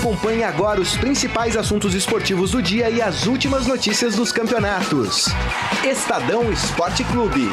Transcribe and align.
Acompanhe 0.00 0.42
agora 0.42 0.80
os 0.80 0.96
principais 0.96 1.58
assuntos 1.58 1.92
esportivos 1.94 2.52
do 2.52 2.62
dia 2.62 2.88
e 2.88 3.02
as 3.02 3.26
últimas 3.26 3.66
notícias 3.66 4.16
dos 4.16 4.32
campeonatos. 4.32 5.26
Estadão 5.84 6.50
Esporte 6.50 7.04
Clube. 7.04 7.50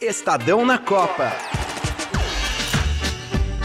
Estadão 0.00 0.64
na 0.64 0.78
Copa. 0.78 1.30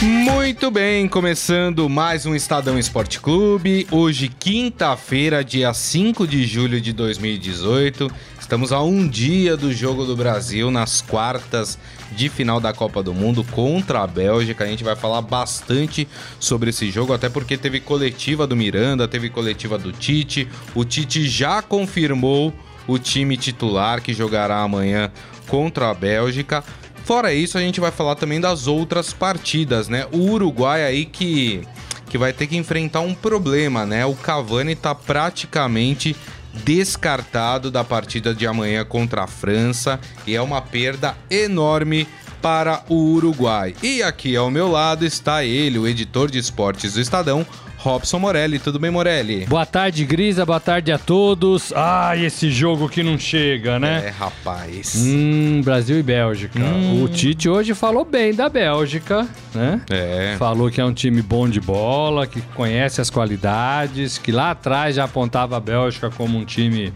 Muito 0.02 0.70
bem, 0.70 1.08
começando 1.08 1.88
mais 1.88 2.26
um 2.26 2.36
Estadão 2.36 2.78
Esporte 2.78 3.22
Clube. 3.22 3.88
Hoje, 3.90 4.28
quinta-feira, 4.28 5.46
dia 5.46 5.74
5 5.74 6.28
de 6.28 6.46
julho 6.46 6.82
de 6.82 6.92
2018. 6.92 8.12
Estamos 8.48 8.72
a 8.72 8.82
um 8.82 9.06
dia 9.06 9.58
do 9.58 9.74
Jogo 9.74 10.06
do 10.06 10.16
Brasil 10.16 10.72
nas 10.72 11.02
quartas 11.02 11.78
de 12.14 12.30
final 12.30 12.62
da 12.62 12.72
Copa 12.72 13.04
do 13.04 13.14
Mundo 13.14 13.44
contra 13.44 14.04
a 14.04 14.08
Bélgica. 14.08 14.64
A 14.64 14.68
gente 14.68 14.86
vai 14.86 14.96
falar 14.96 15.22
bastante 15.22 16.08
sobre 16.40 16.70
esse 16.70 16.90
jogo, 16.90 17.12
até 17.12 17.28
porque 17.28 17.58
teve 17.58 17.82
coletiva 17.82 18.48
do 18.48 18.56
Miranda, 18.56 19.06
teve 19.06 19.30
coletiva 19.30 19.78
do 19.78 19.92
Tite. 19.92 20.48
O 20.74 20.86
Tite 20.86 21.28
já 21.28 21.62
confirmou 21.62 22.54
o 22.88 22.98
time 22.98 23.36
titular 23.36 24.02
que 24.02 24.14
jogará 24.14 24.62
amanhã 24.62 25.12
contra 25.50 25.90
a 25.90 25.94
Bélgica. 25.94 26.64
Fora 27.04 27.34
isso, 27.34 27.58
a 27.58 27.62
gente 27.62 27.82
vai 27.82 27.92
falar 27.92 28.16
também 28.16 28.40
das 28.40 28.66
outras 28.66 29.12
partidas, 29.12 29.90
né? 29.90 30.08
O 30.10 30.20
Uruguai 30.20 30.86
aí 30.86 31.04
que, 31.04 31.68
que 32.10 32.18
vai 32.18 32.32
ter 32.32 32.48
que 32.48 32.56
enfrentar 32.56 33.02
um 33.02 33.14
problema, 33.14 33.86
né? 33.86 34.06
O 34.06 34.16
Cavani 34.16 34.74
tá 34.74 34.96
praticamente 34.96 36.16
descartado 36.64 37.72
da 37.72 37.84
partida 37.84 38.34
de 38.34 38.46
amanhã 38.46 38.84
contra 38.84 39.24
a 39.24 39.28
França 39.28 40.00
e 40.26 40.36
é 40.36 40.42
uma 40.42 40.62
perda 40.62 41.16
enorme 41.30 42.08
para 42.42 42.84
o 42.90 42.96
Uruguai. 43.14 43.76
E 43.82 44.04
aqui 44.04 44.36
ao 44.36 44.52
meu 44.52 44.70
lado 44.70 45.06
está 45.06 45.44
ele, 45.44 45.80
o 45.80 45.88
editor 45.88 46.30
de 46.30 46.38
esportes 46.38 46.94
do 46.94 47.02
Estadão, 47.02 47.46
Robson 47.78 48.20
Morelli. 48.20 48.60
Tudo 48.60 48.80
bem, 48.80 48.90
Morelli? 48.92 49.46
Boa 49.46 49.66
tarde, 49.66 50.04
Grisa. 50.04 50.46
Boa 50.46 50.60
tarde 50.60 50.92
a 50.92 50.98
todos. 50.98 51.72
Ai, 51.74 52.26
esse 52.26 52.50
jogo 52.50 52.90
que 52.90 53.04
não 53.04 53.18
chega, 53.18 53.80
né? 53.80 54.08
É, 54.08 54.10
rapaz. 54.10 54.96
Hum, 54.98 55.62
Brasil 55.64 56.00
e 56.00 56.04
Bélgica. 56.04 56.60
Hum. 56.60 57.04
O 57.04 57.08
Tite 57.08 57.48
hoje 57.48 57.74
falou 57.74 58.04
bem 58.04 58.34
da 58.34 58.50
Bélgica, 58.50 59.28
né? 59.54 59.82
É. 59.90 60.36
Falou 60.38 60.70
que 60.72 60.82
é 60.82 60.86
um 60.86 60.94
time 60.94 61.22
bom 61.22 61.48
de 61.48 61.62
bola, 61.62 62.26
que 62.26 62.42
conhece 62.56 63.00
as 63.00 63.10
qualidades, 63.10 64.18
que 64.18 64.32
lá 64.32 64.52
atrás 64.52 64.96
já 64.96 65.04
apontava 65.04 65.56
a 65.56 65.60
Bélgica 65.60 66.10
como 66.10 66.38
um 66.38 66.46
time 66.46 66.92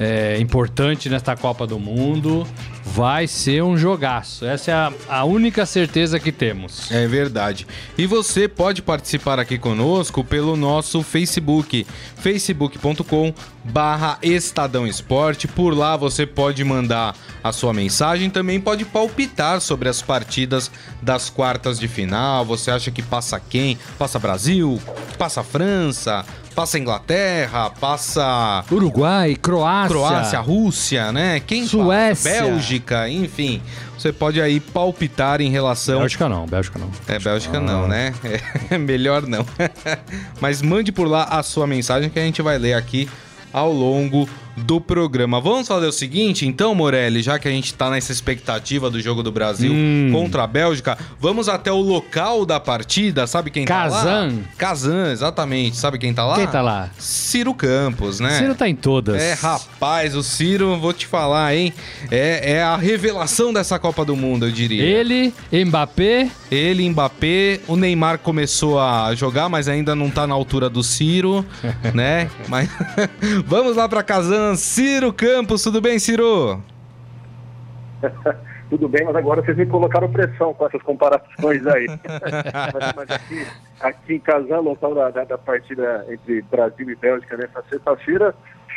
é, 0.00 0.38
importante 0.40 1.10
nesta 1.10 1.36
Copa 1.36 1.66
do 1.66 1.78
Mundo. 1.78 2.46
Vai 2.82 3.26
ser 3.26 3.62
um 3.62 3.76
jogaço. 3.76 4.46
Essa 4.46 4.70
é 4.70 4.74
a, 4.74 4.92
a, 5.08 5.24
única 5.24 5.66
certeza 5.66 6.18
que 6.18 6.32
temos. 6.32 6.90
É 6.90 7.06
verdade. 7.06 7.66
E 7.96 8.06
você 8.06 8.48
pode 8.48 8.80
participar 8.80 9.38
aqui 9.38 9.58
conosco 9.58 10.24
pelo 10.24 10.56
nosso 10.56 11.02
Facebook, 11.02 11.86
facebook.com 12.16 13.34
barra 13.62 14.18
Estadão 14.22 14.86
Esporte. 14.86 15.46
Por 15.46 15.76
lá 15.76 15.96
você 15.96 16.26
pode 16.26 16.64
mandar 16.64 17.14
a 17.44 17.52
sua 17.52 17.72
mensagem, 17.72 18.30
também 18.30 18.58
pode 18.60 18.84
palpitar 18.86 19.60
sobre 19.60 19.88
as 19.88 20.00
partidas 20.00 20.70
das 21.02 21.28
quartas 21.28 21.78
de 21.78 21.86
final. 21.86 22.44
Você 22.46 22.70
acha 22.70 22.90
que 22.90 23.02
passa 23.02 23.38
quem? 23.38 23.78
Passa 23.98 24.18
Brasil? 24.18 24.80
Passa 25.18 25.44
França? 25.44 26.24
Passa 26.54 26.78
Inglaterra, 26.78 27.70
passa 27.70 28.64
Uruguai, 28.70 29.34
Croácia, 29.34 29.88
Croácia, 29.88 30.40
Rússia, 30.40 31.12
né? 31.12 31.40
Quem 31.40 31.66
Suécia, 31.66 32.30
passa? 32.30 32.44
Bélgica, 32.44 33.08
enfim. 33.08 33.62
Você 33.96 34.12
pode 34.12 34.40
aí 34.40 34.60
palpitar 34.60 35.40
em 35.40 35.50
relação. 35.50 36.00
Bélgica 36.00 36.28
não, 36.28 36.46
Bélgica 36.46 36.78
não. 36.78 36.90
É, 37.06 37.18
Bélgica 37.18 37.58
ah. 37.58 37.60
não, 37.60 37.86
né? 37.86 38.14
É, 38.70 38.78
melhor 38.78 39.26
não. 39.26 39.44
Mas 40.40 40.62
mande 40.62 40.90
por 40.90 41.06
lá 41.06 41.24
a 41.24 41.42
sua 41.42 41.66
mensagem 41.66 42.08
que 42.08 42.18
a 42.18 42.22
gente 42.22 42.40
vai 42.40 42.58
ler 42.58 42.74
aqui 42.74 43.08
ao 43.52 43.72
longo 43.72 44.28
do 44.60 44.80
programa. 44.80 45.40
Vamos 45.40 45.68
fazer 45.68 45.86
o 45.86 45.92
seguinte, 45.92 46.46
então, 46.46 46.74
Morelli, 46.74 47.22
já 47.22 47.38
que 47.38 47.48
a 47.48 47.50
gente 47.50 47.74
tá 47.74 47.90
nessa 47.90 48.12
expectativa 48.12 48.90
do 48.90 49.00
jogo 49.00 49.22
do 49.22 49.32
Brasil 49.32 49.72
hum. 49.72 50.10
contra 50.12 50.44
a 50.44 50.46
Bélgica, 50.46 50.96
vamos 51.18 51.48
até 51.48 51.72
o 51.72 51.80
local 51.80 52.44
da 52.44 52.60
partida, 52.60 53.26
sabe 53.26 53.50
quem 53.50 53.64
Kazan. 53.64 54.02
tá 54.02 54.04
lá? 54.04 54.30
Kazan, 54.56 55.12
exatamente. 55.12 55.76
Sabe 55.76 55.98
quem 55.98 56.12
tá 56.12 56.24
lá? 56.24 56.36
Quem 56.36 56.46
tá 56.46 56.62
lá? 56.62 56.90
Ciro 56.98 57.54
Campos, 57.54 58.20
né? 58.20 58.38
Ciro 58.38 58.54
tá 58.54 58.68
em 58.68 58.74
todas. 58.74 59.20
É, 59.20 59.34
rapaz, 59.34 60.14
o 60.14 60.22
Ciro, 60.22 60.78
vou 60.78 60.92
te 60.92 61.06
falar, 61.06 61.54
hein? 61.54 61.72
É, 62.10 62.52
é 62.52 62.62
a 62.62 62.76
revelação 62.76 63.52
dessa 63.52 63.78
Copa 63.78 64.04
do 64.04 64.16
Mundo, 64.16 64.46
eu 64.46 64.50
diria. 64.50 64.82
Ele, 64.82 65.32
Mbappé. 65.52 66.30
Ele, 66.50 66.88
Mbappé. 66.88 67.60
O 67.66 67.76
Neymar 67.76 68.18
começou 68.18 68.80
a 68.80 69.14
jogar, 69.14 69.48
mas 69.48 69.68
ainda 69.68 69.94
não 69.94 70.10
tá 70.10 70.26
na 70.26 70.34
altura 70.34 70.68
do 70.68 70.82
Ciro, 70.82 71.44
né? 71.94 72.30
Mas 72.48 72.68
vamos 73.46 73.76
lá 73.76 73.88
pra 73.88 74.02
Kazan 74.02 74.49
Ciro 74.56 75.12
Campos. 75.12 75.62
Tudo 75.62 75.80
bem, 75.80 75.98
Ciro? 75.98 76.60
Tudo 78.70 78.88
bem, 78.88 79.04
mas 79.04 79.16
agora 79.16 79.42
vocês 79.42 79.56
me 79.56 79.66
colocaram 79.66 80.10
pressão 80.10 80.54
com 80.54 80.64
essas 80.64 80.80
comparações 80.82 81.66
aí. 81.66 81.86
mas, 82.72 82.92
mas, 82.94 83.10
aqui, 83.10 83.46
aqui 83.80 84.14
em 84.14 84.20
Kazan, 84.20 84.60
local 84.60 84.94
da, 84.94 85.10
da, 85.10 85.24
da, 85.24 85.36
partida 85.36 86.06
entre 86.08 86.40
Brasil 86.42 86.88
e 86.88 86.94
Bélgica 86.94 87.36
nessa 87.36 87.64
sexta-feira, 87.68 88.32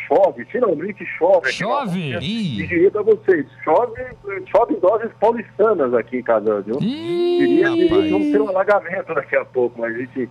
chove, 0.08 0.46
finalmente 0.46 1.06
chove. 1.06 1.52
Chove? 1.52 2.18
E 2.18 2.66
diria 2.66 2.90
para 2.90 3.04
vocês, 3.04 3.46
chove, 3.64 4.02
chove 4.48 4.74
em 4.74 4.80
doses 4.80 5.12
paulistanas 5.20 5.94
aqui 5.94 6.18
em 6.18 6.24
Kazan, 6.24 6.62
viu? 6.62 6.80
Ih, 6.82 7.38
diria, 7.38 7.72
que 7.72 8.10
vamos 8.10 8.32
ter 8.32 8.42
um 8.42 8.50
alagamento 8.50 9.14
daqui 9.14 9.36
a 9.36 9.46
pouco, 9.46 9.80
mas 9.80 9.94
a 9.94 9.98
gente, 10.00 10.28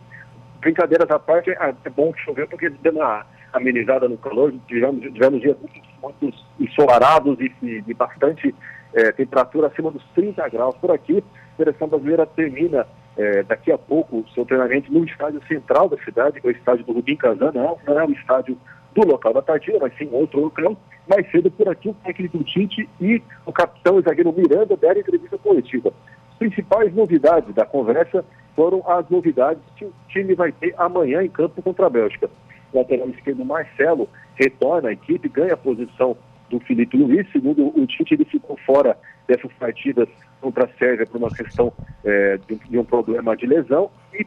brincadeiras 0.61 1.09
à 1.09 1.21
parte, 1.21 1.51
é, 1.51 1.75
é 1.85 1.91
bom 1.91 2.13
que 2.13 2.21
choveu 2.21 2.49
porque 2.49 2.69
deu 2.69 2.95
uma 2.95 3.25
amenizada 3.53 4.09
no 4.09 4.17
calor, 4.17 4.53
tivemos, 4.67 5.03
tivemos 5.13 5.41
dias 5.41 5.57
muito 6.03 6.35
ensolarados 6.59 7.39
e, 7.41 7.53
e 7.63 7.83
de 7.83 7.95
bastante 7.95 8.55
é, 8.95 9.13
temperatura 9.13 9.69
acima 9.69 9.91
dos 9.91 10.05
30 10.15 10.49
graus 10.49 10.75
por 10.77 10.91
aqui. 10.91 11.23
A 11.55 11.57
seleção 11.57 11.89
brasileira 11.89 12.27
termina 12.27 12.87
é, 13.17 13.43
daqui 13.43 13.71
a 13.71 13.79
pouco 13.79 14.19
o 14.19 14.29
seu 14.31 14.45
treinamento 14.45 14.93
no 14.93 15.05
estádio 15.05 15.43
central 15.47 15.89
da 15.89 15.99
cidade, 15.99 16.41
que 16.41 16.47
é 16.47 16.51
o 16.51 16.53
estádio 16.53 16.85
do 16.85 16.93
Rubim 16.93 17.17
Kazan, 17.17 17.53
não, 17.53 17.79
não 17.87 18.01
é 18.01 18.05
o 18.05 18.13
estádio 18.13 18.57
do 18.95 19.07
local 19.07 19.33
da 19.33 19.43
partida, 19.43 19.79
mas 19.81 19.97
sim 19.97 20.09
outro 20.13 20.41
local. 20.41 20.77
Mais 21.09 21.29
cedo 21.31 21.51
por 21.51 21.69
aqui, 21.69 21.89
o 21.89 21.95
técnico 21.95 22.43
Tite 22.45 22.89
e 23.01 23.23
o 23.45 23.53
capitão 23.53 23.99
e 23.99 24.03
zagueiro 24.03 24.33
Miranda 24.33 24.77
deram 24.77 25.01
entrevista 25.01 25.37
coletiva. 25.39 25.93
As 26.33 26.39
principais 26.39 26.95
novidades 26.95 27.55
da 27.55 27.65
conversa 27.65 28.25
foram 28.55 28.83
as 28.89 29.09
novidades 29.09 29.63
que 29.77 29.85
o 29.85 29.93
time 30.09 30.35
vai 30.35 30.53
ter 30.53 30.75
amanhã 30.79 31.23
em 31.23 31.29
campo 31.29 31.63
contra 31.63 31.87
a 31.87 31.91
Bélgica 31.91 32.31
lateral 32.73 33.09
esquerdo 33.11 33.45
Marcelo 33.45 34.09
retorna 34.35 34.89
à 34.89 34.93
equipe, 34.93 35.29
ganha 35.29 35.55
a 35.55 35.57
posição 35.57 36.17
do 36.51 36.61
Felipe 36.61 36.97
Luiz. 36.97 37.27
Segundo 37.33 37.69
o 37.69 37.87
Tite, 37.87 38.15
ele 38.15 38.25
ficou 38.25 38.57
fora 38.67 38.97
dessas 39.27 39.53
partidas 39.55 40.09
contra 40.41 40.65
a 40.65 40.69
Sérvia 40.79 41.07
por 41.07 41.19
uma 41.19 41.31
questão 41.31 41.73
é, 42.05 42.39
de, 42.49 42.57
de, 42.57 42.79
um 42.79 42.85
problema 42.85 43.37
de 43.37 43.47
lesão 43.47 43.91
e, 44.13 44.27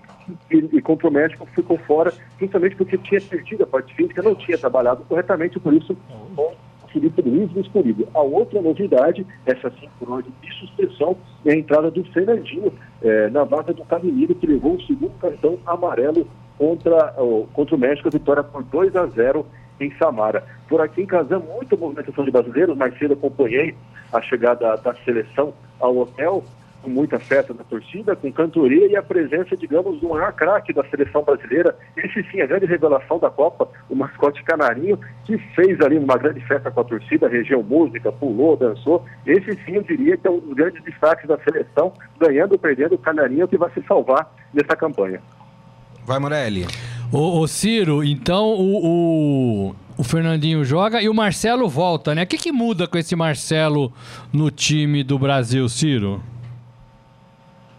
e, 0.49 0.55
e 0.57 0.83
o 0.85 1.11
México 1.11 1.45
ficou 1.53 1.77
fora 1.79 2.13
justamente 2.39 2.75
porque 2.77 2.97
tinha 2.97 3.19
perdido 3.21 3.63
a 3.63 3.67
parte 3.67 3.93
física, 3.93 4.23
não 4.23 4.33
tinha 4.33 4.57
trabalhado 4.57 5.03
corretamente, 5.03 5.59
por 5.59 5.73
isso 5.73 5.95
o 6.37 6.53
Felipe 6.87 7.21
Luiz 7.21 7.53
escolhido. 7.57 8.07
A 8.13 8.21
outra 8.21 8.61
novidade, 8.61 9.27
essa 9.45 9.69
sim 9.71 9.89
por 9.99 10.09
ordem 10.09 10.31
de 10.41 10.53
suspensão, 10.53 11.17
é 11.45 11.51
a 11.51 11.55
entrada 11.57 11.91
do 11.91 12.03
Fernandinho 12.05 12.71
é, 13.01 13.29
na 13.29 13.43
vaga 13.43 13.73
do 13.73 13.83
Caminheiro, 13.83 14.33
que 14.35 14.47
levou 14.47 14.75
o 14.75 14.81
segundo 14.83 15.11
cartão 15.19 15.59
amarelo 15.65 16.25
contra, 16.57 17.13
contra 17.53 17.75
o 17.75 17.79
México, 17.79 18.07
a 18.07 18.11
vitória 18.11 18.43
por 18.43 18.63
2 18.63 18.95
a 18.95 19.05
0 19.07 19.45
em 19.79 19.91
Samara. 19.97 20.43
Por 20.67 20.81
aqui 20.81 21.01
em 21.01 21.05
Kazan, 21.05 21.39
muita 21.39 21.75
movimentação 21.75 22.23
de 22.23 22.31
brasileiros, 22.31 22.77
mais 22.77 22.97
cedo 22.97 23.13
acompanhei 23.13 23.75
a 24.11 24.21
chegada 24.21 24.77
da 24.77 24.93
seleção 25.03 25.53
ao 25.79 25.97
hotel, 25.97 26.43
com 26.81 26.89
muita 26.89 27.19
festa 27.19 27.51
da 27.51 27.63
torcida, 27.63 28.15
com 28.15 28.31
cantoria 28.31 28.87
e 28.87 28.95
a 28.95 29.01
presença, 29.01 29.57
digamos, 29.57 29.99
do 29.99 30.09
maior 30.09 30.31
craque 30.33 30.71
da 30.71 30.83
seleção 30.85 31.23
brasileira. 31.23 31.75
Esse 31.97 32.23
sim, 32.29 32.41
a 32.41 32.45
grande 32.45 32.67
revelação 32.67 33.17
da 33.17 33.29
Copa, 33.29 33.67
o 33.89 33.95
mascote 33.95 34.43
Canarinho, 34.43 34.99
que 35.25 35.37
fez 35.55 35.81
ali 35.81 35.97
uma 35.97 36.15
grande 36.15 36.39
festa 36.41 36.69
com 36.69 36.81
a 36.81 36.83
torcida, 36.83 37.27
região 37.27 37.63
música, 37.63 38.11
pulou, 38.11 38.55
dançou. 38.55 39.03
Esse 39.25 39.55
sim, 39.65 39.73
eu 39.73 39.83
diria 39.83 40.15
que 40.15 40.27
é 40.27 40.29
um 40.29 40.39
dos 40.39 40.53
grandes 40.53 40.83
destaques 40.83 41.27
da 41.27 41.39
seleção, 41.39 41.91
ganhando 42.19 42.51
ou 42.53 42.59
perdendo 42.59 42.93
o 42.93 42.99
Canarinho, 42.99 43.47
que 43.47 43.57
vai 43.57 43.71
se 43.71 43.81
salvar 43.81 44.31
nessa 44.53 44.75
campanha. 44.75 45.19
Vai, 46.05 46.19
Morelli. 46.19 46.65
Ô, 47.11 47.39
ô 47.39 47.47
Ciro, 47.47 48.03
então 48.03 48.53
o, 48.53 48.85
o, 49.69 49.75
o, 49.97 50.03
Fernandinho 50.03 50.63
joga 50.63 51.01
e 51.01 51.09
o 51.09 51.13
Marcelo 51.13 51.67
volta, 51.67 52.13
né? 52.13 52.23
O 52.23 52.27
que, 52.27 52.37
que 52.37 52.51
muda 52.51 52.87
com 52.87 52.97
esse 52.97 53.15
Marcelo 53.15 53.91
no 54.31 54.51
time 54.51 55.03
do 55.03 55.17
Brasil, 55.17 55.67
Ciro? 55.67 56.21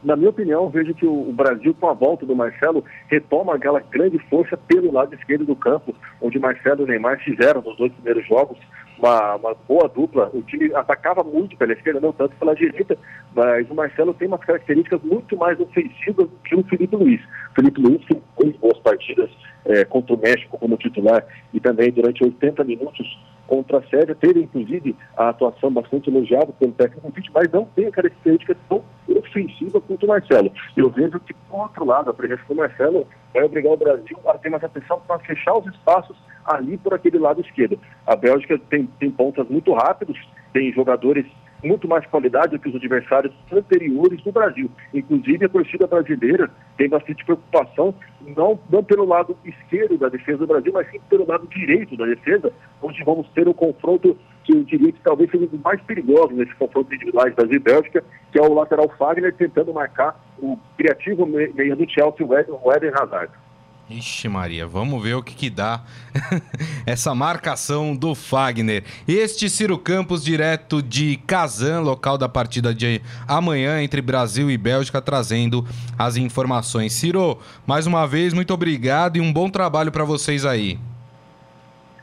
na 0.06 0.14
minha 0.14 0.31
opinião, 0.31 0.70
vejo 0.70 0.94
que 0.94 1.05
o, 1.05 1.32
Brasil, 1.32 1.75
com 1.75 1.88
a 1.88 1.93
volta 1.93 2.25
do 2.25 2.37
Marcelo, 2.37 2.84
retoma 3.08 3.56
aquela 3.56 3.81
grande 3.81 4.20
força 4.31 4.56
pelo 4.56 4.93
lado 4.93 5.12
esquerdo 5.17 5.44
do 5.44 5.56
campo, 5.56 5.93
onde 6.23 6.38
Marcelo 6.38 6.84
e 6.84 6.87
Neymar 6.87 7.19
fizeram 7.25 7.61
nos 7.61 7.76
dois 7.76 7.93
primeiros 7.93 8.25
jogos 8.28 8.56
uma, 8.98 9.37
uma 9.37 9.54
boa 9.69 9.88
dupla. 9.88 10.31
O 10.32 10.43
time 10.43 10.75
atacava 10.75 11.22
muito 11.22 11.56
pela 11.56 11.72
esquerda, 11.72 12.00
não 12.00 12.12
tanto 12.12 12.37
pela 12.37 12.54
direita, 12.54 12.96
mas 13.34 13.69
o 13.70 13.75
Marcelo 13.75 14.14
tem 14.14 14.28
umas 14.28 14.44
características 14.44 15.02
muito 15.02 15.37
mais 15.37 15.58
ofensivas 15.60 16.28
que 16.44 16.54
o 16.54 16.64
Felipe 16.64 16.96
Luiz. 16.96 17.20
O 17.50 17.54
Felipe 17.54 17.81
Luiz 17.81 18.00
muito 18.38 18.58
boas 18.58 18.78
partidas 18.78 19.31
é, 19.64 19.84
contra 19.84 20.14
o 20.14 20.19
México 20.19 20.58
como 20.58 20.76
titular 20.76 21.25
e 21.52 21.60
também 21.60 21.90
durante 21.90 22.22
80 22.22 22.64
minutos 22.64 23.19
contra 23.46 23.78
a 23.78 23.82
Sérvia, 23.88 24.14
teve 24.14 24.43
inclusive 24.43 24.96
a 25.16 25.28
atuação 25.28 25.72
bastante 25.72 26.10
elogiada 26.10 26.52
pelo 26.58 26.72
técnico 26.72 27.12
mas 27.32 27.50
não 27.50 27.64
tem 27.64 27.87
a 27.87 27.93
característica 27.93 28.56
tão 28.69 28.82
ofensiva 29.08 29.81
quanto 29.81 30.04
o 30.04 30.08
Marcelo. 30.08 30.52
Eu 30.76 30.90
vejo 30.90 31.20
que, 31.20 31.34
por 31.48 31.60
outro 31.60 31.84
lado, 31.84 32.10
a 32.10 32.14
presença 32.14 32.43
do 32.48 32.54
Marcelo 32.54 33.06
vai 33.32 33.44
obrigar 33.44 33.72
o 33.72 33.76
Brasil 33.76 34.19
a 34.26 34.38
ter 34.38 34.48
mais 34.48 34.64
atenção 34.64 35.00
para 35.06 35.19
fechar 35.20 35.56
os 35.58 35.66
espaços 35.66 36.16
ali 36.44 36.76
por 36.78 36.94
aquele 36.94 37.19
lado 37.19 37.40
esquerdo. 37.40 37.78
A 38.06 38.16
Bélgica 38.16 38.58
tem, 38.70 38.87
tem 38.98 39.10
pontas 39.10 39.49
muito 39.49 39.72
rápidos, 39.75 40.19
tem 40.52 40.72
jogadores 40.72 41.26
muito 41.62 41.88
mais 41.88 42.06
qualidade 42.06 42.52
do 42.52 42.58
que 42.58 42.68
os 42.68 42.76
adversários 42.76 43.32
anteriores 43.52 44.22
do 44.22 44.32
Brasil. 44.32 44.70
Inclusive, 44.92 45.46
a 45.46 45.48
torcida 45.48 45.86
brasileira 45.86 46.50
tem 46.76 46.88
bastante 46.88 47.24
preocupação, 47.24 47.94
não, 48.36 48.58
não 48.70 48.84
pelo 48.84 49.04
lado 49.04 49.36
esquerdo 49.44 49.98
da 49.98 50.08
defesa 50.08 50.38
do 50.38 50.46
Brasil, 50.46 50.72
mas 50.72 50.90
sim 50.90 51.00
pelo 51.08 51.26
lado 51.26 51.46
direito 51.48 51.96
da 51.96 52.06
defesa, 52.06 52.52
onde 52.82 53.02
vamos 53.04 53.28
ter 53.30 53.48
um 53.48 53.52
confronto 53.52 54.16
que 54.44 54.52
eu 54.52 54.62
diria 54.62 54.92
que 54.92 55.00
talvez 55.00 55.30
seja 55.30 55.48
o 55.52 55.58
mais 55.58 55.80
perigoso 55.82 56.32
nesse 56.32 56.54
confronto 56.54 56.94
individuais 56.94 57.34
Brasil 57.34 57.56
e 57.56 57.58
Bélgica, 57.58 58.04
que 58.30 58.38
é 58.38 58.42
o 58.42 58.54
lateral 58.54 58.88
Fagner 58.96 59.34
tentando 59.34 59.74
marcar 59.74 60.18
o 60.38 60.56
criativo 60.76 61.26
meia 61.26 61.74
do 61.74 61.88
Chelsea, 61.90 62.24
o 62.24 62.72
Eden 62.72 62.92
Hazard. 62.94 63.32
Ixi, 63.88 64.28
Maria, 64.28 64.66
vamos 64.66 65.00
ver 65.00 65.14
o 65.14 65.22
que, 65.22 65.32
que 65.32 65.48
dá 65.48 65.80
essa 66.84 67.14
marcação 67.14 67.94
do 67.94 68.16
Fagner. 68.16 68.82
Este 69.06 69.48
Ciro 69.48 69.78
Campos, 69.78 70.24
direto 70.24 70.82
de 70.82 71.16
Kazan, 71.18 71.82
local 71.82 72.18
da 72.18 72.28
partida 72.28 72.74
de 72.74 73.00
amanhã 73.28 73.80
entre 73.80 74.02
Brasil 74.02 74.50
e 74.50 74.58
Bélgica, 74.58 75.00
trazendo 75.00 75.64
as 75.96 76.16
informações. 76.16 76.94
Ciro, 76.94 77.38
mais 77.64 77.86
uma 77.86 78.08
vez, 78.08 78.34
muito 78.34 78.52
obrigado 78.52 79.18
e 79.18 79.20
um 79.20 79.32
bom 79.32 79.48
trabalho 79.48 79.92
para 79.92 80.02
vocês 80.02 80.44
aí. 80.44 80.80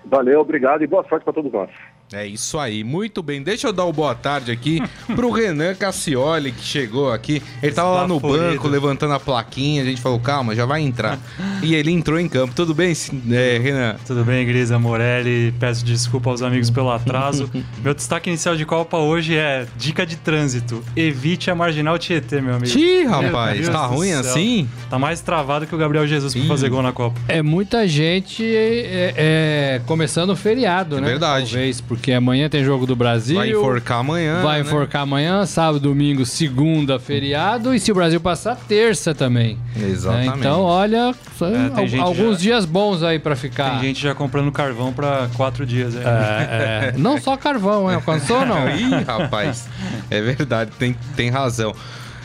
Valeu, 0.06 0.39
obrigado 0.39 0.83
e 0.83 0.88
boa 0.88 1.06
sorte 1.09 1.25
para 1.25 1.33
todos 1.33 1.51
nós. 1.51 1.69
É 2.13 2.27
isso 2.27 2.59
aí, 2.59 2.83
muito 2.83 3.24
bem. 3.24 3.41
Deixa 3.41 3.68
eu 3.68 3.74
dar 3.74 3.86
uma 3.86 3.91
boa 3.91 4.13
tarde 4.13 4.51
aqui 4.51 4.79
pro 5.15 5.31
Renan 5.31 5.74
Cassioli, 5.74 6.51
que 6.51 6.62
chegou 6.62 7.12
aqui. 7.12 7.41
Ele 7.62 7.74
tava 7.74 7.89
lá 7.89 8.07
no 8.07 8.19
banco 8.19 8.68
levantando 8.68 9.13
a 9.15 9.19
plaquinha, 9.19 9.81
a 9.81 9.86
gente 9.86 10.00
falou, 10.00 10.19
calma, 10.19 10.56
já 10.56 10.65
vai 10.65 10.81
entrar. 10.81 11.18
e 11.63 11.75
ele 11.75 11.92
entrou 11.92 12.19
em 12.19 12.30
campo. 12.30 12.54
Tudo 12.56 12.74
bem, 12.74 12.94
é, 13.31 13.60
Renan? 13.60 13.95
Tudo 14.06 14.24
bem, 14.24 14.45
Grisa 14.45 14.77
Morelli. 14.77 15.54
Peço 15.60 15.83
desculpa 15.83 16.30
aos 16.30 16.42
amigos 16.42 16.69
pelo 16.69 16.92
atraso. 16.92 17.50
Meu 17.83 17.94
destaque 17.94 18.30
inicial 18.30 18.56
de 18.56 18.65
Copa 18.65 18.98
hoje 18.98 19.36
é 19.36 19.65
dica 19.75 20.06
de 20.06 20.15
trânsito. 20.15 20.83
Evite 20.95 21.50
a 21.50 21.56
Marginal 21.56 21.98
Tietê, 21.98 22.39
meu 22.42 22.56
amigo. 22.56 22.77
Ih, 22.77 23.06
rapaz, 23.06 23.68
tá 23.69 23.86
ruim 23.86 24.12
assim? 24.12 24.68
Tá 24.89 25.00
mais 25.00 25.21
travado 25.21 25.65
que 25.65 25.74
o 25.74 25.77
Gabriel 25.77 26.07
Jesus 26.07 26.33
pra 26.33 26.44
fazer 26.45 26.69
gol 26.69 26.81
na 26.81 26.92
Copa. 26.92 27.19
É 27.27 27.42
muita 27.42 27.88
gente 27.88 28.44
é, 28.44 29.13
é, 29.15 29.81
começando 29.86 30.30
o 30.30 30.36
feriado, 30.36 30.98
é 30.98 31.01
né? 31.01 31.07
Verdade. 31.07 31.51
Talvez, 31.51 31.81
porque 31.81 32.04
porque 32.04 32.12
amanhã 32.12 32.50
tem 32.50 32.65
jogo 32.65 32.86
do 32.86 32.98
Brasil. 32.98 33.38
Vai 33.38 33.51
enforcar 33.51 34.00
amanhã. 34.00 34.42
Vai 34.42 34.62
né? 34.62 34.68
enforcar 34.68 35.04
amanhã, 35.04 35.45
sábado, 35.45 35.80
domingo, 35.80 36.25
segunda, 36.25 37.00
feriado. 37.00 37.74
E 37.74 37.80
se 37.80 37.94
o 37.94 37.95
Brasil 37.95 38.19
passar, 38.19 38.57
terça 38.68 39.15
também. 39.15 39.57
Exatamente. 39.74 40.30
Né? 40.30 40.36
Então, 40.38 40.62
olha, 40.63 41.15
é, 41.55 42.00
alguns 42.00 42.38
já... 42.38 42.44
dias 42.44 42.65
bons 42.65 43.03
aí 43.03 43.19
para 43.19 43.35
ficar. 43.35 43.71
Tem 43.71 43.89
gente 43.89 44.01
já 44.01 44.13
comprando 44.13 44.51
carvão 44.51 44.94
para 44.94 45.29
quatro 45.35 45.65
dias. 45.65 45.95
É, 45.95 46.00
é. 46.00 46.94
Não 46.97 47.19
só 47.19 47.38
carvão, 47.38 47.89
é? 47.89 47.95
Alcançou 47.95 48.45
não? 48.45 48.69
Ih, 48.75 49.03
rapaz. 49.05 49.67
É 50.09 50.21
verdade, 50.21 50.71
tem, 50.77 50.95
tem 51.15 51.29
razão. 51.29 51.73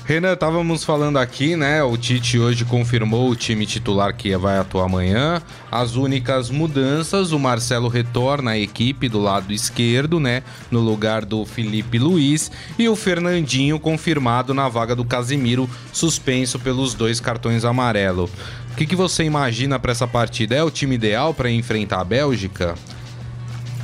Renan, 0.09 0.33
estávamos 0.33 0.85
falando 0.85 1.19
aqui, 1.19 1.55
né? 1.55 1.83
O 1.83 1.95
Tite 1.95 2.39
hoje 2.39 2.65
confirmou 2.65 3.29
o 3.29 3.37
time 3.37 3.67
titular 3.67 4.17
que 4.17 4.35
vai 4.39 4.57
atuar 4.57 4.87
amanhã. 4.87 5.43
As 5.71 5.97
únicas 5.97 6.49
mudanças, 6.49 7.31
o 7.31 7.39
Marcelo 7.39 7.89
retorna 7.89 8.53
à 8.53 8.59
equipe 8.59 9.07
do 9.07 9.21
lado 9.21 9.53
esquerdo, 9.53 10.19
né? 10.19 10.43
No 10.71 10.81
lugar 10.81 11.27
do 11.27 11.45
Felipe 11.45 11.99
Luiz. 11.99 12.51
E 12.79 12.89
o 12.89 12.97
Fernandinho 12.97 13.79
confirmado 13.79 14.55
na 14.55 14.67
vaga 14.67 14.97
do 14.97 15.05
Casimiro, 15.05 15.69
suspenso 15.93 16.59
pelos 16.59 16.95
dois 16.95 17.21
cartões 17.21 17.67
amarelo. 17.67 18.31
O 18.79 18.81
que, 18.81 18.87
que 18.87 18.95
você 18.95 19.25
imagina 19.25 19.77
para 19.77 19.91
essa 19.91 20.07
partida? 20.07 20.55
É 20.55 20.63
o 20.63 20.71
time 20.71 20.95
ideal 20.95 21.35
para 21.35 21.51
enfrentar 21.51 22.01
a 22.01 22.05
Bélgica? 22.05 22.77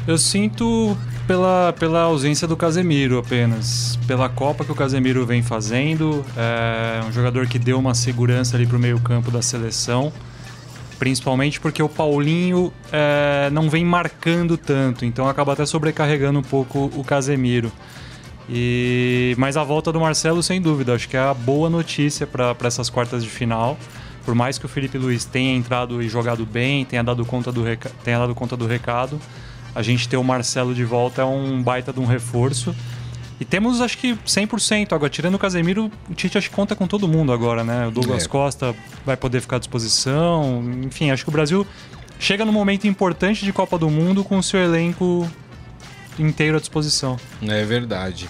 Eu 0.06 0.16
sinto 0.16 0.96
pela, 1.26 1.74
pela 1.76 2.02
ausência 2.02 2.46
do 2.46 2.56
Casemiro 2.56 3.18
apenas. 3.18 3.98
Pela 4.06 4.28
Copa 4.28 4.64
que 4.64 4.70
o 4.70 4.74
Casemiro 4.76 5.26
vem 5.26 5.42
fazendo. 5.42 6.24
É 6.36 7.04
um 7.04 7.10
jogador 7.10 7.48
que 7.48 7.58
deu 7.58 7.76
uma 7.76 7.92
segurança 7.92 8.56
ali 8.56 8.68
pro 8.68 8.78
meio-campo 8.78 9.32
da 9.32 9.42
seleção. 9.42 10.12
Principalmente 10.96 11.58
porque 11.58 11.82
o 11.82 11.88
Paulinho 11.88 12.72
é, 12.92 13.50
não 13.50 13.68
vem 13.68 13.84
marcando 13.84 14.56
tanto, 14.56 15.04
então 15.04 15.26
acaba 15.26 15.54
até 15.54 15.66
sobrecarregando 15.66 16.38
um 16.38 16.42
pouco 16.44 16.88
o 16.94 17.02
Casemiro. 17.02 17.72
E 18.48 19.34
mas 19.38 19.56
a 19.56 19.64
volta 19.64 19.90
do 19.90 19.98
Marcelo, 19.98 20.40
sem 20.40 20.62
dúvida, 20.62 20.94
acho 20.94 21.08
que 21.08 21.16
é 21.16 21.20
a 21.20 21.34
boa 21.34 21.68
notícia 21.68 22.28
para 22.28 22.54
essas 22.62 22.88
quartas 22.88 23.24
de 23.24 23.28
final. 23.28 23.76
Por 24.24 24.34
mais 24.34 24.58
que 24.58 24.64
o 24.64 24.68
Felipe 24.68 24.96
Luiz 24.96 25.24
tenha 25.24 25.54
entrado 25.54 26.02
e 26.02 26.08
jogado 26.08 26.46
bem, 26.46 26.84
tenha 26.84 27.02
dado 27.02 27.24
conta 27.24 27.52
do, 27.52 27.62
tenha 28.02 28.18
dado 28.18 28.34
conta 28.34 28.56
do 28.56 28.66
recado, 28.66 29.20
a 29.74 29.82
gente 29.82 30.08
ter 30.08 30.16
o 30.16 30.24
Marcelo 30.24 30.74
de 30.74 30.84
volta 30.84 31.22
é 31.22 31.24
um 31.24 31.62
baita 31.62 31.92
de 31.92 32.00
um 32.00 32.06
reforço. 32.06 32.74
E 33.40 33.44
temos, 33.44 33.80
acho 33.80 33.98
que, 33.98 34.14
100%. 34.14 34.92
Agora, 34.92 35.10
tirando 35.10 35.34
o 35.34 35.38
Casemiro, 35.38 35.90
o 36.08 36.14
Tite 36.14 36.38
acho 36.38 36.48
que 36.48 36.54
conta 36.54 36.76
com 36.76 36.86
todo 36.86 37.08
mundo 37.08 37.32
agora, 37.32 37.64
né? 37.64 37.88
O 37.88 37.90
Douglas 37.90 38.24
é. 38.24 38.28
Costa 38.28 38.74
vai 39.04 39.16
poder 39.16 39.40
ficar 39.40 39.56
à 39.56 39.58
disposição. 39.58 40.64
Enfim, 40.84 41.10
acho 41.10 41.24
que 41.24 41.30
o 41.30 41.32
Brasil 41.32 41.66
chega 42.18 42.44
num 42.44 42.52
momento 42.52 42.86
importante 42.86 43.44
de 43.44 43.52
Copa 43.52 43.76
do 43.76 43.90
Mundo 43.90 44.22
com 44.22 44.38
o 44.38 44.42
seu 44.42 44.60
elenco 44.60 45.28
inteiro 46.18 46.56
à 46.56 46.60
disposição. 46.60 47.18
É 47.42 47.64
verdade. 47.64 48.28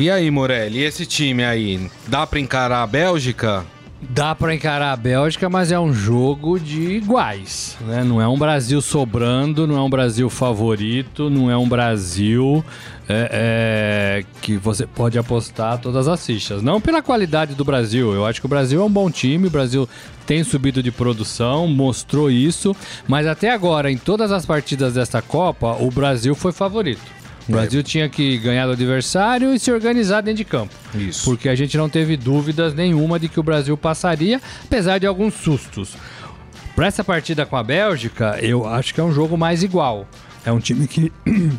E 0.00 0.10
aí, 0.10 0.30
Morelli, 0.30 0.78
e 0.78 0.84
esse 0.84 1.04
time 1.04 1.44
aí, 1.44 1.90
dá 2.06 2.26
para 2.26 2.40
encarar 2.40 2.82
a 2.82 2.86
Bélgica? 2.86 3.66
Dá 4.00 4.32
para 4.32 4.54
encarar 4.54 4.92
a 4.92 4.96
Bélgica, 4.96 5.48
mas 5.48 5.72
é 5.72 5.78
um 5.78 5.92
jogo 5.92 6.58
de 6.58 6.82
iguais, 6.92 7.76
né? 7.80 8.04
Não 8.04 8.22
é 8.22 8.28
um 8.28 8.38
Brasil 8.38 8.80
sobrando, 8.80 9.66
não 9.66 9.76
é 9.76 9.80
um 9.80 9.90
Brasil 9.90 10.30
favorito, 10.30 11.28
não 11.28 11.50
é 11.50 11.56
um 11.56 11.68
Brasil 11.68 12.64
é, 13.08 14.22
é, 14.22 14.24
que 14.40 14.56
você 14.56 14.86
pode 14.86 15.18
apostar 15.18 15.78
todas 15.78 16.06
as 16.06 16.24
fichas. 16.24 16.62
Não 16.62 16.80
pela 16.80 17.02
qualidade 17.02 17.56
do 17.56 17.64
Brasil, 17.64 18.12
eu 18.12 18.24
acho 18.24 18.40
que 18.40 18.46
o 18.46 18.48
Brasil 18.48 18.80
é 18.80 18.84
um 18.84 18.90
bom 18.90 19.10
time, 19.10 19.48
o 19.48 19.50
Brasil 19.50 19.88
tem 20.24 20.44
subido 20.44 20.80
de 20.80 20.92
produção, 20.92 21.66
mostrou 21.66 22.30
isso, 22.30 22.76
mas 23.08 23.26
até 23.26 23.50
agora, 23.50 23.90
em 23.90 23.98
todas 23.98 24.30
as 24.30 24.46
partidas 24.46 24.94
desta 24.94 25.20
Copa, 25.20 25.76
o 25.80 25.90
Brasil 25.90 26.36
foi 26.36 26.52
favorito. 26.52 27.17
O 27.48 27.52
Brasil 27.52 27.82
tinha 27.82 28.08
que 28.08 28.36
ganhar 28.38 28.66
do 28.66 28.72
adversário 28.72 29.54
e 29.54 29.58
se 29.58 29.72
organizar 29.72 30.20
dentro 30.20 30.36
de 30.38 30.44
campo. 30.44 30.74
Isso. 30.94 31.24
Porque 31.24 31.48
a 31.48 31.54
gente 31.54 31.76
não 31.78 31.88
teve 31.88 32.16
dúvidas 32.16 32.74
nenhuma 32.74 33.18
de 33.18 33.28
que 33.28 33.40
o 33.40 33.42
Brasil 33.42 33.76
passaria, 33.76 34.40
apesar 34.64 34.98
de 34.98 35.06
alguns 35.06 35.34
sustos. 35.34 35.94
Para 36.76 36.86
essa 36.86 37.02
partida 37.02 37.46
com 37.46 37.56
a 37.56 37.62
Bélgica, 37.62 38.38
eu 38.40 38.66
acho 38.66 38.92
que 38.92 39.00
é 39.00 39.04
um 39.04 39.12
jogo 39.12 39.36
mais 39.36 39.62
igual. 39.62 40.06
É 40.44 40.52
um 40.52 40.60
time 40.60 40.86
que. 40.86 41.10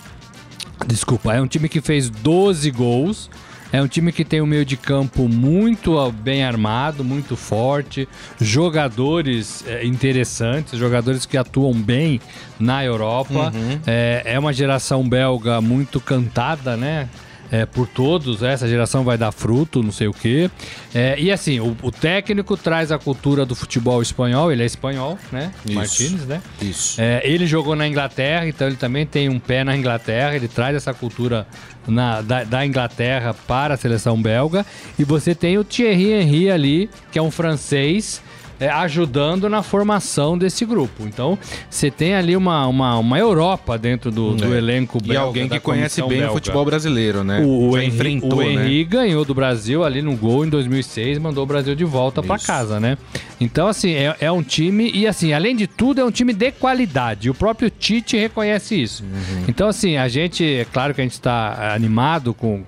Desculpa, 0.88 1.34
é 1.34 1.42
um 1.42 1.48
time 1.48 1.68
que 1.68 1.82
fez 1.82 2.10
12 2.10 2.72
gols 2.72 3.30
é 3.72 3.82
um 3.82 3.88
time 3.88 4.12
que 4.12 4.26
tem 4.26 4.42
um 4.42 4.46
meio 4.46 4.66
de 4.66 4.76
campo 4.76 5.28
muito 5.28 6.12
bem 6.12 6.44
armado, 6.44 7.04
muito 7.04 7.36
forte, 7.36 8.08
jogadores 8.40 9.64
é, 9.68 9.86
interessantes, 9.86 10.78
jogadores 10.78 11.26
que 11.26 11.38
atuam 11.38 11.74
bem 11.74 12.20
na 12.60 12.84
Europa. 12.84 13.52
Uhum. 13.54 13.80
É, 13.86 14.24
é 14.26 14.40
uma 14.40 14.54
geração 14.54 15.08
belga 15.08 15.62
muito 15.62 16.00
cantada, 16.00 16.76
né? 16.76 17.08
É, 17.52 17.66
por 17.66 17.88
todos, 17.88 18.44
essa 18.44 18.68
geração 18.68 19.04
vai 19.04 19.18
dar 19.18 19.32
fruto, 19.32 19.82
não 19.82 19.92
sei 19.92 20.08
o 20.08 20.14
quê. 20.14 20.50
É, 20.94 21.20
e 21.20 21.32
assim, 21.32 21.60
o, 21.60 21.76
o, 21.82 21.92
técnico 21.92 22.56
traz 22.56 22.92
a 22.92 23.00
cultura 23.00 23.46
do 23.46 23.56
futebol 23.56 24.02
espanhol, 24.02 24.52
ele 24.52 24.64
é 24.64 24.66
espanhol, 24.66 25.18
né? 25.32 25.52
Isso. 25.66 25.76
Martins, 25.76 26.26
né? 26.26 26.42
Isso. 26.62 27.02
É, 27.02 27.22
ele 27.24 27.48
jogou 27.48 27.76
na 27.76 27.88
Inglaterra, 27.88 28.48
então 28.48 28.68
ele 28.68 28.76
também 28.76 29.06
tem 29.06 29.30
um 29.30 29.40
pé 29.40 29.64
na 29.64 29.76
Inglaterra, 29.76 30.36
ele 30.36 30.48
traz 30.48 30.76
essa 30.76 30.94
cultura 30.94 31.48
na, 31.88 32.22
da, 32.22 32.44
da, 32.44 32.66
Inglaterra 32.66 33.34
para 33.34 33.74
a 33.74 33.78
seleção 33.78 34.22
belga. 34.22 34.66
E 34.98 35.04
você 35.04 35.34
tem 35.34 35.58
o 35.58 35.64
Thierry 35.64 36.12
Henry 36.12 36.52
ali, 36.52 36.90
que 37.12 37.18
é 37.18 37.22
um 37.22 37.32
francês 37.32 38.22
é, 38.60 38.70
ajudando 38.70 39.50
na 39.50 39.64
formação 39.64 40.38
desse 40.38 40.66
grupo. 40.66 41.04
Então, 41.06 41.38
você 41.70 41.90
tem 41.90 42.14
ali 42.16 42.36
uma, 42.36 42.68
uma, 42.68 42.98
uma 42.98 43.18
Europa 43.18 43.78
dentro 43.78 44.12
do, 44.12 44.36
do 44.36 44.54
É. 44.54 44.58
elenco 44.58 44.98
E 45.04 45.08
belga. 45.08 45.20
alguém 45.22 45.48
que 45.50 45.60
conhece 45.60 46.02
bem 46.02 46.10
belga. 46.20 46.30
o 46.30 46.34
futebol 46.34 46.66
brasileiro, 46.66 47.24
né? 47.24 47.42
O, 47.42 47.72
o 47.72 47.82
enfrentou, 47.82 48.40
o 48.40 48.54
né? 48.54 48.84
Ganhou 48.84 49.24
do 49.24 49.34
Brasil 49.34 49.84
ali 49.84 50.02
no 50.02 50.16
gol 50.16 50.46
em 50.46 50.50
2006, 50.50 51.18
mandou 51.20 51.44
o 51.44 51.48
Brasil 51.48 51.76
de 51.76 51.84
volta 51.86 52.22
Isso. 52.22 52.48
casa, 52.48 52.80
né? 52.80 52.98
Então, 53.40 53.68
assim, 53.68 53.92
é, 53.94 54.16
é 54.20 54.32
um 54.32 54.44
time, 54.44 54.92
e 54.94 55.08
assim, 55.08 55.32
além 55.34 55.56
de 55.56 55.66
tudo, 55.68 56.02
é 56.02 56.06
um 56.06 56.12
time 56.12 56.34
de 56.34 56.52
qualidade. 56.52 57.30
O 57.30 57.34
próprio 57.34 57.70
Tite 57.70 58.18
reconhece 58.18 58.82
isso. 58.82 59.04
Uhum. 59.04 59.46
Então, 59.48 59.68
assim, 59.70 59.96
a 59.98 60.08
gente, 60.08 60.44
é 60.44 60.66
claro 60.66 60.94
que 60.94 61.02
a 61.02 61.04
gente 61.04 61.14
está 61.14 61.74
animado 61.74 62.34
com. 62.34 62.64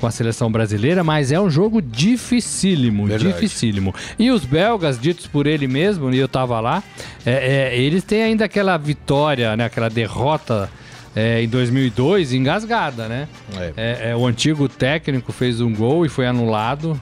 Com 0.00 0.06
a 0.06 0.10
seleção 0.10 0.50
brasileira, 0.50 1.04
mas 1.04 1.30
é 1.30 1.38
um 1.38 1.50
jogo 1.50 1.82
dificílimo, 1.82 3.06
Verdade. 3.06 3.32
dificílimo. 3.34 3.94
E 4.18 4.30
os 4.30 4.46
belgas, 4.46 4.98
ditos 4.98 5.26
por 5.26 5.46
ele 5.46 5.68
mesmo, 5.68 6.10
e 6.12 6.18
eu 6.18 6.26
tava 6.26 6.58
lá, 6.58 6.82
é, 7.26 7.72
é, 7.72 7.78
eles 7.78 8.02
têm 8.02 8.22
ainda 8.22 8.46
aquela 8.46 8.78
vitória, 8.78 9.54
né, 9.56 9.66
aquela 9.66 9.90
derrota 9.90 10.70
é, 11.14 11.42
em 11.42 11.48
2002 11.48 12.32
engasgada, 12.32 13.08
né? 13.08 13.28
É. 13.56 13.72
É, 13.76 14.10
é, 14.10 14.16
o 14.16 14.26
antigo 14.26 14.68
técnico 14.68 15.32
fez 15.32 15.60
um 15.60 15.74
gol 15.74 16.06
e 16.06 16.08
foi 16.08 16.26
anulado. 16.26 16.98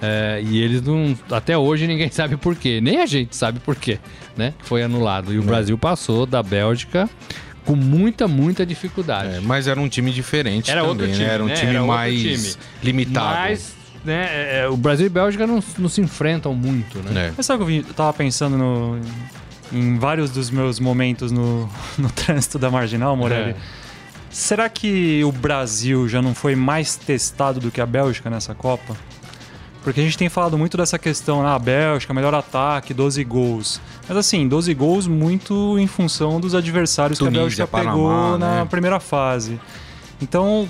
é, 0.00 0.42
e 0.44 0.60
eles 0.62 0.80
não. 0.82 1.16
Até 1.30 1.56
hoje 1.58 1.86
ninguém 1.86 2.08
sabe 2.12 2.36
por 2.36 2.56
quê. 2.56 2.80
Nem 2.80 3.00
a 3.00 3.06
gente 3.06 3.36
sabe 3.36 3.60
por 3.60 3.76
quê, 3.76 3.98
né? 4.36 4.54
Foi 4.60 4.82
anulado. 4.82 5.32
E 5.34 5.38
o 5.38 5.42
Brasil 5.42 5.76
passou 5.76 6.24
da 6.24 6.42
Bélgica 6.42 7.10
com 7.64 7.76
muita, 7.76 8.26
muita 8.26 8.64
dificuldade. 8.66 9.36
É, 9.36 9.40
mas 9.40 9.66
era 9.68 9.80
um 9.80 9.88
time 9.88 10.10
diferente 10.12 10.70
Era 10.70 10.80
também, 10.80 10.90
outro 10.90 11.06
time, 11.12 11.24
né? 11.26 11.32
Era 11.34 11.44
um 11.44 11.46
né? 11.46 11.54
time 11.54 11.70
Era 11.76 11.84
mais 11.84 12.20
time. 12.20 12.54
limitado. 12.82 13.34
Mas, 13.38 13.74
né, 14.04 14.26
é, 14.30 14.60
é, 14.64 14.68
o 14.68 14.76
Brasil 14.76 15.06
e 15.06 15.08
Bélgica 15.08 15.46
não, 15.46 15.62
não 15.78 15.88
se 15.88 16.00
enfrentam 16.00 16.54
muito, 16.54 16.98
né? 17.00 17.28
É. 17.28 17.32
Mas 17.36 17.46
sabe 17.46 17.62
o 17.62 17.66
que 17.66 17.84
eu 17.88 17.94
tava 17.94 18.12
pensando 18.12 18.58
no- 18.58 19.00
em 19.72 19.96
vários 19.98 20.30
dos 20.30 20.50
meus 20.50 20.78
momentos 20.80 21.30
no, 21.32 21.70
no 21.96 22.10
trânsito 22.10 22.58
da 22.58 22.70
Marginal, 22.70 23.16
Morelli? 23.16 23.50
É. 23.50 23.56
Será 24.28 24.68
que 24.68 25.22
o 25.24 25.30
Brasil 25.30 26.08
já 26.08 26.22
não 26.22 26.34
foi 26.34 26.56
mais 26.56 26.96
testado 26.96 27.60
do 27.60 27.70
que 27.70 27.80
a 27.80 27.86
Bélgica 27.86 28.30
nessa 28.30 28.54
Copa? 28.54 28.96
Porque 29.82 30.00
a 30.00 30.02
gente 30.02 30.16
tem 30.16 30.28
falado 30.28 30.56
muito 30.56 30.76
dessa 30.76 30.98
questão, 30.98 31.44
ah, 31.46 31.58
Bélgica, 31.58 32.14
melhor 32.14 32.34
ataque, 32.34 32.94
12 32.94 33.24
gols. 33.24 33.80
Mas 34.08 34.16
assim, 34.16 34.46
12 34.46 34.72
gols 34.74 35.06
muito 35.06 35.76
em 35.78 35.86
função 35.86 36.40
dos 36.40 36.54
adversários 36.54 37.18
que 37.18 37.24
a 37.24 37.26
Tunísia, 37.26 37.42
Bélgica 37.42 37.66
pegou 37.66 38.08
Panamá, 38.08 38.38
na 38.38 38.60
né? 38.60 38.64
primeira 38.70 39.00
fase. 39.00 39.60
Então, 40.20 40.68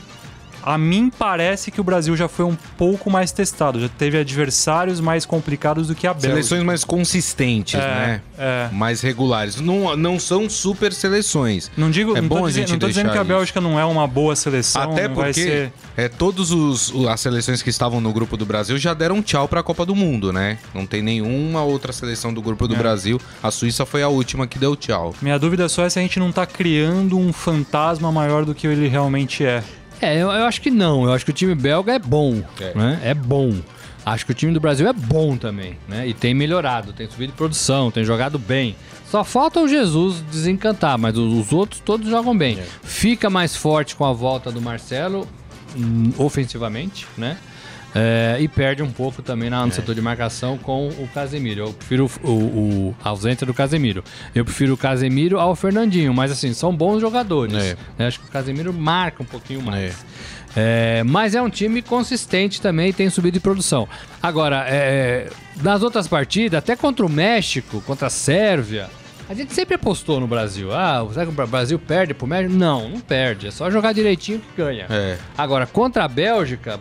a 0.63 0.79
mim 0.79 1.11
parece 1.17 1.71
que 1.71 1.81
o 1.81 1.85
Brasil 1.85 2.17
já 2.17 2.29
foi 2.29 2.45
um 2.45 2.57
pouco 2.77 3.11
mais 3.11 3.33
testado, 3.33 3.81
já 3.81 3.89
teve 3.89 4.19
adversários 4.19 5.01
mais 5.01 5.25
complicados 5.27 5.89
do 5.89 5.95
que 5.95 6.07
a 6.07 6.13
Bélgica. 6.13 6.33
Seleções 6.35 6.63
mais 6.63 6.85
consistentes, 6.85 7.75
É, 7.75 7.79
né? 7.87 8.21
é. 8.39 8.69
Mais 8.73 9.01
regulares. 9.01 9.61
Não, 9.61 9.97
não 9.97 10.19
são 10.19 10.49
super 10.49 10.93
seleções. 10.93 11.71
Não 11.77 11.91
digo, 11.91 12.17
É 12.17 12.21
não, 12.21 12.29
bom 12.29 12.45
a 12.45 12.49
dizendo, 12.49 12.63
gente 12.63 12.73
não 12.73 12.79
tô 12.79 12.89
dizendo 12.89 13.11
que 13.11 13.19
a 13.19 13.25
Bélgica 13.25 13.61
não 13.61 13.79
é 13.79 13.85
uma 13.85 14.07
boa 14.07 14.35
seleção, 14.37 14.93
Até 14.93 15.09
porque 15.09 15.33
ser 15.35 15.73
é, 15.97 16.09
todos 16.09 16.51
os 16.53 16.93
as 17.09 17.21
seleções 17.21 17.63
que 17.63 17.71
estavam 17.71 18.01
no 18.01 18.13
grupo 18.13 18.37
do 18.37 18.47
Brasil 18.47 18.77
já 18.79 18.95
deram 18.95 19.23
tchau 19.23 19.47
para 19.49 19.61
a 19.61 19.63
Copa 19.63 19.85
do 19.85 19.95
Mundo, 19.95 20.33
né? 20.33 20.59
Não 20.75 20.87
tem 20.87 21.03
nenhuma 21.03 21.63
outra 21.63 21.93
seleção 21.93 22.33
do 22.33 22.41
grupo 22.41 22.67
do 22.69 22.75
É. 22.75 22.79
Brasil. 22.79 23.21
A 23.43 23.51
Suíça 23.51 23.85
foi 23.85 24.03
a 24.03 24.09
última 24.09 24.47
que 24.47 24.59
deu 24.59 24.75
tchau. 24.77 25.15
Minha 25.21 25.39
dúvida 25.39 25.69
só 25.69 25.85
é 25.85 25.91
se 25.91 25.99
a 25.99 26.03
gente 26.03 26.19
não 26.19 26.33
tá 26.33 26.47
criando 26.47 27.19
um 27.19 27.33
fantasma 27.33 28.11
maior 28.13 28.45
do 28.45 28.55
que 28.55 28.67
ele 28.67 28.89
realmente 28.89 29.45
é. 29.45 29.63
É, 30.03 30.17
eu, 30.17 30.31
eu 30.31 30.45
acho 30.45 30.61
que 30.61 30.71
não. 30.71 31.05
Eu 31.05 31.13
acho 31.13 31.25
que 31.25 31.31
o 31.31 31.35
time 31.35 31.55
belga 31.55 31.93
é 31.93 31.99
bom. 31.99 32.43
É. 32.61 32.77
Né? 32.77 33.01
É 33.05 33.15
bom. 33.15 33.55
Acho 34.05 34.27
que 34.27 34.33
o 34.33 34.35
time 34.35 34.53
do 34.53 34.59
Brasil 34.59 34.89
é 34.89 34.93
bom 34.93 35.37
também, 35.37 35.79
né? 35.89 36.09
E 36.09 36.13
tem 36.13 36.35
melhorado, 36.35 36.93
tem 36.93 37.09
subido 37.09 37.31
de 37.31 37.39
produção, 37.39 37.89
tem 37.89 38.05
jogado 38.05 38.37
bem. 38.37 38.75
Só 39.09 39.23
falta 39.23 39.61
o 39.61 39.69
Jesus 39.69 40.25
desencantar, 40.29 40.99
mas 40.99 41.17
os, 41.17 41.33
os 41.33 41.53
outros 41.53 41.81
todos 41.81 42.09
jogam 42.09 42.37
bem. 42.37 42.59
Fica 42.83 43.31
mais 43.31 43.55
forte 43.55 43.95
com 43.95 44.05
a 44.05 44.13
volta 44.13 44.51
do 44.51 44.61
Marcelo, 44.61 45.29
hum, 45.77 46.11
ofensivamente, 46.19 47.07
né? 47.17 47.37
É, 47.95 48.39
e 48.41 48.49
perde 48.49 48.83
um 48.83 48.91
pouco 48.91 49.21
também 49.23 49.51
na, 49.51 49.67
no 49.67 49.73
setor 49.73 49.95
de 49.95 50.01
marcação 50.01 50.57
com 50.57 50.89
o 50.89 51.09
Casemiro. 51.15 51.61
Eu 51.67 51.73
prefiro 51.75 52.11
o, 52.25 52.31
o- 52.31 52.97
a 53.05 53.11
ausência 53.11 53.47
do 53.47 53.53
Casemiro. 53.53 54.03
Eu 54.35 54.45
prefiro 54.45 54.73
o 54.75 54.77
Casemiro 54.79 55.39
ao 55.39 55.55
Fernandinho, 55.55 56.15
mas 56.15 56.31
assim, 56.33 56.55
são 56.55 56.75
bons 56.75 57.01
jogadores. 57.01 57.55
É. 57.55 57.77
né? 57.99 58.07
Acho 58.07 58.19
que 58.21 58.27
o 58.27 58.31
Casemiro 58.31 58.73
marca 58.73 59.23
um 59.23 59.27
pouquinho 59.27 59.61
mais. 59.61 59.95
É, 60.57 61.03
mas 61.05 61.35
é 61.35 61.41
um 61.43 61.49
time 61.51 61.81
consistente 61.83 62.61
também 62.61 62.91
e 62.91 62.93
tem 62.93 63.09
subido 63.11 63.35
de 63.35 63.41
produção. 63.41 63.89
Agora, 64.23 64.65
é, 64.69 65.29
nas 65.63 65.83
outras 65.83 66.07
partidas, 66.09 66.59
até 66.59 66.77
contra 66.77 67.05
o 67.05 67.09
México, 67.09 67.81
contra 67.87 68.07
a 68.07 68.11
Sérvia, 68.11 68.89
a 69.29 69.35
gente 69.35 69.55
sempre 69.55 69.75
apostou 69.77 70.21
no 70.21 70.27
Brasil. 70.27 70.71
Ah, 70.75 71.07
será 71.13 71.25
que 71.27 71.33
o 71.33 71.47
Brasil 71.47 71.79
perde 71.79 72.13
pro 72.13 72.27
México? 72.27 72.55
Não, 72.55 72.89
não 72.89 73.01
perde. 73.01 73.47
É 73.47 73.51
só 73.51 73.71
jogar 73.71 73.93
direitinho 73.93 74.41
que 74.41 74.47
ganha. 74.63 74.87
É. 74.91 75.17
Agora, 75.39 75.67
contra 75.67 76.05
a 76.05 76.09
Bélgica, 76.09 76.79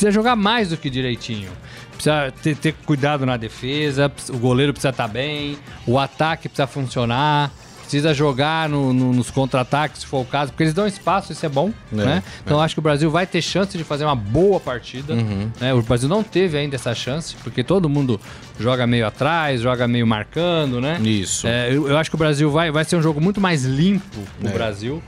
precisa 0.00 0.10
jogar 0.10 0.34
mais 0.34 0.70
do 0.70 0.76
que 0.78 0.88
direitinho. 0.88 1.50
Precisa 1.92 2.32
ter, 2.42 2.56
ter 2.56 2.72
cuidado 2.86 3.26
na 3.26 3.36
defesa, 3.36 4.10
o 4.30 4.38
goleiro 4.38 4.72
precisa 4.72 4.88
estar 4.88 5.06
bem, 5.06 5.58
o 5.86 5.98
ataque 5.98 6.48
precisa 6.48 6.66
funcionar, 6.66 7.50
precisa 7.82 8.14
jogar 8.14 8.66
no- 8.70 8.94
no- 8.94 9.12
nos 9.12 9.30
contra-ataques, 9.30 10.00
se 10.00 10.06
for 10.06 10.20
o 10.22 10.24
caso, 10.24 10.52
porque 10.52 10.62
eles 10.62 10.72
dão 10.72 10.86
espaço, 10.86 11.32
isso 11.32 11.44
é 11.44 11.48
bom, 11.50 11.70
É, 11.92 11.96
né? 11.96 12.22
Então 12.42 12.58
acho 12.58 12.74
que 12.74 12.78
o 12.78 12.82
Brasil 12.82 13.10
vai 13.10 13.26
ter 13.26 13.42
chance 13.42 13.76
de 13.76 13.84
fazer 13.84 14.04
uma 14.06 14.14
boa 14.16 14.58
partida. 14.58 15.14
né? 15.60 15.74
O 15.74 15.82
Brasil 15.82 16.08
não 16.08 16.22
teve 16.22 16.56
ainda 16.56 16.76
essa 16.76 16.94
chance, 16.94 17.36
porque 17.44 17.62
todo 17.62 17.86
mundo 17.86 18.18
joga 18.58 18.86
meio 18.86 19.06
atrás, 19.06 19.60
joga 19.60 19.86
meio 19.86 20.06
marcando, 20.06 20.80
né? 20.80 20.98
Isso. 21.02 21.46
É, 21.46 21.68
eu, 21.70 21.86
eu 21.88 21.98
acho 21.98 22.08
que 22.10 22.16
o 22.16 22.18
Brasil 22.18 22.50
vai, 22.50 22.70
vai 22.70 22.84
ser 22.86 22.96
um 22.96 23.02
jogo 23.02 23.20
muito 23.20 23.40
mais 23.42 23.64
limpo, 23.66 24.20
o 24.42 24.48
É. 24.48 24.50
Brasil. 24.50 25.02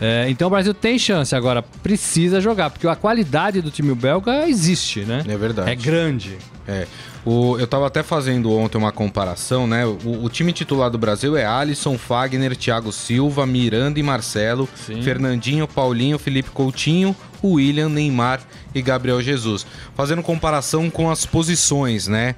É, 0.00 0.26
então 0.28 0.46
o 0.46 0.50
Brasil 0.50 0.72
tem 0.72 0.98
chance, 0.98 1.34
agora 1.34 1.62
precisa 1.62 2.40
jogar, 2.40 2.70
porque 2.70 2.86
a 2.86 2.94
qualidade 2.94 3.60
do 3.60 3.70
time 3.70 3.94
belga 3.94 4.48
existe, 4.48 5.00
né? 5.00 5.24
É 5.26 5.36
verdade. 5.36 5.70
É 5.70 5.74
grande. 5.74 6.38
É. 6.66 6.86
O, 7.24 7.58
eu 7.58 7.66
tava 7.66 7.86
até 7.86 8.02
fazendo 8.02 8.52
ontem 8.52 8.78
uma 8.78 8.92
comparação, 8.92 9.66
né? 9.66 9.84
O, 9.84 10.24
o 10.24 10.28
time 10.28 10.52
titular 10.52 10.88
do 10.90 10.96
Brasil 10.96 11.36
é 11.36 11.44
Alisson, 11.44 11.98
Fagner, 11.98 12.56
Thiago 12.56 12.92
Silva, 12.92 13.44
Miranda 13.46 13.98
e 13.98 14.02
Marcelo, 14.02 14.68
Sim. 14.86 15.02
Fernandinho, 15.02 15.66
Paulinho, 15.66 16.18
Felipe 16.18 16.50
Coutinho, 16.50 17.14
William, 17.42 17.88
Neymar 17.88 18.40
e 18.74 18.80
Gabriel 18.80 19.20
Jesus. 19.20 19.66
Fazendo 19.94 20.22
comparação 20.22 20.88
com 20.88 21.10
as 21.10 21.26
posições, 21.26 22.06
né? 22.06 22.34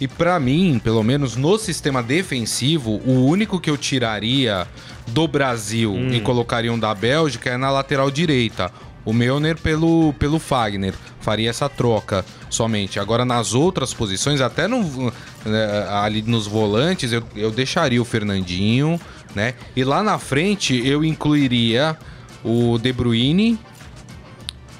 E 0.00 0.06
pra 0.06 0.38
mim, 0.38 0.80
pelo 0.82 1.02
menos 1.02 1.36
no 1.36 1.58
sistema 1.58 2.02
defensivo, 2.02 3.00
o 3.04 3.24
único 3.24 3.58
que 3.58 3.70
eu 3.70 3.76
tiraria 3.78 4.66
do 5.08 5.26
Brasil 5.26 5.96
e 6.10 6.20
colocaria 6.20 6.72
um 6.72 6.78
da 6.78 6.94
Bélgica 6.94 7.50
é 7.50 7.56
na 7.56 7.70
lateral 7.70 8.10
direita. 8.10 8.70
O 9.04 9.12
Milner 9.12 9.56
pelo, 9.56 10.12
pelo 10.14 10.38
Fagner. 10.38 10.92
Faria 11.20 11.48
essa 11.48 11.68
troca 11.68 12.24
somente. 12.50 12.98
Agora, 12.98 13.24
nas 13.24 13.54
outras 13.54 13.94
posições, 13.94 14.40
até 14.40 14.66
no, 14.68 15.12
né, 15.44 15.86
ali 15.88 16.22
nos 16.22 16.46
volantes, 16.46 17.12
eu, 17.12 17.22
eu 17.34 17.50
deixaria 17.50 18.02
o 18.02 18.04
Fernandinho, 18.04 19.00
né? 19.34 19.54
E 19.76 19.84
lá 19.84 20.02
na 20.02 20.18
frente, 20.18 20.86
eu 20.86 21.04
incluiria 21.04 21.96
o 22.44 22.78
De 22.78 22.92
Bruyne 22.92 23.58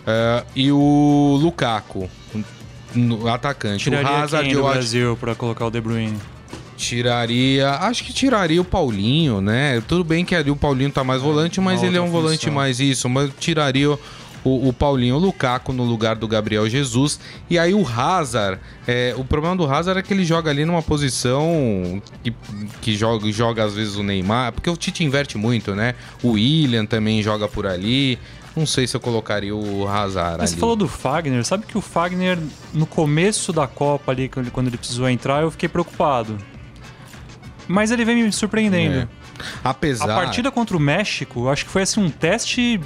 eh, 0.06 0.44
e 0.54 0.72
o 0.72 1.38
Lukaku, 1.40 2.08
no 2.96 3.28
atacante. 3.28 3.84
Tiraria 3.84 4.10
o 4.10 4.14
Hazard, 4.14 4.44
quem 4.44 4.54
do 4.54 4.60
eu 4.60 4.66
acho 4.66 4.74
Brasil 4.74 5.16
pra 5.16 5.34
colocar 5.34 5.66
o 5.66 5.70
De 5.70 5.80
Bruyne? 5.80 6.18
Tiraria. 6.76 7.70
Acho 7.70 8.04
que 8.04 8.12
tiraria 8.12 8.60
o 8.60 8.64
Paulinho, 8.64 9.40
né? 9.40 9.82
Tudo 9.86 10.04
bem 10.04 10.24
que 10.24 10.34
ali 10.34 10.50
o 10.50 10.56
Paulinho 10.56 10.90
tá 10.90 11.02
mais 11.02 11.22
volante, 11.22 11.60
mas 11.60 11.82
ele 11.82 11.96
é 11.96 12.00
um 12.00 12.04
outra 12.04 12.20
volante 12.20 12.40
função. 12.40 12.54
mais 12.54 12.80
isso. 12.80 13.08
Mas 13.08 13.30
tiraria 13.38 13.98
o, 14.46 14.68
o 14.68 14.72
Paulinho 14.72 15.16
o 15.16 15.18
Lukaku 15.18 15.72
no 15.72 15.84
lugar 15.84 16.16
do 16.16 16.28
Gabriel 16.28 16.68
Jesus. 16.68 17.18
E 17.50 17.58
aí 17.58 17.74
o 17.74 17.86
Hazard. 17.86 18.60
é, 18.86 19.14
o 19.16 19.24
problema 19.24 19.56
do 19.56 19.64
Hazard 19.64 19.98
é 19.98 20.02
que 20.02 20.12
ele 20.12 20.24
joga 20.24 20.50
ali 20.50 20.64
numa 20.64 20.82
posição 20.82 22.00
que, 22.22 22.32
que 22.80 22.94
joga, 22.94 23.30
joga 23.32 23.64
às 23.64 23.74
vezes 23.74 23.96
o 23.96 24.02
Neymar. 24.02 24.52
Porque 24.52 24.70
o 24.70 24.76
Tite 24.76 25.02
inverte 25.02 25.36
muito, 25.36 25.74
né? 25.74 25.94
O 26.22 26.32
William 26.32 26.86
também 26.86 27.22
joga 27.22 27.48
por 27.48 27.66
ali. 27.66 28.18
Não 28.56 28.64
sei 28.66 28.86
se 28.86 28.96
eu 28.96 29.00
colocaria 29.00 29.54
o 29.54 29.86
Hazard 29.86 30.38
Mas 30.40 30.50
você 30.50 30.54
ali. 30.54 30.60
falou 30.60 30.76
do 30.76 30.88
Fagner, 30.88 31.44
sabe 31.44 31.66
que 31.66 31.76
o 31.76 31.80
Fagner, 31.82 32.38
no 32.72 32.86
começo 32.86 33.52
da 33.52 33.66
Copa 33.66 34.10
ali, 34.12 34.28
quando 34.28 34.68
ele- 34.68 34.78
precisou 34.78 35.08
entrar, 35.10 35.42
eu 35.42 35.50
fiquei 35.50 35.68
preocupado. 35.68 36.38
Mas 37.68 37.90
ele 37.90 38.04
vem 38.04 38.22
me 38.22 38.32
surpreendendo. 38.32 39.00
É. 39.00 39.08
Apesar. 39.62 40.04
A 40.10 40.14
partida 40.14 40.50
contra 40.50 40.76
o 40.76 40.80
México, 40.80 41.40
eu 41.40 41.50
acho 41.50 41.64
que 41.66 41.70
foi 41.70 41.82
assim 41.82 42.00
um 42.00 42.08
teste 42.08 42.80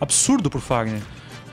absurdo 0.00 0.50
pro 0.50 0.60
Fagner. 0.60 1.00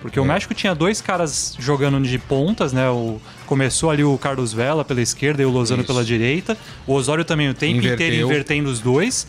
Porque 0.01 0.17
É. 0.17 0.21
o 0.21 0.25
México 0.25 0.53
tinha 0.53 0.73
dois 0.73 0.99
caras 0.99 1.55
jogando 1.59 2.01
de 2.01 2.17
pontas, 2.17 2.73
né? 2.73 2.89
O, 2.89 3.21
começou 3.45 3.91
ali 3.91 4.03
o 4.03 4.17
Carlos 4.17 4.51
Vela 4.51 4.83
pela 4.83 4.99
esquerda 4.99 5.43
e 5.43 5.45
o 5.45 5.49
Lozano 5.51 5.83
Isso. 5.83 5.87
pela 5.93 6.03
direita. 6.03 6.57
O 6.87 6.93
Osório 6.93 7.23
também 7.23 7.49
o 7.49 7.53
tempo 7.53 7.77
Inverteu. 7.77 8.07
inteiro 8.07 8.25
invertendo 8.27 8.69
os 8.69 8.79
dois. 8.79 9.27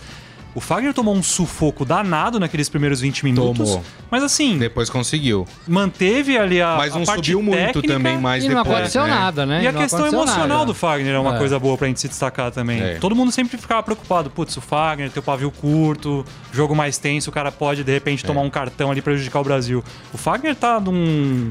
O 0.55 0.61
Fagner 0.61 0.93
tomou 0.93 1.15
um 1.15 1.23
sufoco 1.23 1.83
danado 1.85 2.39
naqueles 2.39 2.69
primeiros 2.69 3.01
20 3.01 3.25
minutos. 3.25 3.71
Tomou. 3.71 3.85
Mas 4.11 4.23
assim, 4.23 4.59
Depois 4.59 4.91
conseguiu. 4.91 5.47
manteve 5.67 6.37
ali 6.37 6.61
a. 6.61 6.75
Mas 6.77 6.95
a 6.95 6.99
não 6.99 7.07
parte 7.07 7.25
subiu 7.33 7.43
muito 7.43 7.57
técnica 7.59 7.89
também 7.95 8.19
mais 8.19 8.45
E 8.45 8.49
não 8.49 8.57
depois. 8.57 8.77
aconteceu 8.77 9.05
né? 9.05 9.09
nada, 9.11 9.47
né? 9.47 9.63
E 9.63 9.67
a 9.67 9.73
Não 9.73 9.81
questão 9.81 10.07
emocional 10.07 10.49
nada. 10.49 10.67
do 10.67 10.75
Fagner 10.75 11.15
é 11.15 11.19
uma 11.19 11.37
É. 11.37 11.39
coisa 11.39 11.59
boa 11.59 11.79
pra 11.79 11.89
gente 11.89 12.01
se 12.01 12.09
destacar 12.09 12.51
também. 12.51 12.83
É. 12.83 12.95
Todo 12.97 13.17
mundo 13.17 13.33
sempre 13.33 13.57
ficava 13.57 13.83
preocupado. 13.83 14.29
Putz, 14.29 14.55
o 14.59 14.61
Fagner 14.61 15.11
tem 15.11 15.21
o 15.21 15.25
pavio 15.25 15.51
curto, 15.51 16.23
jogo 16.53 16.77
mais 16.77 16.99
tenso, 16.99 17.31
o 17.31 17.33
cara 17.33 17.51
pode, 17.51 17.83
de 17.83 17.91
É. 17.91 17.95
repente, 17.95 18.23
tomar 18.23 18.43
um 18.43 18.51
cartão 18.51 18.91
ali 18.91 18.99
e 18.99 19.03
prejudicar 19.03 19.41
o 19.41 19.45
Brasil. 19.45 19.83
O 20.13 20.19
Fagner 20.19 20.55
tá 20.55 20.79
num, 20.79 21.51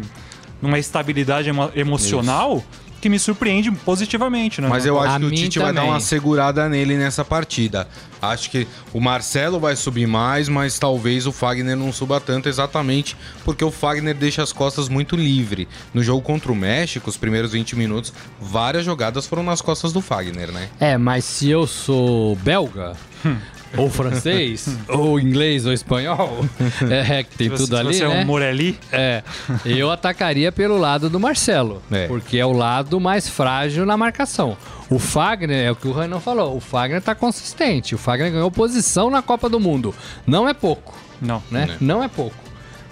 numa 0.62 0.78
estabilidade 0.78 1.50
emo- 1.50 1.72
emocional 1.76 2.64
que 3.02 3.10
me 3.10 3.18
surpreende 3.20 3.72
positivamente, 3.72 4.62
né? 4.62 4.68
Mas 4.70 4.86
eu 4.86 5.00
acho 5.00 5.16
A 5.16 5.20
que 5.20 5.26
o 5.26 5.32
Tite 5.32 5.58
vai 5.60 5.74
dar 5.74 5.82
também. 5.82 5.90
uma 5.90 6.00
segurada 6.00 6.70
nele 6.70 6.96
nessa 6.96 7.26
partida. 7.26 7.88
Acho 8.22 8.52
que 8.52 8.68
o 8.94 9.02
Marcelo 9.02 9.60
vai 9.60 9.76
subir 9.76 10.08
mais, 10.08 10.48
mas 10.48 10.78
talvez 10.78 11.26
o 11.26 11.32
Fagner 11.32 11.76
não 11.76 11.92
suba 11.92 12.20
tanto 12.22 12.48
exatamente 12.48 13.18
porque 13.44 13.66
o 13.66 13.72
Fagner 13.72 14.14
deixa 14.16 14.44
as 14.44 14.54
costas 14.54 14.88
muito 14.88 15.16
livre. 15.16 15.68
No 15.94 16.04
jogo 16.04 16.22
contra 16.22 16.52
o 16.52 16.56
México, 16.56 17.10
os 17.10 17.18
primeiros 17.18 17.52
20 17.54 17.76
minutos, 17.76 18.14
várias 18.40 18.86
jogadas 18.86 19.26
foram 19.26 19.42
nas 19.42 19.60
costas 19.62 19.92
do 19.92 20.02
Fagner, 20.02 20.52
né? 20.52 20.70
É, 20.80 20.98
mas 20.98 21.26
se 21.26 21.50
eu 21.50 21.66
sou 21.66 22.36
belga, 22.38 22.94
ou 23.78 23.90
francês, 23.90 24.78
ou 24.90 25.20
inglês, 25.20 25.66
ou 25.66 25.74
espanhol, 25.74 26.46
é, 26.90 27.24
que 27.24 27.38
tem 27.38 27.48
Se 27.48 27.50
você- 27.50 27.64
tudo 27.64 27.76
se 27.76 27.82
ali, 27.82 27.94
você 27.96 28.04
é 28.04 28.08
né? 28.08 28.22
um 28.22 28.26
Morelli, 28.26 28.78
É, 28.92 29.24
eu 29.66 29.90
atacaria 29.92 30.52
pelo 30.52 30.78
lado 30.78 31.10
do 31.10 31.20
Marcelo, 31.20 31.82
É. 31.92 32.08
porque 32.08 32.38
é 32.38 32.46
o 32.46 32.52
lado 32.52 33.00
mais 33.00 33.30
frágil 33.30 33.86
na 33.86 33.96
marcação. 33.98 34.58
O 34.90 35.00
Fagner, 35.00 35.66
é 35.66 35.72
o 35.72 35.76
que 35.76 35.88
o 35.88 35.94
Renan 35.94 36.20
falou, 36.20 36.58
o 36.58 36.60
Fagner 36.60 37.02
tá 37.02 37.16
consistente, 37.16 37.96
o 37.96 37.98
Fagner 37.98 38.32
ganhou 38.32 38.52
posição 38.52 39.10
na 39.10 39.22
Copa 39.22 39.48
do 39.50 39.60
Mundo. 39.60 39.96
Não 40.28 40.48
é 40.50 40.54
pouco, 40.54 40.94
não. 41.22 41.42
né? 41.50 41.66
Né. 41.68 41.78
Não 41.80 42.04
é 42.04 42.08
pouco. 42.08 42.36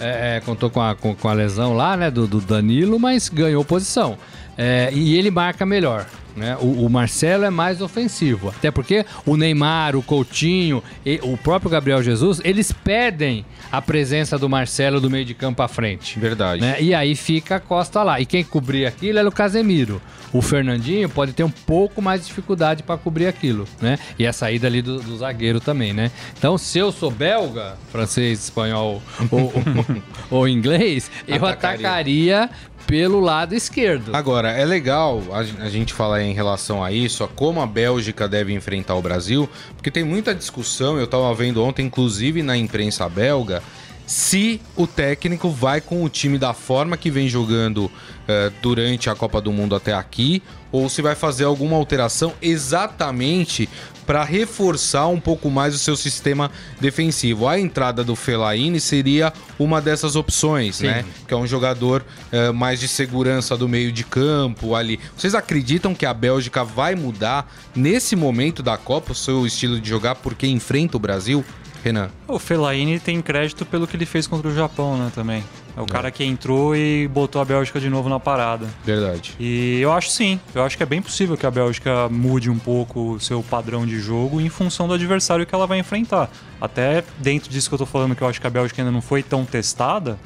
É, 0.02 0.38
é, 0.38 0.40
contou 0.40 0.70
com 0.70 0.82
a, 0.82 0.96
com, 0.96 1.14
com 1.14 1.28
a 1.28 1.34
lesão 1.34 1.74
lá, 1.76 1.98
né, 1.98 2.10
do, 2.10 2.26
do 2.26 2.40
Danilo, 2.40 2.98
mas 2.98 3.28
ganhou 3.28 3.66
posição. 3.66 4.18
É, 4.62 4.90
e 4.92 5.18
ele 5.18 5.32
marca 5.32 5.66
melhor. 5.66 6.06
Né? 6.36 6.58
O, 6.60 6.86
o 6.86 6.90
Marcelo 6.90 7.46
é 7.46 7.50
mais 7.50 7.82
ofensivo. 7.82 8.50
Até 8.50 8.70
porque 8.70 9.06
o 9.26 9.38
Neymar, 9.38 9.96
o 9.96 10.04
Coutinho, 10.04 10.84
e 11.06 11.20
o 11.24 11.38
próprio 11.38 11.72
Gabriel 11.72 12.04
Jesus, 12.04 12.42
eles 12.44 12.72
pedem 12.72 13.46
a 13.72 13.82
presença 13.82 14.38
do 14.38 14.50
Marcelo 14.50 15.00
do 15.00 15.10
meio 15.10 15.24
de 15.26 15.34
campo 15.34 15.62
à 15.62 15.68
frente. 15.68 16.20
Verdade. 16.20 16.62
Né? 16.62 16.76
E 16.82 16.94
aí 16.94 17.16
fica 17.16 17.56
a 17.56 17.60
Costa 17.60 18.04
lá. 18.04 18.20
E 18.20 18.26
quem 18.26 18.44
cobria 18.44 18.90
aquilo 18.90 19.20
era 19.20 19.28
o 19.28 19.32
Casemiro. 19.32 20.02
O 20.32 20.42
Fernandinho 20.42 21.10
pode 21.10 21.34
ter 21.34 21.44
um 21.44 21.50
pouco 21.50 22.02
mais 22.02 22.22
de 22.22 22.28
dificuldade 22.28 22.84
para 22.84 22.98
cobrir 22.98 23.26
aquilo, 23.26 23.68
né? 23.82 23.98
E 24.18 24.28
a 24.28 24.32
saída 24.32 24.68
ali 24.68 24.80
do, 24.80 25.00
do 25.00 25.18
zagueiro 25.18 25.60
também, 25.60 25.92
né? 25.92 26.12
Então, 26.38 26.56
se 26.56 26.78
eu 26.78 26.92
sou 26.92 27.10
belga, 27.10 27.76
francês, 27.92 28.44
espanhol 28.44 29.02
ou, 29.32 29.52
ou 30.30 30.48
inglês, 30.48 31.10
eu 31.28 31.44
Atacaria. 31.44 31.88
atacaria 31.88 32.50
pelo 32.88 33.20
lado 33.20 33.54
esquerdo. 33.54 34.16
Agora, 34.16 34.52
é 34.52 34.66
legal 34.66 35.22
a, 35.32 35.44
gen- 35.44 35.62
a 35.62 35.70
gente 35.70 35.94
falar 35.94 36.24
em 36.24 36.34
relação 36.34 36.84
a 36.84 36.92
isso, 36.92 37.24
a 37.24 37.28
como 37.28 37.62
a 37.62 37.68
Bélgica 37.68 38.28
deve 38.28 38.54
enfrentar 38.54 38.96
o 38.96 39.02
Brasil, 39.02 39.48
porque 39.76 39.92
tem 39.92 40.04
muita 40.04 40.34
discussão, 40.34 40.98
eu 40.98 41.06
tava 41.08 41.34
vendo 41.34 41.64
ontem, 41.64 41.86
inclusive 41.86 42.42
na 42.42 42.58
imprensa 42.58 43.08
belga, 43.08 43.62
se 44.08 44.60
o 44.76 44.88
técnico 44.88 45.52
vai 45.52 45.80
com 45.80 46.04
o 46.04 46.10
time 46.10 46.40
da 46.40 46.52
forma 46.52 46.98
que 46.98 47.12
vem 47.12 47.28
jogando 47.30 47.92
eh, 48.28 48.52
durante 48.60 49.08
a 49.08 49.14
Copa 49.14 49.40
do 49.40 49.52
Mundo 49.52 49.76
até 49.76 49.94
aqui, 49.94 50.42
ou 50.72 50.90
se 50.90 51.00
vai 51.04 51.14
fazer 51.14 51.44
alguma 51.44 51.78
alteração 51.78 52.34
exatamente 52.42 53.70
para 54.10 54.24
reforçar 54.24 55.06
um 55.06 55.20
pouco 55.20 55.52
mais 55.52 55.76
o 55.76 55.78
seu 55.78 55.96
sistema 55.96 56.50
defensivo. 56.82 57.48
A 57.48 57.60
entrada 57.60 58.04
do 58.04 58.16
Fellaini 58.16 58.80
seria 58.80 59.32
uma 59.60 59.80
dessas 59.80 60.16
opções, 60.16 60.80
né? 60.80 61.06
Que 61.28 61.34
é 61.36 61.38
um 61.38 61.46
jogador 61.46 62.04
eh, 62.32 62.52
mais 62.52 62.80
de 62.80 62.88
segurança 62.88 63.56
do 63.56 63.70
meio 63.70 63.92
de 63.92 64.04
campo 64.04 64.74
ali. 64.74 65.00
Vocês 65.16 65.36
acreditam 65.36 65.94
que 65.94 66.08
a 66.08 66.14
Bélgica 66.14 66.64
vai 66.64 66.96
mudar 66.96 67.54
nesse 67.76 68.16
momento 68.16 68.64
da 68.64 68.78
Copa 68.78 69.12
o 69.12 69.16
seu 69.16 69.46
estilo 69.46 69.80
de 69.80 69.88
jogar 69.88 70.16
porque 70.16 70.48
enfrenta 70.48 70.98
o 70.98 71.00
Brasil? 71.00 71.46
Renan. 71.84 72.10
O 72.28 72.38
Fellaini 72.38 73.00
tem 73.00 73.22
crédito 73.22 73.66
pelo 73.66 73.88
que 73.88 73.96
ele 73.96 74.06
fez 74.06 74.28
contra 74.28 74.50
o 74.50 74.54
Japão, 74.54 74.98
né, 74.98 75.12
também. 75.14 75.44
É 75.78 75.82
o 75.82 75.86
cara 75.86 76.12
que 76.12 76.24
entrou 76.24 76.76
e 76.76 77.08
botou 77.08 77.42
a 77.42 77.46
Bélgica 77.46 77.80
de 77.80 77.90
novo 77.90 78.10
na 78.10 78.20
parada. 78.20 78.68
Verdade. 78.84 79.34
E 79.40 79.80
eu 79.80 79.94
acho 79.94 80.10
sim, 80.10 80.40
eu 80.54 80.62
acho 80.64 80.76
que 80.76 80.84
é 80.84 80.86
bem 80.86 81.02
possível 81.02 81.38
que 81.38 81.46
a 81.46 81.52
Bélgica 81.52 82.10
mude 82.10 82.50
um 82.50 82.60
pouco 82.60 83.14
o 83.14 83.20
seu 83.20 83.42
padrão 83.42 83.86
de 83.86 83.98
jogo 84.00 84.42
em 84.42 84.50
função 84.50 84.88
do 84.88 84.94
adversário 84.94 85.46
que 85.46 85.56
ela 85.56 85.66
vai 85.66 85.80
enfrentar. 85.80 86.30
Até 86.60 87.04
dentro 87.18 87.50
disso 87.50 87.70
que 87.70 87.76
eu 87.76 87.80
tô 87.80 87.86
falando, 87.86 88.14
que 88.14 88.22
eu 88.22 88.28
acho 88.28 88.42
que 88.42 88.48
a 88.48 88.50
Bélgica 88.50 88.82
ainda 88.82 88.92
não 88.92 89.02
foi 89.02 89.24
tão 89.24 89.46
testada, 89.46 90.20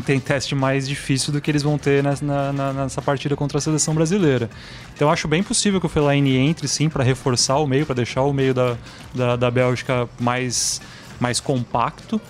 tem 0.00 0.18
teste 0.20 0.54
mais 0.54 0.88
difícil 0.88 1.32
do 1.32 1.40
que 1.40 1.50
eles 1.50 1.62
vão 1.62 1.76
ter 1.76 2.02
nessa, 2.02 2.24
na- 2.24 2.72
nessa 2.72 3.02
partida 3.02 3.36
contra 3.36 3.58
a 3.58 3.60
seleção 3.60 3.94
brasileira. 3.94 4.48
Então 4.94 5.08
eu 5.08 5.12
acho 5.12 5.26
bem 5.28 5.42
possível 5.42 5.80
que 5.80 5.86
o 5.86 5.88
Fellaini 5.88 6.36
entre 6.36 6.66
sim 6.68 6.88
para 6.88 7.02
reforçar 7.04 7.56
o 7.58 7.66
meio, 7.66 7.84
para 7.84 7.96
deixar 7.96 8.22
o 8.22 8.32
meio 8.32 8.54
da, 8.54 8.76
da, 9.14 9.36
da 9.36 9.50
Bélgica 9.50 10.08
mais, 10.18 10.80
mais 11.20 11.40
compacto. 11.40 12.20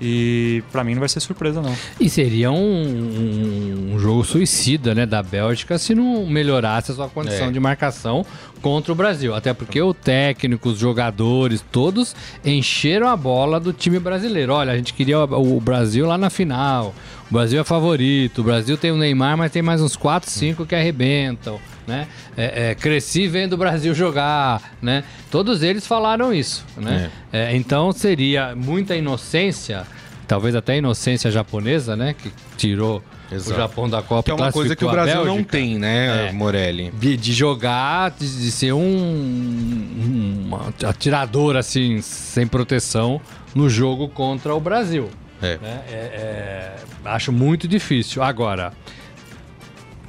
E 0.00 0.62
pra 0.70 0.84
mim 0.84 0.92
não 0.94 1.00
vai 1.00 1.08
ser 1.08 1.20
surpresa, 1.20 1.60
não. 1.60 1.74
E 2.00 2.08
seria 2.08 2.50
um, 2.52 3.94
um 3.94 3.98
jogo 3.98 4.24
suicida, 4.24 4.94
né, 4.94 5.04
da 5.06 5.22
Bélgica 5.22 5.78
se 5.78 5.94
não 5.94 6.26
melhorasse 6.26 6.92
a 6.92 6.94
sua 6.94 7.08
condição 7.08 7.48
É. 7.48 7.50
de 7.50 7.58
marcação 7.60 8.24
contra 8.62 8.92
o 8.92 8.94
Brasil. 8.94 9.34
Até 9.34 9.52
porque 9.52 9.80
o 9.80 9.92
técnico, 9.94 10.68
os 10.68 10.78
jogadores, 10.78 11.64
todos 11.72 12.14
encheram 12.44 13.08
a 13.08 13.16
bola 13.16 13.58
do 13.58 13.72
time 13.72 13.98
brasileiro. 13.98 14.52
Olha, 14.52 14.72
a 14.72 14.76
gente 14.76 14.92
queria 14.94 15.18
o 15.20 15.58
o 15.58 15.60
Brasil 15.60 16.06
lá 16.06 16.16
na 16.18 16.30
final. 16.30 16.94
O 17.30 17.34
Brasil 17.34 17.60
é 17.60 17.64
favorito. 17.64 18.40
O 18.40 18.44
Brasil 18.44 18.76
tem 18.76 18.90
o 18.92 18.96
Neymar, 18.96 19.36
mas 19.36 19.50
tem 19.52 19.62
mais 19.62 19.80
uns 19.82 19.96
4, 19.96 20.30
5 20.30 20.64
que 20.66 20.74
arrebentam. 20.74 21.58
Né? 21.88 22.06
É, 22.36 22.70
é, 22.70 22.74
cresci 22.74 23.26
vendo 23.26 23.54
o 23.54 23.56
Brasil 23.56 23.94
jogar, 23.94 24.74
né? 24.82 25.02
Todos 25.30 25.62
eles 25.62 25.86
falaram 25.86 26.34
isso, 26.34 26.66
né? 26.76 27.10
É, 27.32 27.56
então 27.56 27.90
seria 27.92 28.54
muita 28.54 28.94
inocência, 28.94 29.86
talvez 30.26 30.54
até 30.54 30.76
inocência 30.76 31.30
japonesa, 31.30 31.96
né? 31.96 32.14
Que 32.14 32.30
tirou 32.58 33.02
Exato. 33.32 33.52
o 33.52 33.56
Japão 33.56 33.88
da 33.88 34.02
Copa. 34.02 34.22
Que 34.24 34.30
é 34.30 34.34
uma 34.34 34.52
coisa 34.52 34.76
que 34.76 34.84
o 34.84 34.90
Brasil 34.90 35.24
não 35.24 35.42
tem, 35.42 35.78
né, 35.78 36.28
É. 36.28 36.32
Morelli? 36.32 36.90
De, 36.90 37.16
de 37.16 37.32
jogar, 37.32 38.10
de, 38.10 38.26
de 38.26 38.50
ser 38.50 38.74
um, 38.74 38.78
um 38.78 40.50
atirador 40.86 41.56
assim, 41.56 42.02
sem 42.02 42.46
proteção 42.46 43.18
no 43.54 43.70
jogo 43.70 44.08
contra 44.08 44.54
o 44.54 44.60
Brasil. 44.60 45.08
É. 45.40 45.56
né? 45.56 45.82
É, 45.88 45.94
é, 45.94 46.76
acho 47.06 47.32
muito 47.32 47.66
difícil. 47.66 48.22
Agora, 48.22 48.72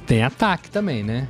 tem 0.06 0.22
ataque 0.22 0.68
também, 0.70 1.02
né? 1.02 1.28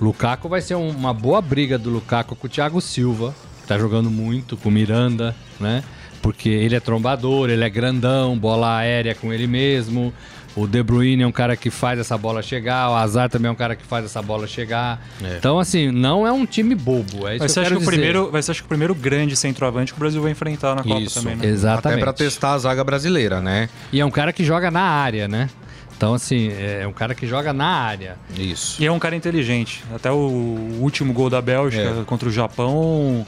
Lukaku 0.00 0.48
vai 0.48 0.60
ser 0.60 0.74
um- 0.76 0.90
uma 0.90 1.12
boa 1.12 1.40
briga 1.42 1.76
do 1.78 1.90
Lukaku 1.90 2.34
com 2.34 2.46
o 2.46 2.50
Thiago 2.50 2.80
Silva, 2.80 3.34
que 3.62 3.66
tá 3.68 3.78
jogando 3.78 4.10
muito 4.10 4.56
com 4.56 4.68
o 4.68 4.72
Miranda, 4.72 5.34
né? 5.58 5.82
Porque 6.22 6.48
ele 6.48 6.74
é 6.74 6.80
trombador, 6.80 7.48
ele 7.50 7.64
é 7.64 7.70
grandão, 7.70 8.36
bola 8.38 8.76
aérea 8.78 9.14
com 9.14 9.32
ele 9.32 9.46
mesmo. 9.46 10.12
O 10.56 10.66
De 10.66 10.82
Bruyne 10.82 11.22
é 11.22 11.26
um 11.26 11.30
cara 11.32 11.56
que 11.56 11.70
faz 11.70 11.98
essa 11.98 12.18
bola 12.18 12.42
chegar, 12.42 12.90
o 12.90 12.94
Azar 12.94 13.30
também 13.30 13.48
é 13.48 13.52
um 13.52 13.56
cara 13.56 13.76
que 13.76 13.84
faz 13.84 14.04
essa 14.04 14.20
bola 14.20 14.46
chegar. 14.48 15.00
É. 15.22 15.36
Então, 15.38 15.60
assim, 15.60 15.90
não 15.92 16.26
é 16.26 16.32
um 16.32 16.44
time 16.44 16.74
bobo. 16.74 17.28
É 17.28 17.36
isso 17.36 17.38
Vai 17.38 17.46
que 17.46 17.48
ser, 17.48 17.60
eu 17.60 17.62
acho 17.62 17.76
que 17.76 17.82
o 17.82 17.86
primeiro, 17.86 18.30
vai 18.32 18.42
ser 18.42 18.50
acho 18.50 18.60
que 18.62 18.66
o 18.66 18.68
primeiro 18.68 18.94
grande 18.94 19.36
centroavante 19.36 19.92
que 19.92 19.98
o 19.98 20.00
Brasil 20.00 20.20
vai 20.20 20.32
enfrentar 20.32 20.74
na 20.74 20.82
Copa 20.82 21.00
Isso. 21.00 21.20
também, 21.20 21.36
né? 21.36 21.46
Exatamente. 21.46 22.02
Até 22.02 22.02
pra 22.02 22.12
testar 22.12 22.54
a 22.54 22.58
zaga 22.58 22.82
brasileira, 22.82 23.40
né? 23.40 23.68
E 23.92 24.00
é 24.00 24.04
um 24.04 24.10
cara 24.10 24.32
que 24.32 24.42
joga 24.44 24.70
na 24.72 24.82
área, 24.82 25.28
né? 25.28 25.48
Então, 26.00 26.14
assim, 26.14 26.50
é 26.58 26.86
um 26.86 26.94
cara 26.94 27.14
que 27.14 27.26
joga 27.26 27.52
na 27.52 27.66
área. 27.66 28.16
Isso. 28.34 28.82
E 28.82 28.86
é 28.86 28.90
um 28.90 28.98
cara 28.98 29.14
inteligente. 29.14 29.84
Até 29.94 30.10
o 30.10 30.16
último 30.80 31.12
gol 31.12 31.28
da 31.28 31.42
Bélgica 31.42 32.00
É. 32.00 32.04
contra 32.06 32.26
o 32.26 32.32
Japão, 32.32 33.26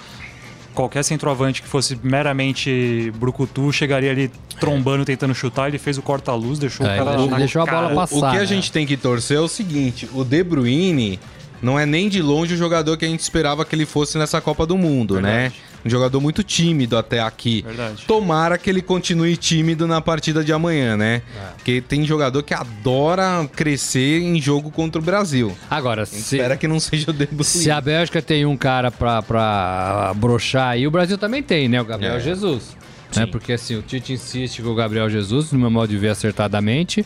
qualquer 0.72 1.02
centroavante 1.04 1.60
que 1.60 1.68
fosse 1.68 1.98
meramente 2.02 3.12
brucutu 3.16 3.70
chegaria 3.74 4.10
ali 4.10 4.30
trombando, 4.58 5.04
tentando 5.04 5.34
chutar. 5.34 5.68
Ele 5.68 5.76
fez 5.76 5.98
o 5.98 6.02
corta-luz, 6.02 6.58
deixou 6.58 6.86
É, 6.86 6.94
o 7.02 7.04
cara 7.04 7.20
ele 7.20 7.34
deixou 7.36 7.60
a 7.60 7.66
bola 7.66 7.82
cara. 7.82 7.94
passar. 7.94 8.16
O 8.16 8.20
que 8.30 8.36
a 8.38 8.40
né? 8.40 8.46
gente 8.46 8.72
tem 8.72 8.86
que 8.86 8.96
torcer 8.96 9.36
é 9.36 9.40
o 9.40 9.48
seguinte: 9.48 10.08
o 10.14 10.24
De 10.24 10.42
Bruyne 10.42 11.20
não 11.60 11.78
é 11.78 11.84
nem 11.84 12.08
de 12.08 12.22
longe 12.22 12.54
o 12.54 12.56
jogador 12.56 12.96
que 12.96 13.04
a 13.04 13.08
gente 13.08 13.20
esperava 13.20 13.66
que 13.66 13.74
ele 13.74 13.84
fosse 13.84 14.16
nessa 14.16 14.40
Copa 14.40 14.64
do 14.64 14.78
Mundo, 14.78 15.20
né? 15.20 15.52
Um 15.84 15.90
jogador 15.90 16.20
muito 16.20 16.42
tímido 16.42 16.96
até 16.96 17.20
aqui. 17.20 17.62
Verdade. 17.66 18.04
Tomara 18.06 18.56
que 18.58 18.70
ele 18.70 18.82
continue 18.82 19.36
tímido 19.36 19.86
na 19.86 20.00
partida 20.00 20.44
de 20.44 20.52
amanhã, 20.52 20.96
né? 20.96 21.22
É. 21.36 21.52
Porque 21.56 21.80
tem 21.80 22.04
jogador 22.04 22.42
que 22.42 22.54
adora 22.54 23.48
crescer 23.54 24.20
em 24.20 24.40
jogo 24.40 24.70
contra 24.70 25.00
o 25.00 25.04
Brasil. 25.04 25.56
Agora, 25.70 26.06
se, 26.06 26.36
espera 26.36 26.56
que 26.56 26.68
não 26.68 26.78
seja 26.80 27.10
o 27.10 27.12
De 27.12 27.26
Bruyne. 27.26 27.44
se 27.44 27.70
a 27.70 27.80
Bélgica 27.80 28.20
tem 28.22 28.46
um 28.46 28.56
cara 28.56 28.90
pra, 28.90 29.22
pra 29.22 30.12
broxar 30.16 30.68
aí, 30.70 30.86
o 30.86 30.90
Brasil 30.90 31.18
também 31.18 31.42
tem, 31.42 31.68
né? 31.68 31.80
O 31.80 31.84
Gabriel 31.84 32.16
É. 32.16 32.20
Jesus. 32.20 32.76
Né? 33.16 33.26
Porque 33.26 33.52
assim, 33.52 33.76
o 33.76 33.82
Tite 33.82 34.12
insiste 34.12 34.62
com 34.62 34.68
o 34.68 34.74
Gabriel 34.74 35.08
Jesus, 35.08 35.52
no 35.52 35.58
meu 35.58 35.70
modo 35.70 35.90
de 35.90 35.96
ver 35.96 36.08
acertadamente. 36.08 37.04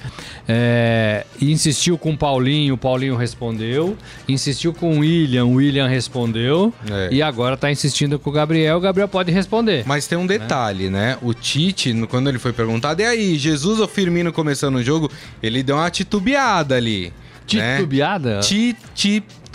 É, 0.48 1.26
insistiu 1.40 1.98
com 1.98 2.12
o 2.12 2.16
Paulinho, 2.16 2.74
o 2.74 2.78
Paulinho 2.78 3.16
respondeu. 3.16 3.96
Insistiu 4.28 4.72
com 4.72 4.96
o 4.96 5.00
William, 5.00 5.44
o 5.44 5.54
William 5.54 5.86
respondeu. 5.86 6.72
É. 6.90 7.08
E 7.12 7.22
agora 7.22 7.56
tá 7.56 7.70
insistindo 7.70 8.18
com 8.18 8.30
o 8.30 8.32
Gabriel, 8.32 8.76
o 8.76 8.80
Gabriel 8.80 9.08
pode 9.08 9.32
responder. 9.32 9.84
Mas 9.86 10.06
tem 10.06 10.16
um 10.16 10.26
detalhe, 10.26 10.88
né? 10.90 11.18
O 11.22 11.34
Tite, 11.34 11.92
quando 12.08 12.28
ele 12.28 12.38
foi 12.38 12.52
perguntado, 12.52 13.02
e 13.02 13.04
aí, 13.04 13.36
Jesus 13.36 13.80
ou 13.80 13.88
Firmino 13.88 14.32
começando 14.32 14.76
o 14.76 14.82
jogo, 14.82 15.10
ele 15.42 15.62
deu 15.62 15.76
uma 15.76 15.90
titubeada 15.90 16.74
ali. 16.76 17.12
né? 17.58 17.78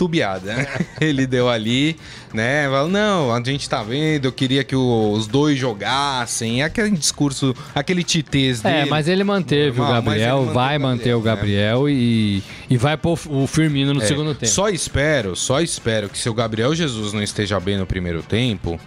Titubeada? 0.02 0.54
Titubeada. 0.54 0.86
ele 1.00 1.26
deu 1.26 1.48
ali, 1.48 1.96
né? 2.34 2.68
Falou, 2.68 2.88
não, 2.88 3.32
a 3.34 3.42
gente 3.42 3.68
tá 3.68 3.82
vendo, 3.82 4.24
eu 4.26 4.32
queria 4.32 4.64
que 4.64 4.74
os 4.74 5.26
dois 5.26 5.58
jogassem. 5.58 6.62
Aquele 6.62 6.90
discurso, 6.90 7.54
aquele 7.74 8.02
titês 8.02 8.60
dele. 8.60 8.76
É, 8.76 8.84
mas 8.86 9.08
ele 9.08 9.24
manteve 9.24 9.78
Normal, 9.78 9.90
o 10.00 10.02
Gabriel, 10.04 10.36
manteve 10.38 10.54
vai 10.54 10.76
o 10.76 10.80
manter 10.80 11.14
o 11.14 11.20
Gabriel, 11.20 11.78
Gabriel 11.80 11.88
e, 11.88 12.42
e 12.68 12.76
vai 12.76 12.96
pôr 12.96 13.18
o 13.28 13.46
Firmino 13.46 13.94
no 13.94 14.02
É, 14.02 14.06
segundo 14.06 14.34
tempo. 14.34 14.50
Só 14.52 14.68
espero, 14.68 15.36
só 15.36 15.60
espero 15.60 16.08
que 16.08 16.18
se 16.18 16.28
o 16.28 16.34
Gabriel 16.34 16.74
Jesus 16.74 17.12
não 17.12 17.22
esteja 17.22 17.58
bem 17.60 17.76
no 17.78 17.86
primeiro 17.86 18.22
tempo, 18.22 18.78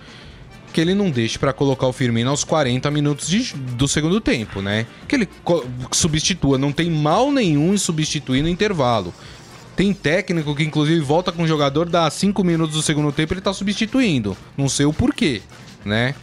que 0.74 0.82
ele 0.82 0.94
não 0.94 1.10
deixe 1.10 1.40
pra 1.40 1.54
colocar 1.54 1.88
o 1.88 1.94
Firmino 1.94 2.30
aos 2.30 2.44
40 2.44 2.92
minutos 2.92 3.30
de- 3.30 3.54
do 3.56 3.88
segundo 3.88 4.20
tempo, 4.20 4.62
né? 4.62 4.86
Que 5.08 5.16
ele 5.16 5.30
substitua, 5.92 6.58
não 6.58 6.72
tem 6.74 6.90
mal 6.90 7.32
nenhum 7.32 7.74
em 7.74 7.78
substituir 7.78 8.42
no 8.42 8.50
intervalo. 8.50 9.14
Tem 9.76 9.94
técnico 9.94 10.56
que 10.56 10.64
inclusive 10.64 11.00
volta 11.02 11.32
com 11.32 11.44
o 11.44 11.48
jogador, 11.48 11.90
dá 11.90 12.10
5 12.10 12.44
minutos 12.44 12.76
do 12.76 12.82
segundo 12.82 13.12
tempo 13.12 13.34
ele 13.34 13.42
tá 13.42 13.52
substituindo. 13.54 14.38
Não 14.58 14.70
sei 14.70 14.86
o 14.86 14.94
porquê, 14.94 15.42
né? 15.84 16.16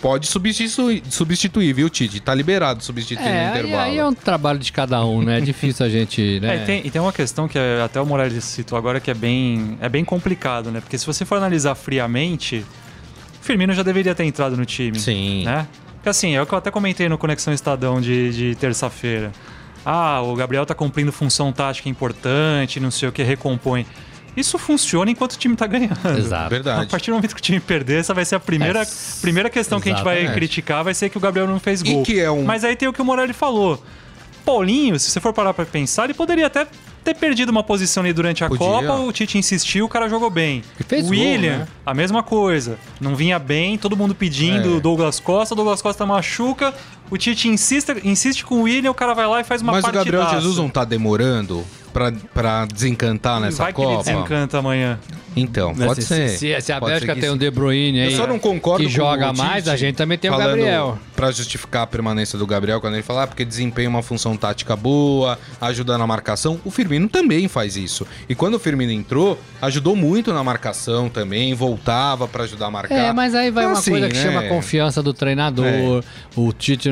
Pode 0.00 0.26
substituir, 0.26 1.00
substituir 1.08 1.72
viu, 1.72 1.88
Tite? 1.88 2.18
Tá 2.18 2.34
liberado 2.34 2.82
substituir 2.82 3.22
no 3.24 3.28
É, 3.30 3.44
aí, 3.46 3.50
intervalo. 3.60 3.82
aí 3.82 3.98
é 3.98 4.04
um 4.06 4.12
trabalho 4.12 4.58
de 4.58 4.72
cada 4.72 5.04
um, 5.04 5.22
né? 5.22 5.38
É 5.38 5.40
difícil 5.42 5.86
a 5.86 5.88
gente, 5.88 6.40
né? 6.40 6.56
É, 6.56 6.62
e, 6.62 6.66
tem, 6.66 6.86
e 6.86 6.90
tem 6.90 7.00
uma 7.00 7.12
questão 7.12 7.46
que 7.46 7.56
é- 7.56 7.80
até 7.82 8.00
o 8.00 8.06
Morales 8.06 8.42
citou 8.44 8.76
agora 8.76 8.98
que 8.98 9.10
é 9.10 9.14
bem, 9.14 9.78
é 9.80 9.88
bem 9.88 10.04
complicado, 10.04 10.72
né? 10.72 10.80
Porque 10.80 10.98
se 10.98 11.06
você 11.06 11.24
for 11.24 11.36
analisar 11.38 11.76
friamente, 11.76 12.64
o 13.40 13.44
Firmino 13.44 13.72
já 13.74 13.84
deveria 13.84 14.12
ter 14.12 14.24
entrado 14.24 14.56
no 14.56 14.64
time. 14.64 14.98
Sim. 14.98 15.44
Né? 15.44 15.68
Porque 15.94 16.08
assim, 16.08 16.34
é 16.34 16.42
o 16.42 16.46
que 16.46 16.52
eu 16.52 16.58
até 16.58 16.68
comentei 16.72 17.08
no 17.08 17.16
Conexão 17.16 17.54
Estadão 17.54 18.00
de, 18.00 18.32
de 18.32 18.54
terça-feira. 18.56 19.30
Ah, 19.84 20.20
o 20.22 20.34
Gabriel 20.36 20.64
tá 20.64 20.74
cumprindo 20.74 21.10
função 21.12 21.52
tática 21.52 21.88
importante, 21.88 22.78
não 22.78 22.90
sei 22.90 23.08
o 23.08 23.12
que, 23.12 23.22
recompõe. 23.22 23.86
Isso 24.36 24.56
funciona 24.58 25.10
enquanto 25.10 25.32
o 25.32 25.36
time 25.38 25.54
tá 25.54 25.66
ganhando. 25.66 25.98
Exato. 26.18 26.48
Verdade. 26.50 26.84
A 26.84 26.86
partir 26.88 27.10
do 27.10 27.14
momento 27.16 27.34
que 27.34 27.40
o 27.40 27.44
time 27.44 27.60
perder, 27.60 28.00
essa 28.00 28.14
vai 28.14 28.24
ser 28.24 28.36
a 28.36 28.40
primeira, 28.40 28.80
É, 28.82 28.86
primeira 29.20 29.50
questão 29.50 29.78
que 29.80 29.90
a 29.90 29.92
gente 29.94 30.04
vai 30.04 30.18
exatamente. 30.20 30.34
criticar, 30.38 30.82
vai 30.82 30.94
ser 30.94 31.10
que 31.10 31.18
o 31.18 31.20
Gabriel 31.20 31.46
não 31.46 31.60
fez 31.60 31.82
E 31.82 31.92
gol. 31.92 32.02
que 32.02 32.18
é 32.18 32.30
um- 32.30 32.44
Mas 32.44 32.64
aí 32.64 32.74
tem 32.74 32.88
o 32.88 32.92
que 32.92 33.02
o 33.02 33.04
Morelli 33.04 33.32
falou. 33.34 33.82
Paulinho, 34.44 34.98
se 34.98 35.10
você 35.10 35.20
for 35.20 35.32
parar 35.32 35.52
pra 35.52 35.66
pensar, 35.66 36.04
ele 36.04 36.14
poderia 36.14 36.46
até 36.46 36.66
ter 37.02 37.14
perdido 37.14 37.50
uma 37.50 37.62
posição 37.62 38.02
ali 38.02 38.12
durante 38.12 38.44
a 38.44 38.48
Podia. 38.48 38.66
Copa, 38.66 38.94
o 39.00 39.12
Tite 39.12 39.36
insistiu, 39.38 39.86
o 39.86 39.88
cara 39.88 40.08
jogou 40.08 40.30
bem. 40.30 40.62
E 40.78 40.84
fez 40.84 41.04
o 41.06 41.08
gol, 41.08 41.18
William, 41.18 41.58
né? 41.58 41.68
a 41.84 41.94
mesma 41.94 42.22
coisa. 42.22 42.78
Não 43.00 43.16
vinha 43.16 43.38
bem, 43.38 43.76
todo 43.76 43.96
mundo 43.96 44.14
pedindo 44.14 44.76
É. 44.76 44.80
Douglas 44.80 45.18
Costa, 45.20 45.54
Douglas 45.54 45.82
Costa 45.82 46.06
machuca, 46.06 46.74
o 47.10 47.18
Tite 47.18 47.48
insiste, 47.48 47.92
insiste 48.04 48.44
com 48.44 48.56
o 48.56 48.62
William, 48.62 48.90
o 48.90 48.94
cara 48.94 49.14
vai 49.14 49.26
lá 49.26 49.40
e 49.40 49.44
faz 49.44 49.62
uma 49.62 49.72
Mas 49.72 49.84
o 49.84 49.92
Gabriel 49.92 50.20
partidaça. 50.22 50.40
Jesus 50.40 50.58
não 50.58 50.68
tá 50.68 50.84
demorando 50.84 51.64
pra, 51.92 52.12
pra 52.32 52.66
desencantar 52.66 53.40
nessa 53.40 53.62
Vai 53.62 53.72
que 53.72 53.80
ele 53.80 53.88
Copa? 53.96 54.04
desencanta 54.10 54.58
amanhã. 54.58 54.98
Então, 55.34 55.72
Mas 55.74 55.86
pode 55.86 56.02
se, 56.02 56.08
ser. 56.08 56.28
Se, 56.28 56.60
se 56.60 56.72
a 56.72 56.78
Bélgica 56.80 57.14
que 57.14 57.20
tem 57.20 57.30
um 57.30 57.34
sim. 57.34 57.38
De 57.38 57.50
Bruyne 57.50 58.00
aí 58.02 58.12
Eu 58.12 58.16
só 58.18 58.26
não 58.26 58.38
concordo 58.38 58.84
que 58.84 58.90
com 58.90 58.96
joga 58.96 59.30
o 59.30 59.36
mais, 59.36 59.66
a 59.66 59.76
gente 59.76 59.96
também 59.96 60.18
tem 60.18 60.30
o 60.30 60.36
Gabriel. 60.36 60.98
Pra 61.16 61.30
justificar 61.30 61.82
a 61.82 61.86
permanência 61.86 62.38
do 62.38 62.46
Gabriel, 62.46 62.80
quando 62.80 62.94
ele 62.94 63.02
fala 63.02 63.22
ah, 63.22 63.26
porque 63.26 63.44
desempenha 63.44 63.88
uma 63.88 64.02
função 64.02 64.36
tática 64.36 64.76
boa, 64.76 65.38
ajuda 65.60 65.96
na 65.96 66.06
marcação. 66.06 66.60
O 66.64 66.70
Firmino 66.70 67.08
também 67.08 67.48
faz 67.48 67.76
isso. 67.76 68.06
E 68.28 68.34
quando 68.34 68.54
o 68.54 68.58
Firmino 68.58 68.92
entrou, 68.92 69.38
ajudou 69.62 69.96
muito 69.96 70.32
na 70.34 70.44
marcação 70.44 71.08
também, 71.08 71.54
voltava 71.54 72.28
pra 72.28 72.44
ajudar 72.44 72.66
a 72.66 72.70
marcar. 72.70 72.94
É, 72.94 73.12
mas 73.12 73.34
aí 73.34 73.50
vai 73.50 73.64
Então, 73.64 73.72
uma 73.74 73.80
assim, 73.80 73.90
coisa 73.92 74.08
que 74.08 74.16
né? 74.16 74.22
chama 74.22 74.40
a 74.40 74.48
confiança 74.48 75.02
do 75.02 75.14
treinador. 75.14 76.04
O 76.36 76.52
Tite 76.52 76.90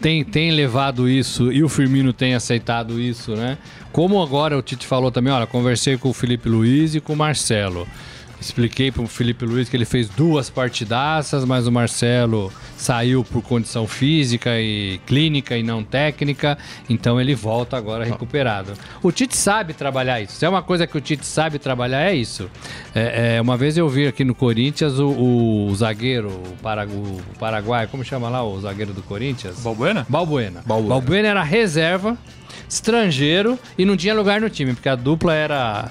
tem, 0.00 0.24
tem 0.24 0.50
levado 0.50 1.08
isso 1.08 1.52
e 1.52 1.62
o 1.62 1.68
Firmino 1.68 2.12
tem 2.12 2.34
aceitado 2.34 3.00
isso, 3.00 3.34
né? 3.34 3.58
Como 3.92 4.22
agora 4.22 4.56
o 4.56 4.62
Tite 4.62 4.86
falou 4.86 5.10
também, 5.10 5.32
olha, 5.32 5.46
conversei 5.46 5.96
com 5.96 6.10
o 6.10 6.12
Felipe 6.12 6.48
Luiz 6.48 6.94
e 6.94 7.00
com 7.00 7.14
o 7.14 7.16
Marcelo. 7.16 7.86
Expliquei 8.46 8.92
para 8.92 9.02
o 9.02 9.08
Felipe 9.08 9.44
Luiz 9.44 9.68
que 9.68 9.76
ele 9.76 9.84
fez 9.84 10.08
duas 10.08 10.48
partidaças, 10.48 11.44
mas 11.44 11.66
o 11.66 11.72
Marcelo 11.72 12.52
saiu 12.76 13.24
por 13.24 13.42
condição 13.42 13.86
física 13.88 14.60
e 14.60 15.00
clínica 15.04 15.56
e 15.58 15.62
não 15.64 15.82
técnica, 15.82 16.56
então 16.88 17.20
ele 17.20 17.34
volta 17.34 17.76
agora 17.76 18.04
recuperado. 18.04 18.72
O 19.02 19.10
Tite 19.10 19.36
sabe 19.36 19.74
trabalhar 19.74 20.20
isso. 20.20 20.34
Se 20.34 20.44
é 20.44 20.48
uma 20.48 20.62
coisa 20.62 20.86
que 20.86 20.96
o 20.96 21.00
Tite 21.00 21.26
sabe 21.26 21.58
trabalhar, 21.58 22.02
é 22.02 22.14
isso. 22.14 22.48
É, 22.94 23.36
é, 23.36 23.40
uma 23.42 23.56
vez 23.56 23.76
eu 23.76 23.88
vi 23.88 24.06
aqui 24.06 24.22
no 24.24 24.34
Corinthians 24.34 24.98
o, 25.00 25.66
o 25.68 25.74
zagueiro, 25.74 26.28
o, 26.28 26.56
Paragu- 26.62 26.92
o 27.34 27.38
Paraguai, 27.38 27.88
como 27.88 28.04
chama 28.04 28.28
lá 28.28 28.44
o 28.44 28.60
zagueiro 28.60 28.92
do 28.92 29.02
Corinthians? 29.02 29.58
Balbuena? 29.60 30.06
Balbuena. 30.08 30.62
Balbuena. 30.64 30.88
Balbuena 30.94 31.28
era 31.28 31.42
reserva, 31.42 32.16
estrangeiro 32.68 33.58
e 33.76 33.84
não 33.84 33.96
tinha 33.96 34.14
lugar 34.14 34.40
no 34.40 34.48
time, 34.48 34.72
porque 34.72 34.88
a 34.88 34.94
dupla 34.94 35.34
era, 35.34 35.90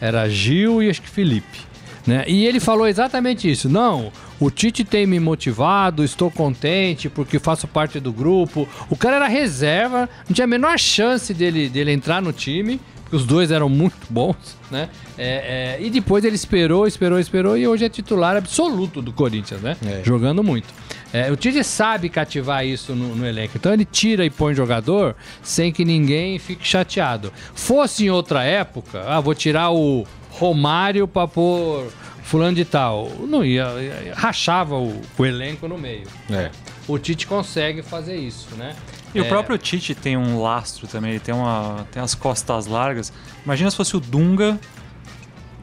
era 0.00 0.28
Gil 0.28 0.82
e 0.82 0.88
acho 0.88 1.02
que 1.02 1.08
Felipe. 1.10 1.66
Né? 2.06 2.24
E 2.28 2.46
ele 2.46 2.60
falou 2.60 2.86
exatamente 2.86 3.50
isso. 3.50 3.68
Não, 3.68 4.12
o 4.38 4.50
Tite 4.50 4.84
tem 4.84 5.06
me 5.06 5.18
motivado, 5.18 6.04
estou 6.04 6.30
contente 6.30 7.08
porque 7.08 7.38
faço 7.38 7.66
parte 7.66 7.98
do 7.98 8.12
grupo. 8.12 8.68
O 8.88 8.96
cara 8.96 9.16
era 9.16 9.26
reserva, 9.26 10.08
não 10.28 10.34
tinha 10.34 10.44
a 10.44 10.48
menor 10.48 10.78
chance 10.78 11.34
dele, 11.34 11.68
dele 11.68 11.90
entrar 11.90 12.22
no 12.22 12.32
time, 12.32 12.80
porque 13.02 13.16
os 13.16 13.24
dois 13.24 13.50
eram 13.50 13.68
muito 13.68 14.06
bons, 14.10 14.56
né? 14.70 14.88
É, 15.18 15.78
é, 15.78 15.84
e 15.84 15.90
depois 15.90 16.24
ele 16.24 16.36
esperou, 16.36 16.86
esperou, 16.86 17.18
esperou 17.18 17.56
e 17.56 17.66
hoje 17.66 17.84
é 17.84 17.88
titular 17.88 18.36
absoluto 18.36 19.00
do 19.00 19.12
Corinthians, 19.12 19.60
né? 19.60 19.76
É. 19.84 20.02
Jogando 20.04 20.44
muito. 20.44 20.68
É, 21.12 21.30
o 21.30 21.36
Tite 21.36 21.62
sabe 21.64 22.08
cativar 22.08 22.66
isso 22.66 22.94
no, 22.94 23.16
no 23.16 23.26
elenco. 23.26 23.56
Então 23.56 23.72
ele 23.72 23.84
tira 23.84 24.24
e 24.24 24.30
põe 24.30 24.54
jogador 24.54 25.16
sem 25.42 25.72
que 25.72 25.84
ninguém 25.84 26.38
fique 26.38 26.66
chateado. 26.66 27.32
Fosse 27.54 28.04
em 28.04 28.10
outra 28.10 28.44
época, 28.44 29.04
ah, 29.06 29.20
vou 29.20 29.34
tirar 29.34 29.70
o 29.70 30.04
Romário 30.38 31.08
pra 31.08 31.26
pôr 31.26 31.86
fulano 32.22 32.54
de 32.56 32.64
tal. 32.64 33.10
Não 33.20 33.44
ia, 33.44 33.64
ia- 33.80 34.14
rachava 34.14 34.74
o, 34.76 35.00
o 35.16 35.24
elenco 35.26 35.66
no 35.68 35.78
meio. 35.78 36.06
É. 36.30 36.50
O 36.88 36.98
Tite 36.98 37.26
consegue 37.26 37.82
fazer 37.82 38.16
isso, 38.16 38.54
né? 38.56 38.74
E 39.14 39.20
o 39.20 39.24
É, 39.24 39.28
próprio 39.28 39.56
Tite 39.56 39.94
tem 39.94 40.16
um 40.16 40.40
lastro 40.42 40.86
também, 40.86 41.12
ele 41.12 41.20
tem, 41.20 41.34
uma, 41.34 41.86
tem 41.90 42.02
as 42.02 42.14
costas 42.14 42.66
largas. 42.66 43.12
Imagina 43.44 43.70
se 43.70 43.76
fosse 43.76 43.96
o 43.96 44.00
Dunga, 44.00 44.58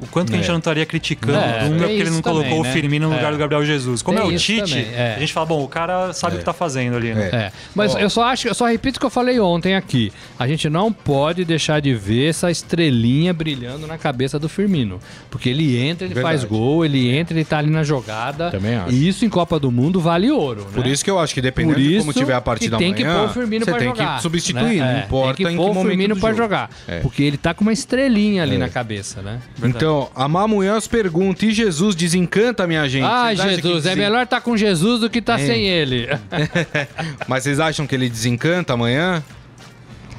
o 0.04 0.08
quanto 0.08 0.30
que 0.30 0.36
a 0.36 0.38
gente 0.38 0.48
É. 0.50 0.52
não 0.52 0.60
estaria 0.60 0.86
criticando 0.86 1.38
É, 1.38 1.66
o 1.66 1.70
Dunga 1.70 1.70
tem 1.70 1.78
porque 1.88 1.92
ele 2.02 2.10
não 2.10 2.22
colocou 2.22 2.44
também, 2.44 2.60
o 2.60 2.64
né? 2.64 2.72
Firmino 2.72 3.08
no 3.10 3.16
lugar 3.16 3.30
É. 3.30 3.32
do 3.32 3.38
Gabriel 3.38 3.66
Jesus. 3.66 4.02
Como 4.02 4.18
Tem 4.20 4.30
é 4.32 4.34
o 4.34 4.38
Tite, 4.38 4.78
é. 4.94 5.14
a 5.18 5.20
gente 5.20 5.34
fala, 5.34 5.46
bom, 5.46 5.64
o 5.64 5.68
cara 5.68 6.14
sabe 6.14 6.36
o 6.36 6.40
que 6.40 6.46
tá 6.46 6.54
fazendo 6.54 6.96
ali, 6.98 7.14
né? 7.14 7.30
É. 7.32 7.36
É, 7.36 7.52
mas 7.76 7.96
eu 7.96 8.10
só 8.10 8.24
acho, 8.26 8.48
eu 8.48 8.54
só 8.54 8.66
repito 8.66 8.98
o 8.98 9.00
que 9.00 9.06
eu 9.06 9.10
falei 9.10 9.40
ontem 9.40 9.76
aqui. 9.76 10.12
A 10.38 10.48
gente 10.48 10.70
não 10.70 10.92
pode 10.92 11.44
deixar 11.46 11.80
de 11.82 11.94
ver 11.94 12.30
essa 12.30 12.50
estrelinha 12.52 13.34
brilhando 13.34 13.86
na 13.88 13.98
cabeça 13.98 14.38
do 14.40 14.50
Firmino, 14.50 15.00
porque 15.30 15.50
ele 15.50 15.78
entra, 15.78 16.06
ele 16.06 16.14
Verdade. 16.14 16.38
faz 16.40 16.44
gol, 16.50 16.84
ele 16.86 17.10
entra, 17.16 17.36
ele 17.36 17.46
tá 17.46 17.58
ali 17.58 17.70
na 17.70 17.84
jogada. 17.84 18.50
Também 18.52 18.76
acho. 18.76 18.92
E 18.94 19.08
isso 19.08 19.26
em 19.26 19.30
Copa 19.30 19.60
do 19.60 19.72
Mundo 19.72 20.00
vale 20.00 20.32
ouro, 20.32 20.66
Por 20.74 20.84
né? 20.86 20.92
isso 20.92 21.04
que 21.04 21.10
eu 21.12 21.20
acho 21.20 21.34
que 21.34 21.42
dependendo 21.42 21.80
de 21.80 21.98
como 22.00 22.14
tiver 22.14 22.34
a 22.34 22.42
partida 22.42 22.78
que 22.78 22.84
tem 22.84 22.94
que 22.94 23.04
amanhã, 23.04 23.20
pôr 23.22 23.30
o 23.30 23.34
Firmino 23.34 23.66
você 23.66 23.72
pra 23.72 23.80
tem 23.80 23.90
jogar. 23.90 24.16
que 24.18 24.22
substituir, 24.22 24.80
né? 24.80 24.94
não 24.94 25.00
É, 25.02 25.04
importa 25.06 25.36
tem 25.38 25.46
que 25.48 25.52
em 25.54 25.56
pôr 25.56 25.72
que 25.72 25.78
o 25.78 25.82
Firmino 25.84 26.16
do 26.16 26.22
pra 26.22 26.34
jogar, 26.34 26.70
É. 26.88 27.00
porque 27.00 27.24
ele 27.24 27.38
tá 27.38 27.54
com 27.54 27.62
uma 27.64 27.74
estrelinha 27.74 28.44
ali 28.44 28.56
É. 28.56 28.58
na 28.58 28.70
cabeça, 28.70 29.22
né? 29.22 29.40
Então, 29.64 29.93
a 30.16 30.28
Mamunhãos 30.28 30.88
pergunta: 30.88 31.46
e 31.46 31.52
Jesus 31.52 31.96
desencanta, 31.96 32.66
minha 32.68 32.88
gente? 32.88 33.04
Ah, 33.06 33.26
Vocês 33.28 33.40
acham 33.40 33.56
que 33.58 33.68
Jesus, 33.68 33.86
é 33.86 33.96
melhor 33.96 34.24
estar 34.24 34.42
com 34.42 34.56
Jesus 34.58 35.02
do 35.02 35.10
que 35.10 35.20
estar 35.20 35.40
É. 35.40 35.46
sem 35.46 35.68
ele. 35.68 36.08
Mas 37.28 37.44
vocês 37.44 37.60
acham 37.60 37.86
que 37.88 37.96
ele 37.96 38.10
desencanta 38.10 38.74
amanhã? 38.74 39.24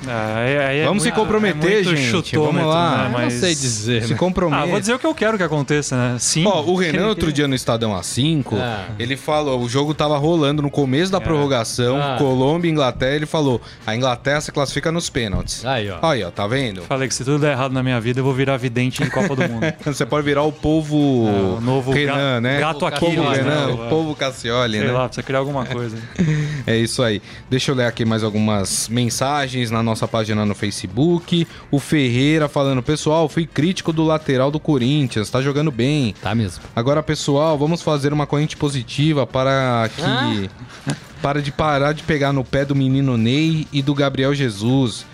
Ah, 0.09 0.37
aí 0.69 0.79
é 0.81 0.85
Vamos 0.85 1.03
se 1.03 1.13
comprometer, 1.13 1.81
é 1.81 1.85
gente, 1.85 2.03
chutômetro, 2.03 2.43
vamos 2.45 2.67
lá. 2.75 3.05
né? 3.05 3.11
Mas... 3.13 3.35
não 3.35 3.41
sei 3.41 3.55
dizer. 3.55 4.03
Se 4.05 4.13
né? 4.13 4.19
compromete. 4.19 4.63
Ah, 4.63 4.67
vou 4.67 4.81
dizer 4.81 4.95
o 4.95 4.99
que 4.99 5.07
eu 5.07 5.15
quero 5.15 5.37
que 5.37 5.43
aconteça, 5.43 5.97
né? 5.97 6.17
Sim. 6.19 6.45
Ó, 6.47 6.63
o 6.63 6.75
Renan, 6.77 7.09
outro 7.09 7.33
dia 7.33 7.47
no 7.49 7.55
Estadão 7.55 7.93
A5, 7.99 8.47
Ah. 8.59 8.85
ele 8.99 9.17
falou, 9.17 9.61
o 9.61 9.69
jogo 9.69 9.95
tava 9.95 10.17
rolando 10.19 10.63
no 10.63 10.71
começo 10.71 11.11
da 11.13 11.21
prorrogação, 11.21 12.01
Ah. 12.01 12.17
Colômbia 12.19 12.69
e 12.69 12.73
Inglaterra, 12.73 13.15
ele 13.17 13.27
falou, 13.27 13.61
a 13.87 13.95
Inglaterra 13.97 14.41
se 14.41 14.53
classifica 14.53 14.91
nos 14.93 15.09
pênaltis. 15.11 15.65
Aí, 15.65 15.91
ó. 15.91 15.99
Aí, 16.03 16.23
ó, 16.25 16.31
tá 16.31 16.47
vendo? 16.47 16.83
Falei 16.83 17.09
que 17.09 17.15
se 17.15 17.25
tudo 17.25 17.39
der 17.41 17.53
errado 17.53 17.73
na 17.73 17.83
minha 17.83 18.01
vida, 18.01 18.21
eu 18.21 18.25
vou 18.25 18.35
virar 18.35 18.57
vidente 18.57 19.03
de 19.03 19.11
Copa 19.11 19.35
do 19.37 19.43
Mundo. 19.49 19.65
Você 19.85 20.05
pode 20.07 20.25
virar 20.25 20.43
o 20.43 20.53
povo 20.53 20.95
É, 21.29 21.59
o 21.59 21.61
novo 21.61 21.93
Renan, 21.93 22.35
ga- 22.37 22.41
né? 22.41 22.61
gato 22.61 22.83
o 22.83 22.87
Aquiles, 22.87 23.15
povo 23.17 23.31
né? 23.31 23.37
Renan, 23.37 23.69
É. 23.71 23.73
o 23.73 23.89
povo 23.89 24.15
Cassioli, 24.15 24.79
Sei 24.79 24.87
né? 24.87 24.93
lá, 24.93 25.05
precisa 25.07 25.23
criar 25.23 25.39
alguma 25.39 25.65
coisa. 25.65 25.97
É 26.67 26.75
isso 26.77 27.03
aí. 27.03 27.21
Deixa 27.51 27.71
eu 27.71 27.75
ler 27.75 27.85
aqui 27.85 28.07
mais 28.07 28.25
algumas 28.25 28.89
mensagens 28.89 29.71
na 29.71 29.83
nossa 29.83 29.94
página 30.09 30.45
no 30.45 30.55
Facebook. 30.55 31.47
O 31.71 31.79
Ferreira 31.79 32.49
falando, 32.49 32.83
pessoal, 32.83 33.29
fui 33.29 33.47
crítico 33.47 33.93
do 33.93 34.05
lateral 34.05 34.51
do 34.51 34.59
Corinthians, 34.59 35.31
tá 35.31 35.41
jogando 35.41 35.71
bem. 35.71 36.15
Tá 36.21 36.35
mesmo. 36.35 36.65
Agora, 36.75 37.03
pessoal, 37.03 37.57
vamos 37.57 37.83
fazer 37.83 38.13
uma 38.13 38.27
corrente 38.27 38.57
positiva 38.57 39.27
para 39.27 39.89
que. 39.95 40.51
para 41.23 41.41
de 41.41 41.51
parar 41.51 41.93
de 41.93 42.03
pegar 42.03 42.33
no 42.33 42.45
pé 42.45 42.65
do 42.67 42.75
menino 42.75 43.17
Ney 43.17 43.67
e 43.73 43.81
do 43.81 43.95
Gabriel 43.95 44.35
Jesus. 44.35 45.07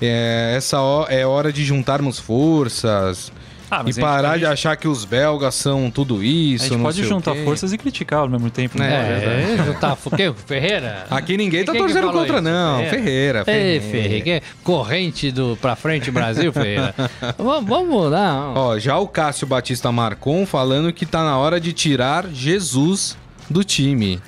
É, 0.00 0.54
essa 0.56 0.78
é 1.08 1.26
hora 1.26 1.52
de 1.52 1.64
juntarmos 1.64 2.18
forças. 2.18 3.32
Ah, 3.70 3.82
e 3.86 3.94
parar 3.94 4.30
pode... 4.30 4.40
de 4.40 4.46
achar 4.46 4.76
que 4.76 4.86
os 4.86 5.04
belgas 5.04 5.54
são 5.54 5.90
tudo 5.90 6.22
isso. 6.22 6.66
A 6.66 6.68
gente 6.68 6.82
pode 6.82 7.04
juntar 7.04 7.34
forças 7.36 7.72
e 7.72 7.78
criticar 7.78 8.20
ao 8.20 8.28
mesmo 8.28 8.50
tempo. 8.50 8.78
Né? 8.78 8.86
É, 8.86 9.60
é 9.60 9.64
juntar 9.64 9.98
o 10.04 10.10
quê? 10.10 10.32
Ferreira? 10.46 11.06
Aqui 11.10 11.36
ninguém 11.36 11.64
tá 11.64 11.72
torcendo 11.72 12.12
contra, 12.12 12.36
isso? 12.36 12.42
não. 12.42 12.78
Ferreira, 12.78 13.44
Ferreira. 13.44 13.68
Ei, 13.68 13.80
Ferreira. 13.80 14.42
Corrente 14.62 15.32
do 15.32 15.56
pra 15.60 15.74
frente 15.74 16.10
Brasil, 16.10 16.52
Ferreira. 16.52 16.94
vamos, 17.36 17.68
vamos 17.68 17.88
mudar. 17.88 18.52
Ó, 18.54 18.78
já 18.78 18.98
o 18.98 19.08
Cássio 19.08 19.46
Batista 19.46 19.90
Marcon 19.90 20.46
falando 20.46 20.92
que 20.92 21.04
tá 21.04 21.24
na 21.24 21.36
hora 21.36 21.60
de 21.60 21.72
tirar 21.72 22.28
Jesus 22.28 23.16
do 23.50 23.64
time. 23.64 24.20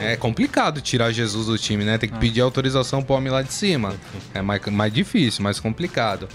É 0.00 0.16
complicado 0.16 0.80
tirar 0.80 1.12
Jesus 1.12 1.46
do 1.46 1.56
time, 1.56 1.84
né? 1.84 1.96
Tem 1.96 2.08
que 2.08 2.16
ah. 2.16 2.18
pedir 2.18 2.40
autorização 2.40 3.02
pro 3.02 3.14
homem 3.14 3.32
lá 3.32 3.42
de 3.42 3.52
cima. 3.52 3.94
É 4.34 4.42
mais, 4.42 4.64
mais 4.66 4.92
difícil, 4.92 5.42
mais 5.42 5.60
complicado. 5.60 6.28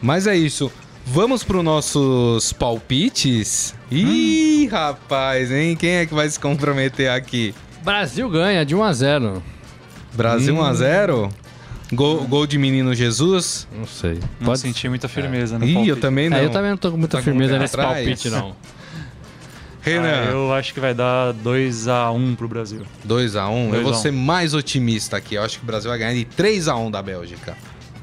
Mas 0.00 0.26
é 0.26 0.34
isso. 0.34 0.72
Vamos 1.04 1.42
para 1.42 1.58
os 1.58 1.64
nossos 1.64 2.52
palpites? 2.52 3.74
Ih, 3.90 4.66
hum. 4.66 4.68
rapaz, 4.70 5.50
hein? 5.50 5.76
Quem 5.76 5.90
é 5.96 6.06
que 6.06 6.14
vai 6.14 6.28
se 6.28 6.38
comprometer 6.38 7.10
aqui? 7.10 7.54
Brasil 7.82 8.28
ganha 8.30 8.64
de 8.64 8.74
1 8.74 8.82
a 8.82 8.92
0. 8.92 9.42
Brasil 10.14 10.54
hum. 10.54 10.60
1 10.60 10.64
a 10.64 10.74
0? 10.74 11.30
Gol, 11.92 12.24
gol 12.24 12.46
de 12.46 12.56
menino 12.56 12.94
Jesus? 12.94 13.68
Não 13.76 13.86
sei. 13.86 14.14
Não 14.40 14.46
Pode 14.46 14.60
sentir 14.60 14.88
muita 14.88 15.08
firmeza 15.08 15.56
é. 15.56 15.58
no 15.58 15.66
Ih, 15.66 15.74
palpite. 15.74 15.90
eu 15.90 16.00
também 16.00 16.30
não. 16.30 16.38
É, 16.38 16.44
eu 16.44 16.50
também 16.50 16.70
não 16.70 16.78
tô 16.78 16.90
com 16.90 16.96
muita 16.96 17.18
tá 17.18 17.22
firmeza 17.22 17.58
nesse 17.58 17.74
atrás. 17.74 17.96
palpite, 17.96 18.30
não. 18.30 18.56
Renan. 19.82 20.28
Ah, 20.28 20.30
eu 20.30 20.52
acho 20.54 20.72
que 20.72 20.80
vai 20.80 20.94
dar 20.94 21.34
2x1 21.34 22.36
pro 22.36 22.46
Brasil. 22.46 22.82
2x1? 23.06 23.74
Eu 23.74 23.82
vou 23.82 23.92
ser 23.92 24.12
mais 24.12 24.54
otimista 24.54 25.16
aqui. 25.16 25.34
Eu 25.34 25.42
acho 25.42 25.58
que 25.58 25.64
o 25.64 25.66
Brasil 25.66 25.90
vai 25.90 25.98
ganhar 25.98 26.14
de 26.14 26.24
3x1 26.24 26.90
da 26.90 27.02
Bélgica. 27.02 27.56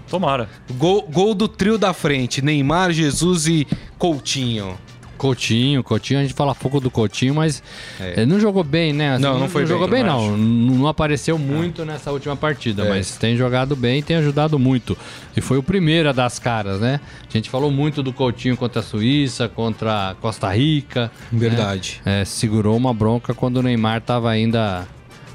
Tomara. 0.09 0.49
Gol, 0.71 1.07
gol 1.09 1.33
do 1.33 1.47
trio 1.47 1.77
da 1.77 1.93
frente: 1.93 2.41
Neymar, 2.41 2.91
Jesus 2.91 3.47
e 3.47 3.67
Coutinho. 3.97 4.77
Coutinho, 5.19 5.83
Coutinho, 5.83 6.21
a 6.21 6.23
gente 6.23 6.33
fala 6.33 6.55
pouco 6.55 6.79
do 6.79 6.89
Coutinho, 6.89 7.35
mas 7.35 7.61
é. 7.99 8.13
ele 8.21 8.25
não 8.25 8.39
jogou 8.39 8.63
bem, 8.63 8.93
né? 8.93 9.15
Assim, 9.15 9.23
não, 9.23 9.37
não, 9.37 9.49
foi 9.49 9.63
não 9.63 9.67
bem, 9.67 9.77
jogou 9.77 9.87
bem, 9.89 10.01
não. 10.01 10.37
Não 10.37 10.87
apareceu 10.87 11.37
muito 11.37 11.83
nessa 11.83 12.09
última 12.09 12.37
partida, 12.37 12.85
é. 12.85 12.89
mas 12.89 13.17
tem 13.17 13.35
jogado 13.35 13.75
bem 13.75 13.99
e 13.99 14.01
tem 14.01 14.15
ajudado 14.15 14.57
muito. 14.57 14.97
E 15.35 15.41
foi 15.41 15.57
o 15.57 15.63
primeiro 15.63 16.07
a 16.07 16.13
dar 16.13 16.25
as 16.25 16.39
caras, 16.39 16.79
né? 16.79 17.01
A 17.27 17.31
gente 17.31 17.49
falou 17.49 17.69
muito 17.69 18.01
do 18.01 18.13
Coutinho 18.13 18.55
contra 18.55 18.79
a 18.79 18.83
Suíça, 18.83 19.49
contra 19.49 20.11
a 20.11 20.15
Costa 20.15 20.49
Rica. 20.53 21.11
Né? 21.29 21.39
Verdade. 21.39 22.01
Né? 22.05 22.21
É, 22.21 22.25
segurou 22.25 22.77
uma 22.77 22.93
bronca 22.93 23.33
quando 23.33 23.57
o 23.57 23.61
Neymar 23.61 23.97
estava 23.97 24.29
ainda 24.29 24.87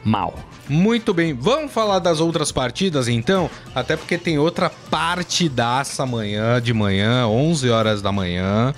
mal. 0.04 0.34
Muito 0.68 1.12
bem, 1.12 1.34
vamos 1.34 1.72
falar 1.72 1.98
das 1.98 2.20
outras 2.20 2.52
partidas 2.52 3.08
então? 3.08 3.50
Até 3.74 3.96
porque 3.96 4.18
tem 4.18 4.38
outra 4.38 4.70
partidaça 4.70 6.02
amanhã 6.02 6.60
de 6.60 6.72
manhã, 6.72 7.26
11 7.26 7.70
horas 7.70 8.02
da 8.02 8.12
manhã. 8.12 8.74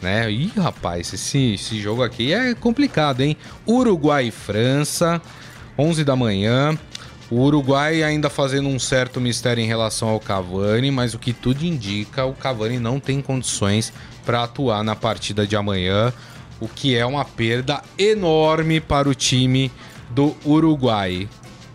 Né? 0.00 0.30
Ih, 0.30 0.52
rapaz, 0.56 1.12
esse, 1.12 1.54
esse 1.54 1.80
jogo 1.80 2.02
aqui 2.02 2.32
é 2.32 2.54
complicado, 2.54 3.22
hein? 3.22 3.36
Uruguai 3.66 4.26
e 4.26 4.30
França, 4.30 5.20
11 5.78 6.04
da 6.04 6.14
manhã. 6.14 6.78
O 7.30 7.40
Uruguai 7.40 8.02
ainda 8.02 8.28
fazendo 8.28 8.68
um 8.68 8.78
certo 8.78 9.20
mistério 9.20 9.62
em 9.62 9.66
relação 9.66 10.08
ao 10.08 10.20
Cavani, 10.20 10.90
mas 10.90 11.14
o 11.14 11.18
que 11.18 11.32
tudo 11.32 11.64
indica, 11.64 12.24
o 12.24 12.34
Cavani 12.34 12.78
não 12.78 13.00
tem 13.00 13.22
condições 13.22 13.92
para 14.26 14.42
atuar 14.42 14.84
na 14.84 14.94
partida 14.94 15.46
de 15.46 15.56
amanhã, 15.56 16.12
o 16.60 16.68
que 16.68 16.94
é 16.94 17.04
uma 17.04 17.24
perda 17.24 17.82
enorme 17.98 18.78
para 18.78 19.08
o 19.08 19.14
time 19.14 19.72
do 20.14 20.34
Uruguai. 20.44 21.28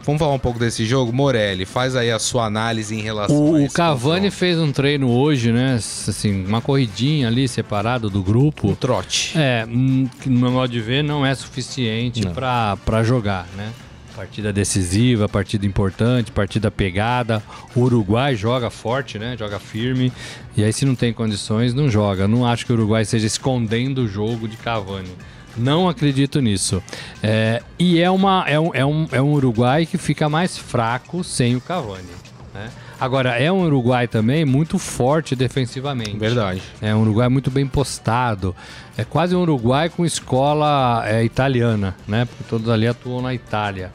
Vamos 0.04 0.20
falar 0.20 0.34
um 0.34 0.40
pouco 0.40 0.58
desse 0.58 0.86
jogo? 0.86 1.12
Morelli, 1.14 1.66
faz 1.66 1.96
aí 1.96 2.10
a 2.10 2.18
sua 2.18 2.46
análise 2.46 2.96
em 2.96 3.02
relação 3.02 3.52
o, 3.52 3.56
a 3.58 3.60
O 3.60 3.72
Cavani 3.72 4.16
confronto. 4.28 4.32
fez 4.32 4.58
um 4.58 4.72
treino 4.72 5.12
hoje, 5.12 5.52
né? 5.52 5.76
Assim, 5.76 6.46
uma 6.46 6.62
corridinha 6.62 7.28
ali 7.28 7.48
separado 7.48 8.10
do 8.10 8.24
grupo. 8.24 8.70
Um 8.70 8.76
trote. 8.76 9.38
É, 9.38 9.66
no 9.68 10.10
meu 10.26 10.52
modo 10.52 10.72
de 10.72 10.80
ver, 10.80 11.04
não 11.04 11.26
é 11.26 11.36
suficiente 11.36 12.26
para 12.28 13.04
jogar, 13.04 13.46
né? 13.56 13.72
Partida 14.16 14.52
decisiva, 14.52 15.30
partida 15.30 15.66
importante, 15.66 16.32
partida 16.32 16.72
pegada. 16.72 17.44
O 17.76 17.82
Uruguai 17.82 18.36
joga 18.36 18.70
forte, 18.70 19.20
né? 19.20 19.36
Joga 19.38 19.60
firme. 19.60 20.12
E 20.58 20.64
aí, 20.64 20.74
se 20.74 20.86
não 20.86 20.96
tem 20.96 21.14
condições, 21.14 21.74
não 21.74 21.90
joga. 21.90 22.28
Não 22.28 22.46
acho 22.46 22.66
que 22.66 22.72
o 22.72 22.76
Uruguai 22.76 23.04
esteja 23.04 23.28
escondendo 23.28 24.00
o 24.02 24.08
jogo 24.08 24.48
de 24.48 24.58
Cavani. 24.58 25.12
Não 25.58 25.90
acredito 25.90 26.40
nisso. 26.40 26.82
É, 27.22 27.62
e 27.78 28.00
é, 28.00 28.10
uma, 28.10 28.46
é, 28.48 28.60
um, 28.60 28.72
é, 28.74 28.86
um, 28.86 29.08
é 29.12 29.22
um 29.22 29.34
Uruguai 29.34 29.86
que 29.86 29.98
fica 29.98 30.30
mais 30.30 30.58
fraco 30.58 31.24
sem 31.24 31.56
o 31.56 31.62
Cavani. 31.62 32.08
Né? 32.54 32.70
Agora, 33.00 33.32
é 33.40 33.50
um 33.50 33.64
Uruguai 33.64 34.08
também 34.08 34.44
muito 34.44 34.78
forte 34.78 35.36
defensivamente. 35.36 36.18
Verdade. 36.18 36.62
É 36.82 36.94
um 36.94 37.02
Uruguai 37.02 37.30
muito 37.30 37.50
bem 37.50 37.66
postado. 37.66 38.54
É 38.98 39.06
quase 39.06 39.36
um 39.36 39.42
Uruguai 39.42 39.90
com 39.90 40.06
escola 40.06 41.04
é, 41.08 41.24
italiana, 41.24 41.96
né? 42.06 42.26
Porque 42.26 42.44
todos 42.50 42.68
ali 42.70 42.88
atuam 42.88 43.22
na 43.22 43.34
Itália. 43.34 43.92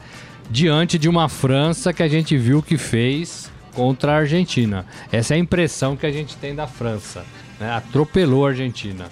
Diante 0.49 0.97
de 0.97 1.07
uma 1.07 1.29
França 1.29 1.93
que 1.93 2.01
a 2.01 2.07
gente 2.07 2.35
viu 2.35 2.63
que 2.63 2.77
fez 2.77 3.51
contra 3.75 4.13
a 4.13 4.17
Argentina. 4.17 4.85
Essa 5.11 5.35
é 5.35 5.37
a 5.37 5.39
impressão 5.39 5.95
que 5.95 6.05
a 6.05 6.11
gente 6.11 6.35
tem 6.37 6.55
da 6.55 6.65
França. 6.65 7.23
Né? 7.59 7.71
Atropelou 7.71 8.45
a 8.45 8.49
Argentina. 8.49 9.05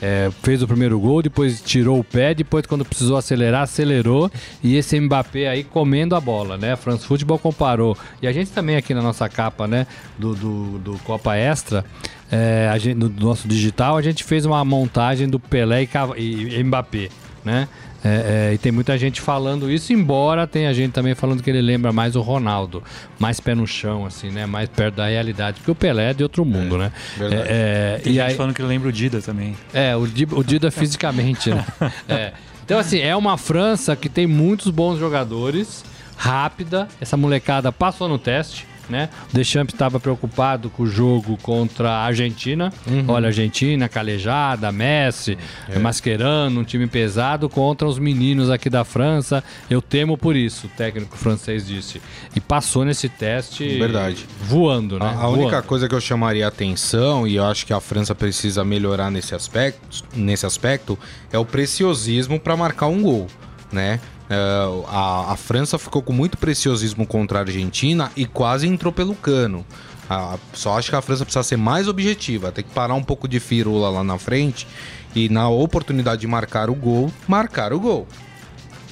É, 0.00 0.30
fez 0.42 0.62
o 0.62 0.68
primeiro 0.68 0.98
gol, 1.00 1.22
depois 1.22 1.60
tirou 1.60 1.98
o 1.98 2.04
pé, 2.04 2.32
depois 2.32 2.64
quando 2.66 2.84
precisou 2.84 3.16
acelerar, 3.16 3.62
acelerou 3.62 4.30
e 4.62 4.76
esse 4.76 4.98
Mbappé 4.98 5.48
aí 5.48 5.64
comendo 5.64 6.14
a 6.14 6.20
bola, 6.20 6.56
né? 6.56 6.76
France 6.76 7.04
Football 7.04 7.38
comparou 7.38 7.96
e 8.22 8.26
a 8.28 8.32
gente 8.32 8.50
também 8.52 8.76
aqui 8.76 8.94
na 8.94 9.02
nossa 9.02 9.28
capa, 9.28 9.66
né, 9.66 9.86
do, 10.16 10.34
do, 10.34 10.78
do 10.78 10.98
Copa 11.00 11.34
Extra, 11.34 11.84
é, 12.30 12.68
a 12.72 12.78
gente, 12.78 12.96
no 12.96 13.08
nosso 13.08 13.48
digital, 13.48 13.96
a 13.96 14.02
gente 14.02 14.22
fez 14.22 14.44
uma 14.44 14.64
montagem 14.64 15.28
do 15.28 15.40
Pelé 15.40 15.88
e, 16.16 16.58
e 16.58 16.64
Mbappé, 16.64 17.08
né? 17.44 17.68
É, 18.04 18.50
é, 18.50 18.54
e 18.54 18.58
tem 18.58 18.70
muita 18.70 18.96
gente 18.96 19.20
falando 19.20 19.70
isso, 19.70 19.92
embora 19.92 20.46
tenha 20.46 20.72
gente 20.72 20.92
também 20.92 21.14
falando 21.14 21.42
que 21.42 21.50
ele 21.50 21.60
lembra 21.60 21.92
mais 21.92 22.14
o 22.14 22.20
Ronaldo, 22.20 22.82
mais 23.18 23.40
pé 23.40 23.54
no 23.54 23.66
chão, 23.66 24.06
assim, 24.06 24.30
né? 24.30 24.46
Mais 24.46 24.68
perto 24.68 24.96
da 24.96 25.08
realidade, 25.08 25.58
porque 25.58 25.70
o 25.70 25.74
Pelé 25.74 26.10
é 26.10 26.14
de 26.14 26.22
outro 26.22 26.44
mundo, 26.44 26.76
é, 26.76 26.78
né? 26.78 26.92
É, 27.20 27.96
é, 27.96 28.00
tem 28.02 28.12
gente 28.12 28.22
aí, 28.22 28.34
falando 28.34 28.54
que 28.54 28.62
ele 28.62 28.68
lembra 28.68 28.88
o 28.88 28.92
Dida 28.92 29.20
também. 29.20 29.56
É, 29.74 29.96
o, 29.96 30.02
o 30.02 30.44
Dida 30.44 30.70
fisicamente, 30.70 31.50
né? 31.50 31.64
É. 32.08 32.32
Então, 32.64 32.78
assim, 32.78 33.00
é 33.00 33.16
uma 33.16 33.38
França 33.38 33.96
que 33.96 34.08
tem 34.08 34.26
muitos 34.26 34.70
bons 34.70 34.98
jogadores, 34.98 35.84
rápida, 36.16 36.86
essa 37.00 37.16
molecada 37.16 37.72
passou 37.72 38.08
no 38.08 38.18
teste 38.18 38.66
né? 38.88 39.08
O 39.30 39.34
Deschamps 39.34 39.74
estava 39.74 40.00
preocupado 40.00 40.70
com 40.70 40.84
o 40.84 40.86
jogo 40.86 41.36
contra 41.42 41.90
a 41.90 42.04
Argentina. 42.04 42.72
Uhum. 42.86 43.04
Olha, 43.08 43.26
Argentina, 43.26 43.88
calejada, 43.88 44.70
Messi, 44.72 45.38
é. 45.68 45.78
Mascherano, 45.78 46.60
um 46.60 46.64
time 46.64 46.86
pesado 46.86 47.48
contra 47.48 47.86
os 47.86 47.98
meninos 47.98 48.50
aqui 48.50 48.70
da 48.70 48.84
França. 48.84 49.42
Eu 49.68 49.80
temo 49.82 50.16
por 50.16 50.36
isso, 50.36 50.66
o 50.66 50.70
técnico 50.70 51.16
francês 51.16 51.66
disse. 51.66 52.00
E 52.34 52.40
passou 52.40 52.84
nesse 52.84 53.08
teste 53.08 53.78
Verdade. 53.78 54.26
voando, 54.40 54.98
né? 54.98 55.06
A, 55.06 55.10
a 55.10 55.12
voando. 55.26 55.42
única 55.42 55.62
coisa 55.62 55.88
que 55.88 55.94
eu 55.94 56.00
chamaria 56.00 56.46
atenção, 56.46 57.26
e 57.26 57.36
eu 57.36 57.44
acho 57.44 57.66
que 57.66 57.72
a 57.72 57.80
França 57.80 58.14
precisa 58.14 58.64
melhorar 58.64 59.10
nesse 59.10 59.34
aspecto, 59.34 60.04
nesse 60.14 60.46
aspecto 60.46 60.98
é 61.32 61.38
o 61.38 61.44
preciosismo 61.44 62.38
para 62.38 62.56
marcar 62.56 62.86
um 62.86 63.02
gol, 63.02 63.26
né? 63.72 64.00
Uh, 64.28 64.84
a, 64.88 65.32
a, 65.32 65.36
França 65.36 65.78
ficou 65.78 66.02
com 66.02 66.12
muito 66.12 66.36
preciosismo 66.36 67.06
contra 67.06 67.38
a 67.38 67.40
Argentina 67.42 68.12
e 68.14 68.26
quase 68.26 68.66
entrou 68.66 68.92
pelo 68.92 69.14
cano. 69.14 69.64
Uh, 70.10 70.38
só 70.52 70.78
acho 70.78 70.90
que 70.90 70.96
a 70.96 71.00
França 71.00 71.24
precisa 71.24 71.42
ser 71.42 71.56
mais 71.56 71.88
objetiva, 71.88 72.52
tem 72.52 72.62
que 72.62 72.70
parar 72.70 72.94
um 72.94 73.02
pouco 73.02 73.26
de 73.26 73.40
firula 73.40 73.88
lá 73.88 74.04
na 74.04 74.18
frente 74.18 74.66
e 75.14 75.30
na 75.30 75.48
oportunidade 75.48 76.20
de 76.20 76.26
marcar 76.26 76.68
o 76.68 76.74
gol, 76.74 77.10
marcar 77.26 77.72
o 77.72 77.80
gol. 77.80 78.06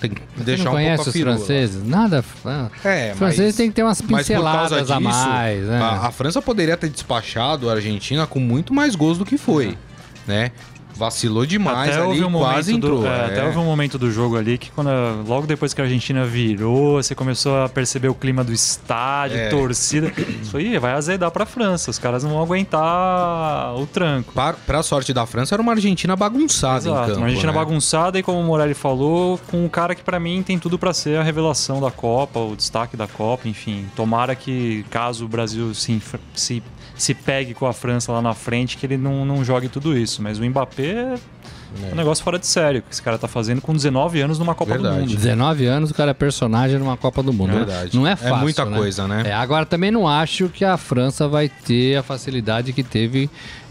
Tem 0.00 0.10
que 0.10 0.22
Você 0.36 0.44
deixar 0.44 0.64
não 0.64 0.72
um 0.72 0.74
conhece 0.74 1.04
pouco 1.04 1.10
a 1.10 1.12
os 1.12 1.20
franceses? 1.20 1.86
Nada. 1.86 2.24
Ah, 2.44 2.70
é, 2.84 3.12
os 3.12 3.18
franceses 3.18 3.46
mas, 3.46 3.56
têm 3.56 3.68
que 3.68 3.74
ter 3.76 3.82
umas 3.82 4.00
pinceladas 4.00 4.80
disso, 4.80 4.92
a 4.92 5.00
mais. 5.00 5.64
Né? 5.64 5.80
A, 5.80 6.06
a, 6.06 6.10
França 6.10 6.42
poderia 6.42 6.76
ter 6.76 6.88
despachado 6.88 7.68
a 7.68 7.74
Argentina 7.74 8.26
com 8.26 8.38
muito 8.38 8.74
mais 8.74 8.94
gols 8.94 9.16
do 9.18 9.24
que 9.24 9.38
foi. 9.38 9.68
Uhum. 9.68 9.76
Né? 10.26 10.50
Vacilou 10.96 11.44
demais 11.44 11.90
até 11.90 12.02
ali, 12.02 12.24
um 12.24 12.32
quase 12.32 12.74
entrou. 12.74 13.00
Do, 13.00 13.06
é, 13.06 13.10
é. 13.10 13.24
Até 13.26 13.44
houve 13.44 13.58
um 13.58 13.64
momento 13.64 13.98
do 13.98 14.10
jogo 14.10 14.36
ali 14.36 14.56
que 14.56 14.70
quando 14.70 14.90
logo 15.26 15.46
depois 15.46 15.74
que 15.74 15.80
a 15.80 15.84
Argentina 15.84 16.24
virou, 16.24 17.02
você 17.02 17.14
começou 17.14 17.62
a 17.62 17.68
perceber 17.68 18.08
o 18.08 18.14
clima 18.14 18.42
do 18.42 18.52
estádio, 18.52 19.36
é. 19.36 19.48
torcida. 19.48 20.12
Isso 20.42 20.56
aí 20.56 20.78
vai 20.78 20.92
azedar 20.92 21.30
pra 21.30 21.44
França. 21.44 21.90
Os 21.90 21.98
caras 21.98 22.24
não 22.24 22.30
vão 22.30 22.42
aguentar 22.42 23.74
o 23.76 23.86
tranco. 23.86 24.32
Para, 24.32 24.56
pra 24.66 24.82
sorte 24.82 25.12
da 25.12 25.26
França, 25.26 25.54
era 25.54 25.62
uma 25.62 25.72
Argentina 25.72 26.16
bagunçada 26.16 26.88
Exato, 26.88 27.06
campo, 27.08 27.18
Uma 27.18 27.26
Argentina 27.26 27.52
né? 27.52 27.58
bagunçada 27.58 28.18
e 28.18 28.22
como 28.22 28.40
o 28.40 28.44
Morelli 28.44 28.74
falou, 28.74 29.38
com 29.50 29.64
um 29.64 29.68
cara 29.68 29.94
que 29.94 30.02
para 30.02 30.18
mim 30.18 30.42
tem 30.42 30.58
tudo 30.58 30.78
para 30.78 30.92
ser 30.92 31.18
a 31.18 31.22
revelação 31.22 31.80
da 31.80 31.90
Copa, 31.90 32.40
o 32.40 32.56
destaque 32.56 32.96
da 32.96 33.06
Copa, 33.06 33.48
enfim. 33.48 33.86
Tomara 33.94 34.34
que 34.34 34.84
caso 34.90 35.24
o 35.24 35.28
Brasil 35.28 35.74
se, 35.74 36.00
se 36.34 36.62
se 36.96 37.14
pegue 37.14 37.52
com 37.54 37.66
a 37.66 37.72
França 37.72 38.10
lá 38.12 38.22
na 38.22 38.34
frente, 38.34 38.76
que 38.76 38.86
ele 38.86 38.96
não, 38.96 39.24
não 39.24 39.44
jogue 39.44 39.68
tudo 39.68 39.96
isso. 39.96 40.22
Mas 40.22 40.38
o 40.38 40.44
Mbappé 40.44 41.14
É. 41.82 41.92
um 41.92 41.94
negócio 41.94 42.24
fora 42.24 42.38
de 42.38 42.46
sério 42.46 42.80
que 42.82 42.88
esse 42.90 43.02
cara 43.02 43.18
tá 43.18 43.28
fazendo 43.28 43.60
com 43.60 43.74
19 43.74 44.20
anos 44.20 44.38
numa 44.38 44.54
Copa 44.54 44.72
Verdade. 44.72 44.94
do 44.96 45.00
Mundo. 45.02 45.14
19 45.14 45.66
anos, 45.66 45.90
o 45.90 45.94
cara 45.94 46.12
é 46.12 46.14
personagem 46.14 46.78
numa 46.78 46.96
Copa 46.96 47.22
do 47.22 47.32
Mundo. 47.32 47.52
Verdade. 47.52 47.94
Não 47.96 48.06
é 48.06 48.16
fácil. 48.16 48.34
É 48.34 48.40
muita 48.40 48.64
né? 48.64 48.76
coisa, 48.76 49.06
né? 49.06 49.22
É, 49.26 49.32
agora 49.34 49.66
também 49.66 49.90
não 49.90 50.08
acho 50.08 50.48
que 50.48 50.64
a 50.64 50.76
França 50.76 51.28
vai 51.28 51.48
ter 51.48 51.96
a 51.96 52.02
facilidade 52.02 52.72
que 52.72 52.82
teve 52.82 53.28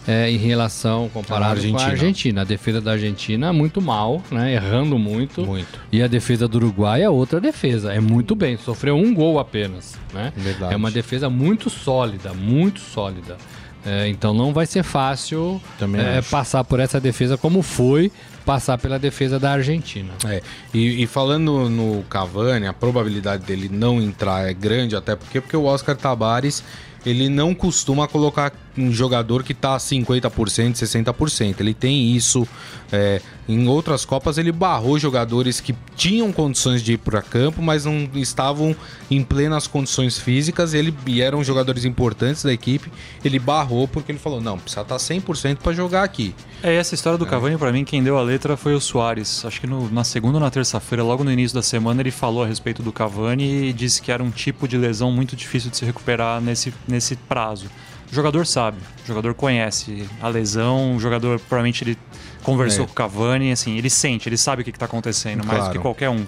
é, 0.08 0.30
em 0.30 0.38
relação 0.38 1.10
comparado 1.10 1.56
com 1.56 1.60
Argentina. 1.60 1.84
a 1.84 1.92
Argentina. 1.92 2.42
A 2.42 2.44
defesa 2.44 2.82
da 2.82 2.92
Argentina 2.92 3.48
é 3.48 3.52
muito 3.52 3.82
mal, 3.82 4.22
né? 4.32 4.54
Errando 4.54 4.98
muito. 4.98 5.46
Muito. 5.46 5.80
E 5.92 6.02
a 6.02 6.08
defesa 6.08 6.48
do 6.48 6.58
Uruguai 6.58 7.02
é 7.02 7.10
outra 7.10 7.40
defesa. 7.40 7.94
É 7.94 8.00
muito 8.00 8.36
bem. 8.36 8.58
Sofreu 8.58 8.96
um 8.96 9.14
gol 9.14 9.40
apenas, 9.40 9.96
né? 10.14 10.32
Verdade. 10.36 10.74
É 10.74 10.78
uma 10.78 10.92
defesa 10.92 11.30
muito 11.30 11.70
sólida, 11.70 12.34
muito 12.34 12.80
sólida. 12.80 13.38
É, 13.86 14.08
então 14.08 14.34
não 14.34 14.52
vai 14.52 14.66
ser 14.66 14.82
fácil 14.82 15.62
Também 15.78 16.02
é, 16.02 16.20
passar 16.20 16.64
por 16.64 16.80
essa 16.80 17.00
defesa 17.00 17.38
como 17.38 17.62
foi 17.62 18.12
passar 18.44 18.80
pela 18.80 18.98
defesa 18.98 19.40
da 19.40 19.52
Argentina. 19.52 20.12
É, 20.28 20.42
e, 20.74 21.04
e 21.04 21.08
falando 21.08 21.70
no 21.70 22.04
Cavani, 22.10 22.66
a 22.66 22.74
probabilidade 22.74 23.44
dele 23.44 23.70
não 23.72 24.02
entrar 24.02 24.50
é 24.50 24.54
grande, 24.54 24.96
até 24.96 25.16
porque, 25.16 25.40
porque 25.40 25.56
o 25.56 25.66
Oscar 25.66 25.96
Tabares 25.96 26.64
ele 27.06 27.30
não 27.30 27.54
costuma 27.54 28.08
colocar 28.08 28.52
um 28.78 28.92
jogador 28.92 29.44
que 29.44 29.54
tá 29.54 29.78
50%, 29.78 30.74
60%. 30.74 31.56
Ele 31.60 31.74
tem 31.74 32.12
isso. 32.16 32.48
é, 32.92 33.22
em 33.48 33.68
outras 33.68 34.04
Copas 34.06 34.40
ele 34.40 34.52
barrou 34.52 34.98
jogadores 34.98 35.60
que 35.60 35.76
tinham 35.96 36.32
condições 36.32 36.82
de 36.82 36.94
ir 36.94 36.98
para 36.98 37.22
campo, 37.22 37.62
mas 37.62 37.86
não 37.86 38.10
estavam 38.16 38.76
em 39.10 39.24
plenas 39.24 39.68
condições 39.68 40.18
físicas. 40.18 40.74
Ele, 40.74 40.94
e 41.06 41.22
eram 41.22 41.44
jogadores 41.44 41.86
importantes 41.86 42.42
da 42.44 42.52
equipe. 42.52 42.92
Ele 43.24 43.38
barrou 43.38 43.88
porque 43.88 44.12
ele 44.12 44.20
falou: 44.20 44.42
não, 44.42 44.58
precisa 44.58 44.82
estar 44.82 44.96
100% 44.98 45.58
para 45.58 45.74
jogar 45.74 46.04
aqui. 46.04 46.34
É, 46.64 46.76
essa 46.76 46.96
história 46.96 47.18
do 47.20 47.26
Cavani, 47.26 47.58
pra 47.58 47.72
mim, 47.72 47.84
quem 47.86 48.02
deu 48.04 48.18
a 48.18 48.22
letra 48.24 48.58
foi 48.58 48.74
o 48.74 48.82
Soares. 48.82 49.46
Acho 49.46 49.62
que 49.62 49.68
no- 49.68 49.92
na 49.92 50.04
segunda 50.04 50.38
ou 50.38 50.40
na 50.44 50.50
terça-feira, 50.50 51.04
logo 51.04 51.24
no 51.24 51.32
início 51.32 51.54
da 51.56 51.62
semana, 51.62 52.02
ele 52.02 52.12
falou 52.12 52.44
a 52.44 52.48
respeito 52.48 52.82
do 52.82 52.92
Cavani 52.92 53.68
e 53.70 53.74
disse 53.74 54.02
que 54.02 54.12
era 54.12 54.24
um 54.24 54.32
tipo 54.32 54.68
de 54.68 54.76
lesão 54.78 55.12
muito 55.12 55.36
difícil 55.36 55.70
de 55.70 55.78
se 55.78 55.86
recuperar 55.86 56.42
nesse, 56.42 56.74
nesse 56.88 57.16
prazo. 57.16 57.66
O 58.16 58.22
jogador 58.24 58.48
sabe, 58.48 58.78
o 59.04 59.08
jogador 59.08 59.34
conhece 59.34 60.08
a 60.22 60.30
lesão, 60.30 60.96
o 60.96 61.00
jogador 61.02 61.38
provavelmente 61.38 61.84
ele 61.84 61.98
conversou 62.44 62.86
É. 62.86 62.88
com 62.88 62.94
o 62.94 62.96
Cavani, 62.96 63.52
assim, 63.52 63.78
ele 63.78 63.90
sente, 63.90 64.30
ele 64.30 64.38
sabe 64.38 64.62
o 64.62 64.66
que, 64.66 64.72
que 64.72 64.80
tá 64.80 64.86
acontecendo, 64.86 65.40
mais 65.46 65.58
do 65.60 65.64
Claro. 65.64 65.72
que 65.74 65.80
qualquer 65.80 66.10
um. 66.10 66.26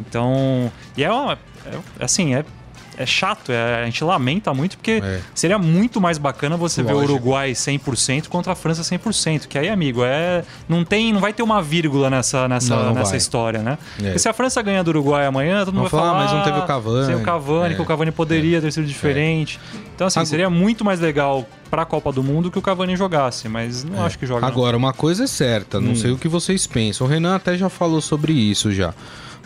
Então, 0.00 0.72
e 0.96 1.04
é 1.04 1.12
uma, 1.12 1.34
é- 1.66 2.04
assim, 2.04 2.34
é, 2.34 2.44
é 3.02 3.06
chato, 3.06 3.50
é- 3.50 3.82
a 3.82 3.84
gente 3.86 4.02
lamenta 4.04 4.52
muito 4.52 4.76
porque 4.76 5.00
É. 5.02 5.20
seria 5.34 5.58
muito 5.58 6.00
mais 6.00 6.18
bacana 6.18 6.56
você 6.56 6.82
ver 6.82 6.92
o 6.92 6.96
Lógico. 6.96 7.12
Uruguai 7.14 7.54
100% 7.54 8.28
contra 8.28 8.52
a 8.52 8.54
França 8.54 8.82
100%, 8.84 9.48
que 9.48 9.58
aí, 9.58 9.68
amigo, 9.68 10.02
é 10.04 10.44
não 10.68 10.84
tem, 10.84 11.12
não 11.12 11.20
vai 11.20 11.32
ter 11.32 11.42
uma 11.42 11.62
vírgula 11.62 12.10
nessa 12.10 12.46
nessa, 12.48 12.76
Não, 12.76 12.84
não 12.86 12.94
nessa 12.94 13.10
vai. 13.10 13.18
história, 13.18 13.60
né? 13.62 13.78
É. 13.98 14.02
Porque 14.04 14.18
se 14.18 14.28
a 14.28 14.32
França 14.32 14.60
ganhar 14.62 14.82
do 14.82 14.88
Uruguai 14.88 15.26
amanhã, 15.26 15.64
todo 15.64 15.74
mundo 15.74 15.88
vai 15.88 15.90
falar, 15.90 16.10
"Ah, 16.10 16.14
mas 16.14 16.32
não 16.32 16.42
teve 16.42 16.58
o 16.58 16.62
"Ah, 16.62 16.66
Cavani." 16.66 17.06
Sem 17.06 17.14
o 17.16 17.22
Cavani, 17.22 17.72
É. 17.72 17.76
que 17.76 17.82
o 17.82 17.86
Cavani 17.86 18.10
poderia 18.12 18.60
ter 18.60 18.70
sido 18.72 18.86
diferente. 18.86 19.58
Então 19.94 20.06
assim, 20.06 20.24
seria 20.24 20.48
muito 20.50 20.84
mais 20.84 21.00
legal 21.00 21.46
pra 21.70 21.84
Copa 21.84 22.10
do 22.12 22.22
Mundo 22.22 22.50
que 22.50 22.58
o 22.58 22.62
Cavani 22.62 22.96
jogasse, 22.96 23.48
mas 23.48 23.84
não 23.84 24.04
acho 24.04 24.18
que 24.18 24.26
joga. 24.26 24.40
não. 24.40 24.48
Agora, 24.48 24.76
uma 24.76 24.92
coisa 24.92 25.24
é 25.24 25.26
certa, 25.26 25.78
Hum. 25.78 25.82
não 25.82 25.94
sei 25.94 26.10
o 26.10 26.18
que 26.18 26.26
vocês 26.28 26.66
pensam. 26.66 27.06
O 27.06 27.10
Renan 27.10 27.34
até 27.36 27.56
já 27.56 27.68
falou 27.68 28.00
sobre 28.00 28.32
isso 28.32 28.72
já. 28.72 28.92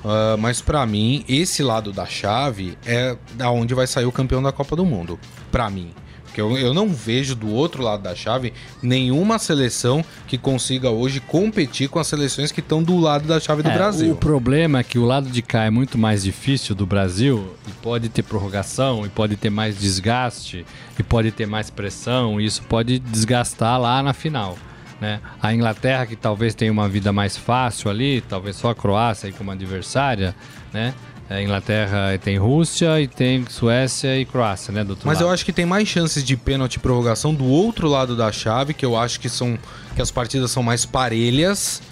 Ah, 0.04 0.36
mas 0.38 0.60
pra 0.60 0.84
mim, 0.84 1.24
esse 1.28 1.62
lado 1.62 1.92
da 1.92 2.06
chave 2.06 2.76
é 2.84 3.16
da 3.34 3.50
onde 3.50 3.74
vai 3.74 3.86
sair 3.86 4.04
o 4.04 4.12
campeão 4.12 4.42
da 4.42 4.52
Copa 4.52 4.76
do 4.76 4.84
Mundo. 4.84 5.18
Pra 5.50 5.70
mim. 5.70 5.90
Porque 6.24 6.40
eu, 6.40 6.58
eu 6.58 6.74
não 6.74 6.88
vejo 6.88 7.36
do 7.36 7.48
outro 7.48 7.80
lado 7.80 8.02
da 8.02 8.12
chave 8.12 8.52
nenhuma 8.82 9.38
seleção 9.38 10.04
que 10.26 10.36
consiga 10.36 10.90
hoje 10.90 11.20
competir 11.20 11.88
com 11.88 12.00
as 12.00 12.08
seleções 12.08 12.50
que 12.50 12.58
estão 12.58 12.82
do 12.82 12.98
lado 12.98 13.28
da 13.28 13.38
chave 13.38 13.62
do 13.62 13.70
É, 13.70 13.74
Brasil. 13.74 14.12
O 14.14 14.16
problema 14.16 14.80
é 14.80 14.82
que 14.82 14.98
o 14.98 15.04
lado 15.04 15.30
de 15.30 15.40
cá 15.40 15.62
é 15.62 15.70
muito 15.70 15.96
mais 15.96 16.24
difícil 16.24 16.74
do 16.74 16.84
Brasil 16.84 17.54
e 17.68 17.70
pode 17.74 18.08
ter 18.08 18.24
prorrogação, 18.24 19.06
e 19.06 19.08
pode 19.08 19.36
ter 19.36 19.48
mais 19.48 19.78
desgaste, 19.78 20.66
e 20.98 21.02
pode 21.04 21.30
ter 21.30 21.46
mais 21.46 21.70
pressão, 21.70 22.40
e 22.40 22.46
isso 22.46 22.62
pode 22.64 22.98
desgastar 22.98 23.80
lá 23.80 24.02
na 24.02 24.12
final. 24.12 24.58
Né? 25.04 25.20
A 25.42 25.52
Inglaterra, 25.52 26.06
que 26.06 26.16
talvez 26.16 26.54
tenha 26.54 26.72
uma 26.72 26.88
vida 26.88 27.12
mais 27.12 27.36
fácil 27.36 27.90
ali, 27.90 28.22
talvez 28.22 28.56
só 28.56 28.70
a 28.70 28.74
Croácia 28.74 29.30
como 29.32 29.50
adversária, 29.50 30.34
né? 30.72 30.94
A 31.28 31.42
Inglaterra 31.42 32.18
tem 32.22 32.38
Rússia 32.38 33.00
e 33.00 33.06
tem 33.06 33.44
Suécia 33.46 34.18
e 34.18 34.24
Croácia, 34.24 34.72
né? 34.72 34.82
Do 34.82 34.90
outro 34.90 35.06
Mas 35.06 35.18
lado. 35.18 35.28
eu 35.28 35.32
acho 35.32 35.44
que 35.44 35.52
tem 35.52 35.66
mais 35.66 35.86
chances 35.86 36.24
de 36.24 36.38
pênalti 36.38 36.76
e 36.76 36.78
prorrogação 36.78 37.34
do 37.34 37.44
outro 37.44 37.86
lado 37.86 38.16
da 38.16 38.32
chave, 38.32 38.72
que 38.72 38.84
eu 38.84 38.96
acho 38.96 39.20
que 39.20 39.28
são 39.28 39.58
que 39.94 40.00
as 40.00 40.10
partidas 40.10 40.50
são 40.50 40.62
mais 40.62 40.86
parelhas 40.86 41.82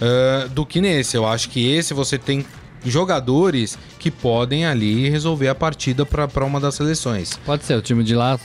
ah, 0.00 0.48
do 0.48 0.64
que 0.64 0.80
nesse. 0.80 1.16
Eu 1.16 1.26
acho 1.26 1.48
que 1.48 1.68
esse 1.68 1.92
você 1.92 2.16
tem 2.16 2.46
jogadores 2.84 3.78
que 3.98 4.10
podem 4.10 4.66
ali 4.66 5.08
resolver 5.08 5.48
a 5.48 5.54
partida 5.54 6.04
para 6.06 6.44
uma 6.44 6.60
das 6.60 6.74
seleções. 6.74 7.38
Pode 7.44 7.64
ser, 7.64 7.74
o 7.74 7.82
time 7.82 8.02
de 8.02 8.14
lá 8.14 8.38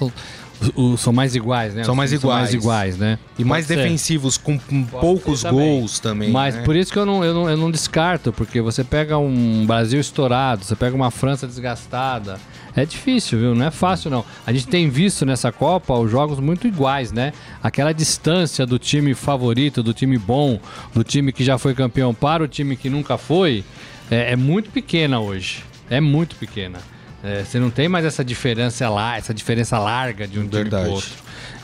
o- 0.75 0.97
são 0.97 1.13
mais 1.13 1.35
iguais, 1.35 1.73
né? 1.73 1.83
São 1.83 1.95
mais 1.95 2.11
iguais. 2.11 2.41
mais 2.41 2.53
iguais, 2.53 2.97
né? 2.97 3.19
E 3.37 3.43
mais 3.43 3.65
Pode 3.65 3.79
ser. 3.79 3.83
defensivos, 3.83 4.37
com, 4.37 4.57
com 4.57 4.83
poucos 4.83 5.41
ser 5.41 5.49
também. 5.49 5.79
gols 5.79 5.99
também. 5.99 6.31
Mas 6.31 6.55
né? 6.55 6.63
por 6.63 6.75
isso 6.75 6.91
que 6.91 6.97
eu 6.99 7.05
não, 7.05 7.23
eu, 7.23 7.33
não, 7.33 7.49
eu 7.49 7.57
não 7.57 7.69
descarto, 7.71 8.33
porque 8.33 8.59
você 8.61 8.83
pega 8.83 9.17
um 9.17 9.65
Brasil 9.65 9.99
estourado, 9.99 10.63
você 10.65 10.75
pega 10.75 10.95
uma 10.95 11.11
França 11.11 11.45
desgastada. 11.47 12.39
É 12.75 12.85
difícil, 12.85 13.39
viu? 13.39 13.55
Não 13.55 13.65
é 13.65 13.71
fácil, 13.71 14.11
não. 14.11 14.23
A 14.45 14.53
gente 14.53 14.67
tem 14.67 14.87
visto 14.87 15.25
nessa 15.25 15.51
Copa 15.51 15.95
os 15.95 16.11
jogos 16.11 16.39
muito 16.39 16.67
iguais, 16.67 17.11
né? 17.11 17.33
Aquela 17.63 17.91
distância 17.91 18.65
do 18.67 18.77
time 18.77 19.15
favorito, 19.15 19.81
do 19.81 19.93
time 19.93 20.17
bom, 20.17 20.59
do 20.93 21.03
time 21.03 21.31
que 21.31 21.43
já 21.43 21.57
foi 21.57 21.73
campeão 21.73 22.13
para 22.13 22.43
o 22.43 22.47
time 22.47 22.75
que 22.75 22.87
nunca 22.89 23.17
foi, 23.17 23.63
é, 24.11 24.33
é 24.33 24.35
muito 24.35 24.69
pequena 24.69 25.19
hoje. 25.19 25.63
É 25.89 25.99
muito 25.99 26.35
pequena. 26.35 26.77
É, 27.23 27.43
você 27.43 27.59
não 27.59 27.69
tem 27.69 27.87
mais 27.89 28.05
essa 28.05 28.23
diferença 28.23 28.87
lá, 28.89 29.17
essa 29.17 29.33
diferença 29.33 29.79
larga 29.79 30.27
de 30.27 30.39
um 30.39 30.43
time 30.43 30.63
Verdade. 30.63 30.85
pro 30.85 30.93
outro. 30.93 31.11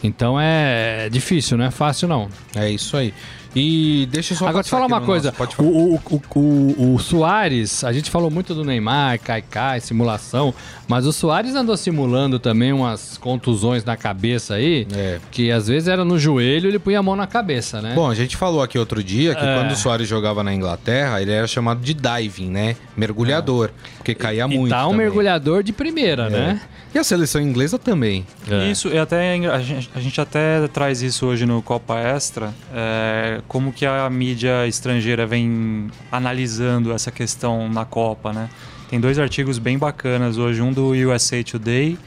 Então 0.03 0.39
é 0.39 1.09
difícil, 1.09 1.57
não 1.57 1.65
é 1.65 1.71
fácil, 1.71 2.07
não. 2.07 2.29
É 2.55 2.69
isso 2.69 2.97
aí. 2.97 3.13
E 3.55 4.07
deixa 4.11 4.33
eu 4.33 4.37
só 4.37 4.47
Agora, 4.47 4.63
te 4.63 4.69
falar 4.69 4.87
uma 4.87 4.99
no 4.99 5.05
coisa. 5.05 5.27
nosso- 5.27 5.37
pode 5.37 5.55
falar. 5.55 5.69
O, 5.69 5.93
o, 5.95 6.01
o, 6.09 6.39
o, 6.39 6.93
o 6.95 6.99
Soares, 6.99 7.83
a 7.83 7.93
gente 7.93 8.09
falou 8.09 8.29
muito 8.31 8.55
do 8.55 8.63
Neymar, 8.65 9.19
Caicai, 9.19 9.79
simulação, 9.79 10.53
mas 10.87 11.05
o 11.05 11.13
Soares 11.13 11.53
andou 11.53 11.77
simulando 11.77 12.39
também 12.39 12.73
umas 12.73 13.17
contusões 13.17 13.83
na 13.85 13.95
cabeça 13.95 14.55
aí, 14.55 14.87
É. 14.95 15.19
que 15.31 15.51
às 15.51 15.67
vezes 15.67 15.87
era 15.87 16.03
no 16.03 16.17
joelho 16.17 16.67
ele 16.67 16.79
punha 16.79 16.99
a 16.99 17.03
mão 17.03 17.15
na 17.15 17.27
cabeça, 17.27 17.81
né? 17.81 17.93
Bom, 17.95 18.09
a 18.09 18.15
gente 18.15 18.35
falou 18.35 18.61
aqui 18.61 18.77
outro 18.79 19.03
dia 19.03 19.35
que 19.35 19.45
É. 19.45 19.55
quando 19.57 19.71
o 19.71 19.75
Soares 19.75 20.07
jogava 20.07 20.43
na 20.43 20.53
Inglaterra, 20.53 21.21
ele 21.21 21.31
era 21.31 21.45
chamado 21.47 21.79
de 21.81 21.93
diving, 21.93 22.49
né? 22.49 22.75
Mergulhador, 22.97 23.69
porque 23.97 24.15
caía 24.15 24.45
e 24.45 24.57
muito. 24.57 24.69
tá 24.71 24.85
um 24.87 24.91
também. 24.91 25.05
mergulhador 25.05 25.61
de 25.63 25.71
primeira, 25.73 26.27
É. 26.27 26.29
né? 26.29 26.61
E 26.95 26.99
a 26.99 27.03
seleção 27.03 27.41
inglesa 27.41 27.79
também. 27.79 28.23
É. 28.49 28.69
Isso, 28.69 28.87
e 28.87 28.97
até 28.99 29.33
a 29.47 29.59
gente, 29.61 29.89
a 29.95 29.99
gente 29.99 30.21
até 30.21 30.67
traz 30.67 31.01
isso 31.01 31.25
hoje 31.25 31.43
no 31.43 31.59
Copa 31.61 31.97
Extra, 31.99 32.53
é, 32.71 33.41
como 33.47 33.71
que 33.71 33.85
a 33.85 34.09
mídia 34.09 34.67
estrangeira 34.67 35.25
vem 35.25 35.89
analisando 36.11 36.91
essa 36.91 37.11
questão 37.11 37.69
na 37.69 37.85
Copa, 37.85 38.33
né? 38.33 38.49
Tem 38.89 38.99
dois 38.99 39.17
artigos 39.17 39.57
bem 39.57 39.77
bacanas 39.77 40.37
hoje, 40.37 40.61
um 40.61 40.71
do 40.71 40.91
USA 40.91 41.43
Today 41.43 41.97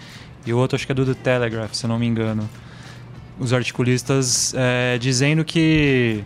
e 0.46 0.53
o 0.53 0.59
outro 0.59 0.77
acho 0.77 0.87
que 0.87 0.92
é 0.92 0.94
do 0.94 1.05
The 1.05 1.14
Telegraph, 1.14 1.75
se 1.75 1.87
não 1.87 1.99
me 1.99 2.07
engano. 2.07 2.49
Os 3.38 3.53
articulistas 3.53 4.55
é, 4.57 4.96
dizendo 4.96 5.44
que 5.44 6.25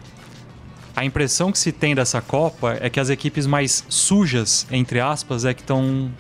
a 0.95 1.05
impressão 1.05 1.51
que 1.51 1.59
se 1.59 1.73
tem 1.73 1.95
dessa 1.95 2.21
Copa 2.21 2.77
é 2.81 2.91
que 2.91 3.01
as 3.01 3.09
equipes 3.09 3.47
mais 3.47 3.85
sujas, 3.89 4.67
entre 4.71 5.01
aspas, 5.01 5.47
é 5.47 5.55
que 5.55 5.63
estão 5.63 6.11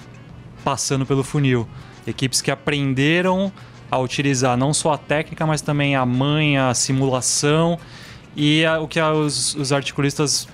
passando 0.64 1.04
pelo 1.04 1.22
funil. 1.22 1.68
Equipes 2.06 2.40
que 2.40 2.50
aprenderam 2.50 3.52
a 3.90 3.98
utilizar 3.98 4.56
não 4.56 4.72
só 4.72 4.94
a 4.94 4.98
técnica, 4.98 5.46
mas 5.46 5.60
também 5.60 5.94
a 5.94 6.06
manha, 6.06 6.70
a 6.70 6.74
simulação. 6.74 7.78
E 8.36 8.64
a- 8.64 8.80
o 8.80 8.86
que 8.88 8.98
a- 9.00 9.12
os, 9.12 9.54
os 9.54 9.72
articulistas 9.72 10.46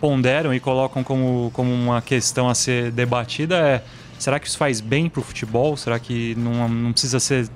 ponderam 0.00 0.52
e 0.54 0.60
colocam 0.60 1.04
como, 1.04 1.50
como 1.52 1.72
uma 1.72 2.00
questão 2.02 2.48
a 2.48 2.54
ser 2.54 2.90
debatida 2.90 3.56
é: 3.58 3.84
será 4.18 4.38
que 4.40 4.46
isso 4.48 4.58
faz 4.58 4.80
bem 4.80 5.08
para 5.08 5.20
o 5.20 5.22
futebol? 5.22 5.76
Será 5.76 5.98
que 5.98 6.34
não, 6.36 6.68
não 6.68 6.92
precisa 6.92 7.20
ser. 7.20 7.48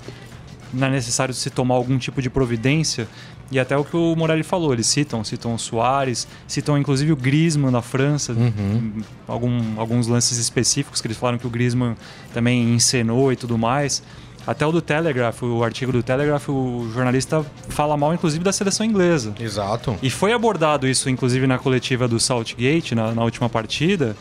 Não 0.73 0.89
é 0.89 0.91
necessário 0.91 1.33
se 1.33 1.51
tomar 1.51 1.77
algum 1.77 1.97
tipo 1.99 2.21
de 2.21 2.29
providência? 2.29 3.07
E 3.51 3.61
até 3.61 3.77
o 3.77 3.85
que 3.85 3.95
o 3.97 4.17
Morelli 4.17 4.43
falou, 4.43 4.73
eles 4.73 4.87
citam, 4.87 5.23
citam 5.23 5.55
o 5.55 5.59
Soares, 5.59 6.27
citam 6.49 6.77
inclusive 6.79 7.13
o 7.13 7.17
Griezmann 7.17 7.71
da 7.71 7.83
França, 7.83 8.35
algum, 9.29 9.79
alguns 9.79 10.07
lances 10.09 10.39
específicos 10.39 11.01
que 11.01 11.07
eles 11.07 11.17
falaram 11.17 11.39
que 11.39 11.47
o 11.47 11.51
Griezmann 11.51 11.95
também 12.33 12.75
encenou 12.75 13.31
e 13.33 13.37
tudo 13.37 13.57
mais. 13.59 14.03
Até 14.47 14.67
o 14.67 14.73
do 14.73 14.83
Telegraph, 14.83 15.43
o 15.43 15.65
artigo 15.65 15.91
do 15.91 16.03
Telegraph, 16.03 16.49
o 16.49 16.89
jornalista 16.93 17.45
fala 17.69 17.97
mal 17.97 18.13
inclusive 18.13 18.45
da 18.45 18.53
seleção 18.53 18.85
inglesa. 18.85 19.35
Exato. 19.41 19.97
E 20.03 20.11
foi 20.11 20.33
abordado 20.33 20.87
isso, 20.87 21.09
inclusive, 21.09 21.47
na 21.47 21.59
coletiva 21.59 22.07
do 22.07 22.21
Southgate, 22.21 22.95
na, 22.95 23.13
na 23.15 23.23
última 23.25 23.49
partida. 23.49 24.15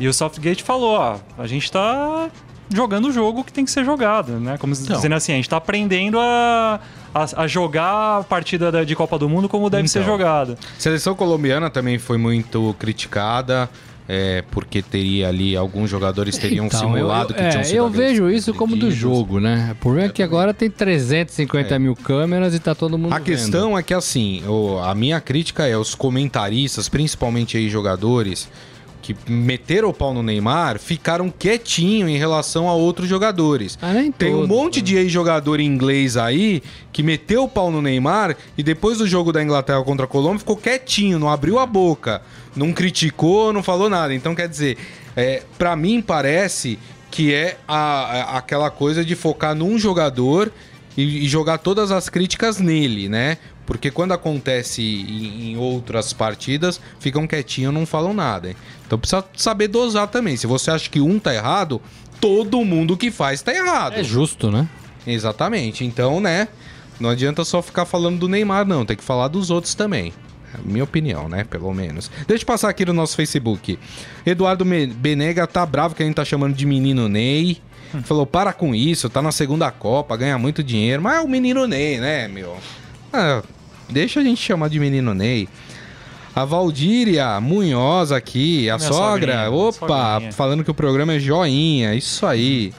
E 0.00 0.08
o 0.08 0.12
Southgate 0.12 0.62
falou: 0.64 0.94
ó, 0.96 1.16
a 1.38 1.46
gente 1.46 1.70
tá 1.70 2.28
jogando 2.74 3.08
o 3.08 3.12
jogo 3.12 3.44
que 3.44 3.52
tem 3.52 3.64
que 3.64 3.70
ser 3.70 3.84
jogado, 3.84 4.32
né? 4.40 4.56
Como 4.58 4.72
Então. 4.72 4.96
dizendo 4.96 5.14
assim, 5.14 5.32
a 5.32 5.36
gente 5.36 5.48
tá 5.48 5.58
aprendendo 5.58 6.18
a, 6.18 6.80
a, 7.14 7.42
a 7.42 7.46
jogar 7.46 8.20
a 8.20 8.24
partida 8.24 8.84
de 8.84 8.96
Copa 8.96 9.18
do 9.18 9.28
Mundo 9.28 9.48
como 9.48 9.68
deve 9.70 9.82
Então. 9.82 9.92
ser 10.02 10.04
jogada. 10.04 10.56
Seleção 10.78 11.14
colombiana 11.14 11.68
também 11.70 11.98
foi 11.98 12.16
muito 12.18 12.74
criticada. 12.78 13.68
É, 14.08 14.42
porque 14.50 14.82
teria 14.82 15.28
ali, 15.28 15.56
alguns 15.56 15.88
jogadores 15.88 16.36
teriam 16.36 16.66
Então, 16.66 16.80
simulado 16.80 17.32
eu, 17.32 17.36
que 17.36 17.48
tinham 17.50 17.62
é, 17.62 17.72
eu 17.74 17.88
vejo 17.88 18.28
isso 18.30 18.52
como 18.52 18.76
do 18.76 18.90
jogo, 18.90 19.38
né? 19.40 19.70
O 19.72 19.76
problema 19.76 20.08
é 20.08 20.12
que 20.12 20.22
agora 20.22 20.52
tem 20.52 20.68
350 20.68 21.78
mil 21.78 21.94
câmeras 21.94 22.54
e 22.54 22.58
tá 22.58 22.74
todo 22.74 22.98
mundo 22.98 23.12
A 23.12 23.18
vendo. 23.18 23.24
questão 23.26 23.78
é 23.78 23.82
que, 23.82 23.94
assim, 23.94 24.42
o- 24.46 24.78
a 24.80 24.94
minha 24.94 25.20
crítica 25.20 25.66
é 25.66 25.76
os 25.76 25.94
comentaristas, 25.94 26.88
principalmente 26.88 27.56
aí 27.56 27.68
jogadores, 27.68 28.48
que 29.02 29.14
meteram 29.28 29.88
o 29.88 29.92
pau 29.92 30.14
no 30.14 30.22
Neymar, 30.22 30.78
ficaram 30.78 31.28
quietinho 31.28 32.08
em 32.08 32.16
relação 32.16 32.68
a 32.68 32.72
outros 32.74 33.08
jogadores. 33.08 33.76
Ah, 33.82 33.92
Tem 34.16 34.32
um 34.32 34.36
todos, 34.36 34.48
monte 34.48 34.80
de 34.80 34.96
ex-jogador 34.96 35.58
inglês 35.60 36.16
aí 36.16 36.62
que 36.92 37.02
meteu 37.02 37.42
o 37.44 37.48
pau 37.48 37.70
no 37.70 37.82
Neymar 37.82 38.36
e 38.56 38.62
depois 38.62 38.98
do 38.98 39.06
jogo 39.06 39.32
da 39.32 39.42
Inglaterra 39.42 39.82
contra 39.82 40.04
a 40.04 40.08
Colômbia 40.08 40.38
ficou 40.38 40.56
quietinho, 40.56 41.18
não 41.18 41.28
abriu 41.28 41.58
a 41.58 41.66
boca, 41.66 42.22
não 42.54 42.72
criticou, 42.72 43.52
não 43.52 43.62
falou 43.62 43.90
nada. 43.90 44.14
Então, 44.14 44.34
quer 44.36 44.48
dizer, 44.48 44.78
é, 45.16 45.42
para 45.58 45.74
mim 45.74 46.00
parece 46.00 46.78
que 47.10 47.34
é 47.34 47.58
a- 47.66 47.74
a- 48.34 48.38
aquela 48.38 48.70
coisa 48.70 49.04
de 49.04 49.14
focar 49.16 49.54
num 49.54 49.78
jogador 49.78 50.50
e, 50.96 51.24
e 51.24 51.28
jogar 51.28 51.58
todas 51.58 51.90
as 51.90 52.08
críticas 52.08 52.58
nele, 52.58 53.08
né? 53.08 53.36
Porque 53.66 53.90
quando 53.90 54.12
acontece 54.12 54.82
em, 54.82 55.52
em 55.52 55.56
outras 55.56 56.12
partidas, 56.12 56.80
ficam 56.98 57.26
quietinhos, 57.26 57.72
não 57.72 57.86
falam 57.86 58.12
nada. 58.12 58.54
Então 58.92 58.98
precisa 58.98 59.24
saber 59.34 59.68
dosar 59.68 60.06
também. 60.08 60.36
Se 60.36 60.46
você 60.46 60.70
acha 60.70 60.90
que 60.90 61.00
um 61.00 61.18
tá 61.18 61.34
errado, 61.34 61.80
todo 62.20 62.62
mundo 62.62 62.94
que 62.94 63.10
faz 63.10 63.40
tá 63.40 63.50
errado. 63.50 63.94
É 63.94 64.04
justo, 64.04 64.50
né? 64.50 64.68
Exatamente. 65.06 65.82
Então, 65.82 66.20
né? 66.20 66.46
Não 67.00 67.08
adianta 67.08 67.42
só 67.42 67.62
ficar 67.62 67.86
falando 67.86 68.18
do 68.18 68.28
Neymar, 68.28 68.66
não. 68.66 68.84
Tem 68.84 68.94
que 68.94 69.02
falar 69.02 69.28
dos 69.28 69.50
outros 69.50 69.74
também. 69.74 70.12
É 70.52 70.58
Minha 70.62 70.84
opinião, 70.84 71.26
né? 71.26 71.42
Pelo 71.42 71.72
menos. 71.72 72.10
Deixa 72.28 72.42
eu 72.42 72.46
passar 72.46 72.68
aqui 72.68 72.84
no 72.84 72.92
nosso 72.92 73.16
Facebook. 73.16 73.78
Eduardo 74.26 74.62
Benega 74.62 75.46
tá 75.46 75.64
bravo 75.64 75.94
que 75.94 76.02
a 76.02 76.06
gente 76.06 76.16
tá 76.16 76.24
chamando 76.26 76.54
de 76.54 76.66
menino 76.66 77.08
Ney. 77.08 77.62
Falou, 78.04 78.26
para 78.26 78.52
com 78.52 78.74
isso, 78.74 79.08
tá 79.08 79.22
na 79.22 79.32
segunda 79.32 79.70
Copa, 79.70 80.14
ganha 80.18 80.36
muito 80.36 80.62
dinheiro. 80.62 81.00
Mas 81.00 81.16
é 81.16 81.20
o 81.22 81.28
menino 81.28 81.66
Ney, 81.66 81.98
né, 81.98 82.28
meu? 82.28 82.58
Ah, 83.10 83.42
deixa 83.88 84.20
a 84.20 84.22
gente 84.22 84.42
chamar 84.42 84.68
de 84.68 84.78
menino 84.78 85.14
Ney. 85.14 85.48
A 86.34 86.44
Valdíria 86.44 87.38
Munhoz 87.40 88.10
aqui, 88.10 88.68
a 88.70 88.78
sogra. 88.78 89.32
sogrinha, 89.44 89.50
Opa, 89.50 90.12
sogrinha. 90.14 90.32
falando 90.32 90.64
que 90.64 90.70
o 90.70 90.74
programa 90.74 91.14
é 91.14 91.18
joinha. 91.20 91.94
Isso 91.94 92.24
aí. 92.24 92.72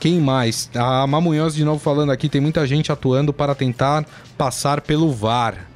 Quem 0.00 0.20
mais? 0.20 0.70
A 0.74 1.06
Mamunhoz 1.06 1.54
de 1.54 1.64
novo 1.64 1.78
falando 1.80 2.10
aqui, 2.12 2.28
tem 2.28 2.40
muita 2.40 2.66
gente 2.66 2.90
atuando 2.90 3.32
para 3.32 3.54
tentar 3.54 4.06
passar 4.38 4.80
pelo 4.80 5.10
VAR. 5.12 5.66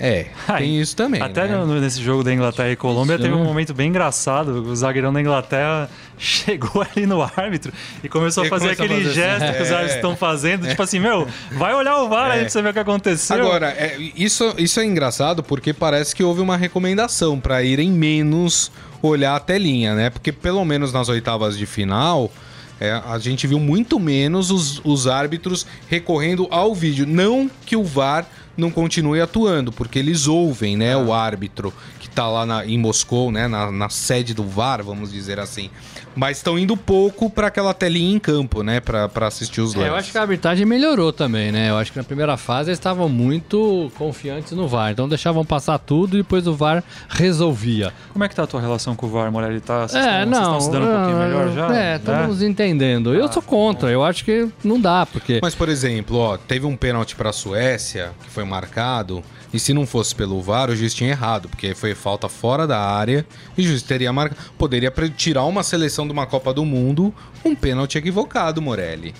É, 0.00 0.26
Ai, 0.48 0.62
tem 0.62 0.80
isso 0.80 0.94
também. 0.96 1.22
Até 1.22 1.46
né? 1.46 1.56
no- 1.56 1.80
nesse 1.80 2.02
jogo 2.02 2.22
da 2.22 2.32
Inglaterra 2.32 2.70
e 2.70 2.76
Colômbia 2.76 3.14
Isso, 3.14 3.22
teve 3.22 3.34
um 3.34 3.44
momento 3.44 3.72
bem 3.72 3.88
engraçado. 3.88 4.62
O 4.62 4.76
zagueirão 4.76 5.10
da 5.12 5.20
Inglaterra 5.20 5.88
chegou 6.18 6.82
ali 6.94 7.06
no 7.06 7.22
árbitro 7.22 7.72
e 8.02 8.08
começou 8.08 8.44
a 8.44 8.48
fazer 8.48 8.74
começou 8.76 8.84
a 8.84 8.86
aquele 8.86 9.04
fazer 9.04 9.24
assim. 9.28 9.40
gesto 9.40 9.56
que 9.56 9.62
os 9.62 9.68
É. 9.70 9.74
árbitros 9.74 9.96
estão 9.96 10.16
fazendo. 10.16 10.66
Tipo 10.68 10.82
assim, 10.82 10.98
meu, 10.98 11.28
vai 11.52 11.74
olhar 11.74 11.96
o 12.02 12.08
VAR 12.08 12.30
aí 12.30 12.40
pra 12.40 12.48
você 12.48 12.62
ver 12.62 12.70
o 12.70 12.72
que 12.72 12.78
aconteceu. 12.78 13.36
Agora, 13.36 13.68
é, 13.68 13.96
isso, 14.16 14.54
isso 14.58 14.80
é 14.80 14.84
engraçado 14.84 15.42
porque 15.42 15.72
parece 15.72 16.14
que 16.14 16.22
houve 16.24 16.40
uma 16.40 16.56
recomendação 16.56 17.38
para 17.38 17.62
irem 17.62 17.90
menos 17.90 18.70
olhar 19.02 19.36
a 19.36 19.40
telinha, 19.40 19.94
né? 19.94 20.10
Porque 20.10 20.32
pelo 20.32 20.64
menos 20.64 20.92
nas 20.92 21.08
oitavas 21.08 21.56
de 21.56 21.66
final, 21.66 22.32
é, 22.80 22.90
a 23.06 23.18
gente 23.18 23.46
viu 23.46 23.60
muito 23.60 24.00
menos 24.00 24.50
os, 24.50 24.80
os 24.84 25.06
árbitros 25.06 25.66
recorrendo 25.88 26.46
ao 26.50 26.74
vídeo. 26.74 27.06
Não 27.06 27.50
que 27.64 27.76
o 27.76 27.84
VAR 27.84 28.26
não 28.56 28.70
continue 28.70 29.20
atuando, 29.20 29.70
porque 29.70 29.98
eles 29.98 30.26
ouvem, 30.26 30.78
né, 30.78 30.96
o 30.96 31.12
árbitro 31.12 31.74
tá 32.16 32.26
lá 32.28 32.46
na- 32.46 32.64
em 32.66 32.78
Moscou, 32.78 33.30
né, 33.30 33.46
na, 33.46 33.70
na 33.70 33.88
sede 33.90 34.32
do 34.32 34.42
VAR, 34.42 34.82
vamos 34.82 35.12
dizer 35.12 35.38
assim. 35.38 35.70
Mas 36.16 36.38
estão 36.38 36.58
indo 36.58 36.74
pouco 36.78 37.28
para 37.28 37.48
aquela 37.48 37.74
telinha 37.74 38.16
em 38.16 38.18
campo, 38.18 38.62
né, 38.62 38.80
para 38.80 39.10
assistir 39.26 39.60
os 39.60 39.74
É, 39.74 39.78
lances. 39.78 39.90
eu 39.92 39.96
acho 39.96 40.12
que 40.12 40.18
a 40.18 40.22
arbitragem 40.22 40.64
melhorou 40.64 41.12
também, 41.12 41.52
né? 41.52 41.68
Eu 41.68 41.76
acho 41.76 41.92
que 41.92 41.98
na 41.98 42.04
primeira 42.04 42.38
fase 42.38 42.70
eles 42.70 42.78
estavam 42.78 43.06
muito 43.06 43.92
confiantes 43.98 44.52
no 44.52 44.66
VAR. 44.66 44.92
Então 44.92 45.06
deixavam 45.06 45.44
passar 45.44 45.78
tudo 45.78 46.16
e 46.16 46.22
depois 46.22 46.46
o 46.46 46.54
VAR 46.54 46.82
resolvia. 47.10 47.92
Como 48.14 48.24
é 48.24 48.28
que 48.28 48.34
tá 48.34 48.44
a 48.44 48.46
tua 48.46 48.60
relação 48.62 48.96
com 48.96 49.06
o 49.06 49.10
VAR, 49.10 49.30
Morelli? 49.30 49.60
Tá, 49.60 49.86
vocês 49.86 50.02
É, 50.04 50.22
estão- 50.22 50.30
vocês 50.30 50.30
não. 50.30 50.42
estão 50.42 50.60
se 50.60 50.70
dando 50.70 50.86
um 50.90 50.94
pouquinho 50.96 51.16
ah, 51.16 51.26
melhor 51.26 51.52
já? 51.52 51.76
É, 51.76 51.96
estamos 51.96 52.28
nos 52.28 52.42
entendendo. 52.42 53.14
Eu 53.14 53.30
sou 53.30 53.42
contra. 53.42 53.90
Eu 53.90 54.02
acho 54.02 54.24
que 54.24 54.48
não 54.64 54.80
dá, 54.80 55.04
porque. 55.04 55.38
Mas, 55.42 55.54
por 55.54 55.68
exemplo, 55.68 56.16
ó, 56.16 56.36
teve 56.38 56.64
um 56.64 56.76
pênalti 56.76 57.14
pra 57.14 57.30
Suécia 57.32 58.12
que 58.24 58.30
foi 58.30 58.44
marcado. 58.44 59.22
E 59.52 59.58
se 59.60 59.72
não 59.72 59.86
fosse 59.86 60.14
pelo 60.14 60.40
VAR, 60.42 60.70
o 60.70 60.76
juiz 60.76 60.92
tinha 60.92 61.10
errado, 61.10 61.48
porque 61.48 61.74
foi 61.74 61.94
falta 61.94 62.28
fora 62.28 62.66
da 62.66 62.78
área 62.80 63.24
e 63.56 63.62
o 63.62 63.64
juiz 63.64 63.82
teria 63.82 64.12
marcado. 64.12 64.40
Poderia 64.58 64.92
tirar 65.16 65.44
uma 65.44 65.62
seleção 65.62 66.06
de 66.06 66.12
uma 66.12 66.26
Copa 66.26 66.52
do 66.52 66.64
Mundo 66.64 67.14
um 67.44 67.54
pênalti 67.54 67.96
equivocado, 67.96 68.60
Morelli. 68.60 69.14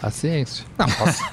Paciência. 0.00 0.64
Não, 0.76 0.86
paci... 0.88 1.22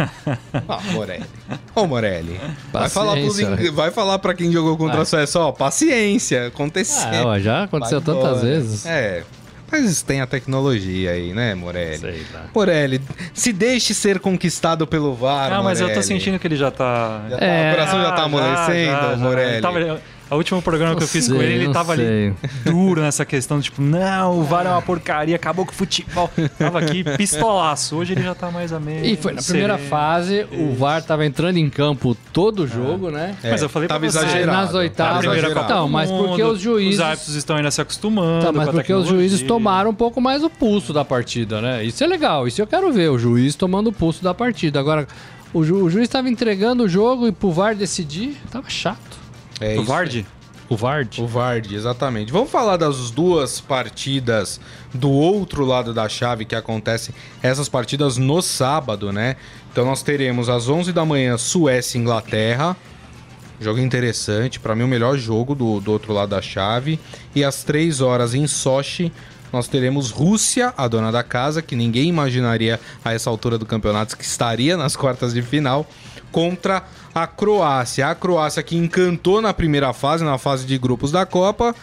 ah, 0.67 0.79
Morelli. 0.91 1.25
Ô, 1.73 1.87
Morelli. 1.87 2.39
Vai 2.71 2.87
falar, 2.87 3.13
pros 3.13 3.29
Paciência, 3.39 3.63
ing- 3.67 3.71
vai 3.71 3.89
falar 3.89 4.19
pra 4.19 4.33
quem 4.35 4.51
jogou 4.51 4.77
contra 4.77 4.99
Ah. 4.99 5.01
a 5.01 5.05
Suécia, 5.05 5.41
ó, 5.41 5.51
paciência, 5.51 6.47
aconteceu. 6.47 7.29
Ah, 7.31 7.39
já 7.39 7.63
aconteceu 7.63 7.99
Vai 7.99 8.13
tantas 8.15 8.37
embora. 8.37 8.45
vezes. 8.45 8.85
É. 8.85 9.23
Mas 9.71 10.01
tem 10.01 10.21
a 10.21 10.27
tecnologia 10.27 11.11
aí, 11.11 11.33
né, 11.33 11.53
Morelli? 11.55 11.97
Sei 11.97 12.25
lá. 12.33 12.45
Morelli, 12.53 13.01
se 13.33 13.53
deixe 13.53 13.93
ser 13.93 14.19
conquistado 14.19 14.85
pelo 14.87 15.13
VAR, 15.13 15.51
Ah, 15.53 15.61
mas 15.63 15.79
eu 15.79 15.87
tô 15.87 15.93
Morelli. 15.93 16.03
sentindo 16.07 16.39
que 16.39 16.47
ele 16.47 16.55
já 16.55 16.71
tá. 16.71 17.25
Já 17.29 17.37
tá- 17.37 17.45
É. 17.45 17.71
o 17.71 17.75
coração 17.75 18.01
já 18.01 18.11
tá 18.11 18.21
Ah, 18.21 18.25
amolecendo, 18.25 18.91
já, 18.91 19.09
já. 19.11 19.15
Morelli. 19.17 19.51
Ele 19.53 19.61
tava- 19.61 20.01
a 20.29 20.35
última 20.35 20.61
programa 20.61 20.95
que 20.95 21.03
eu 21.03 21.07
fiz 21.07 21.27
com 21.27 21.35
sei, 21.35 21.43
ele, 21.43 21.53
ele 21.55 21.65
não 21.65 21.73
tava 21.73 21.93
ali 21.93 22.03
sei. 22.03 22.33
duro 22.71 23.01
nessa 23.01 23.25
questão, 23.25 23.59
tipo, 23.59 23.81
não, 23.81 24.39
o 24.39 24.43
VAR 24.43 24.65
é 24.65 24.69
uma 24.69 24.81
porcaria, 24.81 25.35
acabou 25.35 25.65
com 25.65 25.71
o 25.71 25.75
futebol. 25.75 26.29
Tava 26.57 26.79
aqui 26.79 27.03
pistolaço. 27.17 27.95
Hoje 27.95 28.13
ele 28.13 28.23
já 28.23 28.35
tá 28.35 28.51
mais 28.51 28.71
ameno. 28.73 29.05
E 29.05 29.15
foi 29.15 29.33
na 29.33 29.41
primeira 29.41 29.73
sereno. 29.75 29.89
fase, 29.89 30.45
o 30.51 30.73
VAR 30.75 31.01
tava 31.03 31.25
entrando 31.25 31.57
em 31.57 31.69
campo 31.69 32.15
todo 32.31 32.63
o 32.63 32.67
jogo, 32.67 33.09
né? 33.09 33.35
É, 33.43 33.51
Mas 33.51 33.61
eu 33.61 33.69
falei 33.69 33.87
tava 33.87 33.99
pra 33.99 34.09
você, 34.11 34.17
exagerado. 34.19 34.57
nas 34.57 34.73
oitavas, 34.73 35.09
Tava 35.11 35.19
primeira 35.21 35.47
exagerado. 35.47 35.67
Copa 35.67 35.79
Não, 35.79 35.87
do 35.87 35.91
mas 35.93 36.11
porque 36.11 36.43
os 36.43 36.59
juízes- 36.59 36.95
Os 36.99 37.05
árbitros 37.05 37.35
estão 37.35 37.55
ainda 37.55 37.71
se 37.71 37.81
acostumando. 37.81 38.45
Tá, 38.45 38.51
mas 38.51 38.65
com 38.65 38.69
a 38.71 38.73
porque 38.73 38.93
os 38.93 39.07
juízes 39.07 39.41
tomaram 39.41 39.89
um 39.91 39.95
pouco 39.95 40.19
mais 40.21 40.43
o 40.43 40.49
pulso 40.49 40.93
da 40.93 41.03
partida, 41.05 41.59
né? 41.61 41.83
Isso 41.83 42.03
é 42.03 42.07
legal, 42.07 42.47
isso 42.47 42.61
eu 42.61 42.67
quero 42.67 42.91
ver, 42.91 43.09
o 43.09 43.17
juiz 43.17 43.55
tomando 43.55 43.87
o 43.87 43.91
pulso 43.93 44.23
da 44.23 44.33
partida. 44.33 44.79
Agora, 44.79 45.07
o, 45.53 45.63
ju- 45.63 45.83
o 45.83 45.89
juiz 45.89 46.03
estava 46.07 46.29
entregando 46.29 46.83
o 46.83 46.87
jogo 46.89 47.27
e 47.27 47.31
pro 47.31 47.51
VAR 47.51 47.75
decidir, 47.75 48.37
tava 48.51 48.69
chato. 48.69 49.08
É 49.59 49.77
O. 49.77 49.83
Vardy? 49.83 50.25
O 50.69 50.77
Vard? 50.77 51.19
O 51.19 51.25
Vardy, 51.25 51.73
exatamente. 51.73 52.31
Vamos 52.31 52.51
falar 52.51 52.77
das 52.77 53.09
duas 53.09 53.59
partidas 53.59 54.61
do 54.93 55.09
outro 55.09 55.65
lado 55.65 55.95
da 55.95 56.07
chave 56.07 56.45
que 56.45 56.55
acontecem 56.55 57.13
essas 57.41 57.67
partidas 57.67 58.17
no 58.17 58.39
sábado, 58.39 59.11
né? 59.11 59.35
Então 59.71 59.83
nós 59.83 60.03
teremos 60.03 60.47
às 60.47 60.69
11 60.69 60.93
da 60.93 61.03
manhã 61.03 61.39
Suécia 61.39 61.97
e 61.97 62.01
Inglaterra. 62.01 62.77
Jogo 63.59 63.79
interessante, 63.79 64.59
para 64.59 64.75
mim 64.75 64.83
o 64.83 64.87
melhor 64.87 65.17
jogo 65.17 65.55
do, 65.55 65.79
do 65.79 65.91
outro 65.91 66.13
lado 66.13 66.29
da 66.29 66.41
chave. 66.41 66.99
E 67.35 67.43
às 67.43 67.63
3 67.63 67.99
horas 67.99 68.35
em 68.35 68.45
Sochi 68.45 69.11
nós 69.51 69.67
teremos 69.67 70.11
Rússia, 70.11 70.71
a 70.77 70.87
dona 70.87 71.11
da 71.11 71.23
casa, 71.23 71.63
que 71.63 71.75
ninguém 71.75 72.07
imaginaria 72.07 72.79
a 73.03 73.13
essa 73.13 73.29
altura 73.29 73.57
do 73.57 73.65
campeonato 73.65 74.15
que 74.15 74.23
estaria 74.23 74.77
nas 74.77 74.95
quartas 74.95 75.33
de 75.33 75.41
final, 75.41 75.87
contra 76.31 76.83
a 77.13 77.27
Croácia. 77.27 78.07
A 78.07 78.15
Croácia 78.15 78.61
que 78.63 78.75
encantou 78.75 79.41
na 79.41 79.53
primeira 79.53 79.93
fase, 79.93 80.23
na 80.23 80.37
fase 80.37 80.65
de 80.65 80.77
grupos 80.77 81.11
da 81.11 81.25
Copa, 81.25 81.75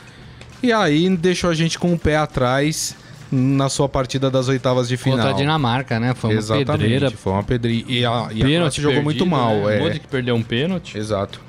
e 0.63 0.73
aí 0.73 1.09
deixou 1.17 1.51
a 1.51 1.55
gente 1.55 1.79
com 1.79 1.93
o 1.93 1.99
pé 1.99 2.17
atrás 2.17 2.97
na 3.31 3.69
sua 3.69 3.89
partida 3.89 4.31
das 4.31 4.49
oitavas 4.49 4.89
de 4.89 4.97
final. 4.97 5.19
Contra 5.19 5.35
a 5.35 5.37
Dinamarca, 5.37 5.99
né? 5.99 6.15
Foi 6.15 6.31
uma 6.31 6.39
Exatamente, 6.39 6.79
pedreira. 6.79 7.11
foi 7.11 7.33
uma 7.33 7.43
pedreira. 7.43 7.85
E 7.89 8.05
a, 8.05 8.29
e 8.33 8.57
a 8.57 8.71
jogou 8.71 9.03
muito 9.03 9.19
perdido, 9.19 9.27
mal. 9.27 9.55
Né? 9.55 9.77
É. 9.77 9.81
Modric 9.81 10.07
perdeu 10.07 10.35
um 10.35 10.43
pênalti. 10.43 10.97
Exato. 10.97 11.41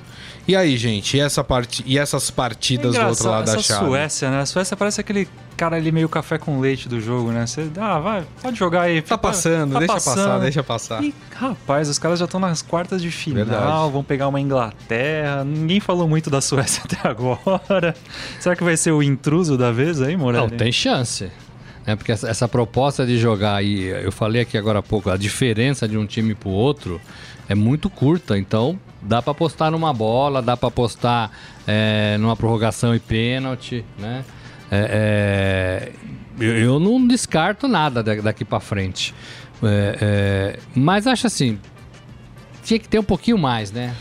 E 0.48 0.56
aí, 0.56 0.78
gente, 0.78 1.18
e, 1.18 1.20
essa 1.20 1.44
parte, 1.44 1.84
e 1.86 1.98
essas 1.98 2.32
partidas 2.32 2.96
do 2.96 3.06
outro 3.06 3.30
lado 3.30 3.46
da 3.46 3.60
chave? 3.60 3.86
Suécia, 3.86 4.32
né? 4.32 4.40
A 4.40 4.46
Suécia 4.46 4.78
parece 4.78 5.02
aquele 5.02 5.28
cara 5.58 5.76
ali 5.76 5.92
meio 5.92 6.08
café 6.08 6.38
com 6.38 6.60
leite 6.60 6.88
do 6.88 7.02
jogo, 7.02 7.32
né? 7.32 7.46
Você, 7.46 7.70
ah, 7.78 8.00
vai, 8.00 8.24
pode 8.42 8.58
jogar 8.58 8.84
aí. 8.84 9.02
Tá 9.02 9.18
passando, 9.18 9.74
tá 9.74 9.80
deixa 9.80 9.94
passando. 9.96 10.16
passar, 10.16 10.40
deixa 10.40 10.64
passar. 10.64 11.04
E, 11.04 11.14
rapaz, 11.36 11.90
os 11.90 11.98
caras 11.98 12.20
já 12.20 12.26
estão 12.26 12.40
nas 12.40 12.62
quartas 12.62 13.02
de 13.02 13.10
final, 13.10 13.46
Verdade. 13.46 13.92
vão 13.92 14.04
pegar 14.04 14.28
uma 14.28 14.40
Inglaterra. 14.40 15.44
Ninguém 15.44 15.80
falou 15.80 16.08
muito 16.08 16.30
da 16.30 16.40
Suécia 16.42 16.84
até 16.86 17.08
agora. 17.08 17.96
Será 18.40 18.56
que 18.56 18.64
vai 18.64 18.78
ser 18.78 18.92
o 18.92 19.02
intruso 19.02 19.58
da 19.58 19.72
vez 19.72 20.02
aí, 20.02 20.16
Morelli? 20.16 20.52
Não, 20.52 20.58
tem 20.58 20.72
chance. 20.72 21.32
Né? 21.86 21.96
Porque 21.96 22.12
essa, 22.12 22.30
essa 22.30 22.48
proposta 22.48 23.06
de 23.06 23.18
jogar, 23.18 23.64
e 23.64 23.86
eu 23.86 24.12
falei 24.12 24.44
aqui 24.44 24.58
agora 24.58 24.80
há 24.80 24.84
pouco, 24.84 25.10
a 25.10 25.18
diferença 25.18 25.88
de 25.88 25.98
um 25.98 26.06
time 26.06 26.36
pro 26.36 26.50
outro 26.50 27.02
é 27.50 27.56
muito 27.56 27.90
curta. 27.90 28.38
Então, 28.38 28.80
dá 29.02 29.22
pra 29.22 29.32
apostar 29.32 29.72
numa 29.72 29.94
bola, 29.94 30.42
dá 30.42 30.56
pra 30.56 30.68
apostar 30.68 31.32
é, 31.66 32.18
numa 32.20 32.36
prorrogação 32.36 32.94
e 32.94 33.00
pênalti, 33.00 33.84
né? 33.98 34.24
É, 34.72 35.90
é, 36.40 36.44
eu, 36.44 36.58
eu 36.58 36.80
não 36.80 37.06
descarto 37.08 37.68
nada 37.68 38.04
da- 38.04 38.16
daqui 38.16 38.44
pra 38.46 38.60
frente. 38.60 39.14
É, 39.64 39.98
é, 40.02 40.60
mas 40.76 41.08
acho 41.08 41.26
assim, 41.28 41.60
tinha 42.64 42.80
que 42.80 42.88
ter 42.88 43.00
um 43.00 43.04
pouquinho 43.04 43.38
mais, 43.38 43.72
né? 43.72 43.96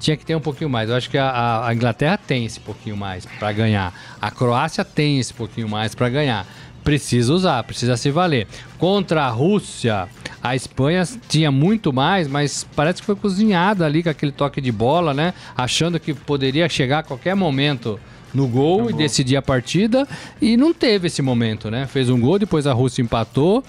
Tinha 0.00 0.16
que 0.16 0.24
ter 0.26 0.34
um 0.34 0.40
pouquinho 0.40 0.68
mais. 0.68 0.90
Eu 0.90 0.96
acho 0.96 1.08
que 1.08 1.16
a, 1.18 1.66
a 1.66 1.74
Inglaterra 1.74 2.18
tem 2.18 2.44
esse 2.44 2.60
pouquinho 2.60 2.96
mais 2.96 3.24
para 3.24 3.50
ganhar. 3.52 3.92
A 4.20 4.30
Croácia 4.30 4.84
tem 4.84 5.18
esse 5.18 5.32
pouquinho 5.32 5.68
mais 5.68 5.94
para 5.94 6.08
ganhar. 6.08 6.46
Precisa 6.84 7.32
usar, 7.32 7.62
precisa 7.64 7.96
se 7.96 8.10
valer. 8.10 8.46
Contra 8.78 9.24
a 9.24 9.28
Rússia, 9.28 10.06
a 10.42 10.54
Espanha 10.54 11.02
tinha 11.28 11.50
muito 11.50 11.92
mais, 11.92 12.28
mas 12.28 12.64
parece 12.76 13.00
que 13.00 13.06
foi 13.06 13.16
cozinhada 13.16 13.84
ali 13.84 14.02
com 14.02 14.10
aquele 14.10 14.30
toque 14.32 14.60
de 14.60 14.70
bola, 14.70 15.12
né? 15.14 15.34
Achando 15.56 15.98
que 15.98 16.14
poderia 16.14 16.68
chegar 16.68 17.00
a 17.00 17.02
qualquer 17.02 17.34
momento 17.34 17.98
no 18.36 18.46
gol 18.46 18.90
e 18.90 18.92
decidir 18.92 19.36
a 19.36 19.42
partida. 19.42 20.06
E 20.40 20.56
não 20.56 20.74
teve 20.74 21.06
esse 21.06 21.22
momento, 21.22 21.70
né? 21.70 21.86
Fez 21.86 22.10
um 22.10 22.20
gol, 22.20 22.38
depois 22.38 22.66
a 22.66 22.72
Rússia 22.72 23.02
empatou. 23.02 23.64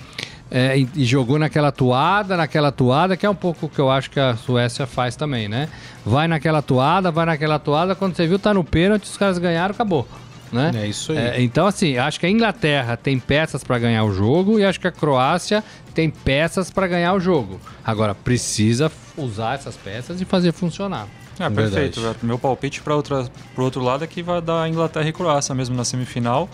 é, 0.49 0.77
e, 0.77 0.87
e 0.95 1.05
jogou 1.05 1.37
naquela 1.37 1.71
toada, 1.71 2.37
naquela 2.37 2.71
toada, 2.71 3.17
que 3.17 3.25
é 3.25 3.29
um 3.29 3.35
pouco 3.35 3.65
o 3.65 3.69
que 3.69 3.79
eu 3.79 3.89
acho 3.89 4.09
que 4.09 4.19
a 4.19 4.35
Suécia 4.35 4.85
faz 4.85 5.15
também, 5.15 5.47
né? 5.47 5.67
Vai 6.05 6.27
naquela 6.27 6.61
toada, 6.61 7.11
vai 7.11 7.25
naquela 7.25 7.59
toada, 7.59 7.95
quando 7.95 8.15
você 8.15 8.25
viu, 8.25 8.39
tá 8.39 8.53
no 8.53 8.63
pênalti, 8.63 9.03
os 9.03 9.17
caras 9.17 9.37
ganharam, 9.37 9.73
acabou. 9.73 10.07
Né? 10.51 10.71
É 10.73 10.87
isso 10.87 11.11
aí. 11.11 11.17
É, 11.17 11.41
então, 11.41 11.67
assim, 11.67 11.97
acho 11.97 12.17
que 12.19 12.25
a 12.25 12.29
Inglaterra 12.29 12.95
tem 12.95 13.19
peças 13.19 13.61
para 13.63 13.77
ganhar 13.77 14.05
o 14.05 14.13
jogo 14.13 14.57
e 14.57 14.63
acho 14.63 14.79
que 14.79 14.87
a 14.87 14.91
Croácia 14.91 15.61
tem 15.93 16.09
peças 16.09 16.71
para 16.71 16.87
ganhar 16.87 17.13
o 17.13 17.19
jogo. 17.19 17.59
Agora, 17.83 18.15
precisa 18.15 18.89
usar 19.17 19.55
essas 19.55 19.75
peças 19.75 20.21
e 20.21 20.25
fazer 20.25 20.53
funcionar. 20.53 21.07
É, 21.39 21.49
perfeito. 21.49 22.01
velho. 22.01 22.15
Meu 22.23 22.37
palpite 22.39 22.81
para 22.81 22.93
o 22.95 23.61
outro 23.61 23.81
lado 23.81 24.03
é 24.03 24.07
que 24.07 24.21
vai 24.23 24.41
dar 24.41 24.67
Inglaterra 24.69 25.07
e 25.07 25.13
Croácia 25.13 25.53
mesmo 25.53 25.75
na 25.75 25.83
semifinal. 25.83 26.49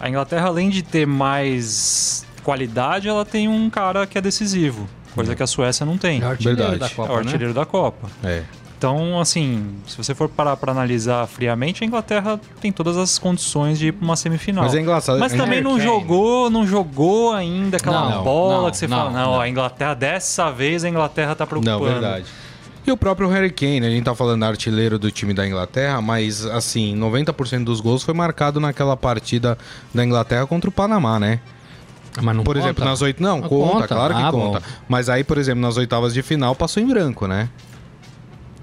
A 0.00 0.08
Inglaterra, 0.08 0.46
além 0.48 0.70
de 0.70 0.82
ter 0.82 1.06
mais 1.06 2.24
qualidade, 2.42 3.08
ela 3.08 3.24
tem 3.24 3.48
um 3.48 3.68
cara 3.68 4.06
que 4.06 4.16
é 4.16 4.20
decisivo. 4.20 4.88
Coisa 5.14 5.34
que 5.34 5.42
a 5.42 5.46
Suécia 5.46 5.84
não 5.84 5.98
tem. 5.98 6.22
É 6.22 6.24
o 6.26 6.28
artilheiro 6.30 6.56
Verdade. 6.58 6.78
da 6.80 6.86
É 6.86 6.88
Copa, 6.90 7.12
o 7.12 7.16
artilheiro 7.16 7.54
da 7.54 7.66
Copa. 7.66 8.08
É. 8.22 8.44
Então, 8.78 9.18
assim, 9.18 9.74
se 9.88 9.96
você 9.96 10.14
for 10.14 10.28
parar 10.28 10.56
para 10.56 10.70
analisar 10.70 11.26
friamente, 11.26 11.82
a 11.82 11.86
Inglaterra 11.86 12.40
tem 12.60 12.70
todas 12.70 12.96
as 12.96 13.18
condições 13.18 13.76
de 13.76 13.88
ir 13.88 13.92
para 13.92 14.04
uma 14.04 14.14
semifinal. 14.14 14.62
Mas 14.62 14.74
é 14.76 14.80
engraçado. 14.80 15.18
Mas 15.18 15.32
também 15.32 15.60
não 15.60 15.80
jogou, 15.80 16.48
não 16.48 16.64
jogou 16.64 17.32
ainda 17.32 17.76
aquela 17.78 18.08
Não, 18.08 18.22
bola 18.22 18.62
não, 18.62 18.70
que 18.70 18.76
você 18.76 18.86
não, 18.86 18.96
fala, 18.96 19.10
não, 19.10 19.32
não. 19.32 19.40
a 19.40 19.48
Inglaterra, 19.48 19.94
dessa 19.94 20.52
vez 20.52 20.84
a 20.84 20.88
Inglaterra 20.88 21.34
tá 21.34 21.44
preocupando. 21.44 21.80
Não, 21.84 21.84
verdade. 21.92 22.26
E 22.88 22.90
o 22.92 22.96
próprio 22.96 23.28
Harry 23.28 23.50
Kane, 23.50 23.84
a 23.86 23.90
gente 23.90 24.04
tá 24.04 24.14
falando 24.14 24.42
artilheiro 24.44 24.98
do 24.98 25.10
time 25.10 25.34
da 25.34 25.46
Inglaterra, 25.46 26.00
mas 26.00 26.46
assim, 26.46 26.96
90% 26.96 27.62
dos 27.64 27.82
gols 27.82 28.02
foi 28.02 28.14
marcado 28.14 28.58
naquela 28.58 28.96
partida 28.96 29.58
da 29.92 30.02
Inglaterra 30.02 30.46
contra 30.46 30.70
o 30.70 30.72
Panamá, 30.72 31.20
né? 31.20 31.38
Mas 32.22 32.34
não 32.34 32.42
por 32.42 32.54
conta? 32.56 32.66
exemplo, 32.66 32.84
nas 32.86 33.02
oito. 33.02 33.22
Não, 33.22 33.40
Não 33.42 33.48
conta, 33.48 33.72
conta. 33.74 33.88
claro 33.88 34.14
que 34.14 34.22
Ah, 34.22 34.30
conta. 34.30 34.60
bom. 34.60 34.66
Mas 34.88 35.10
aí, 35.10 35.22
por 35.22 35.36
exemplo, 35.36 35.60
nas 35.60 35.76
oitavas 35.76 36.14
de 36.14 36.22
final 36.22 36.54
passou 36.54 36.82
em 36.82 36.86
branco, 36.86 37.26
né? 37.26 37.50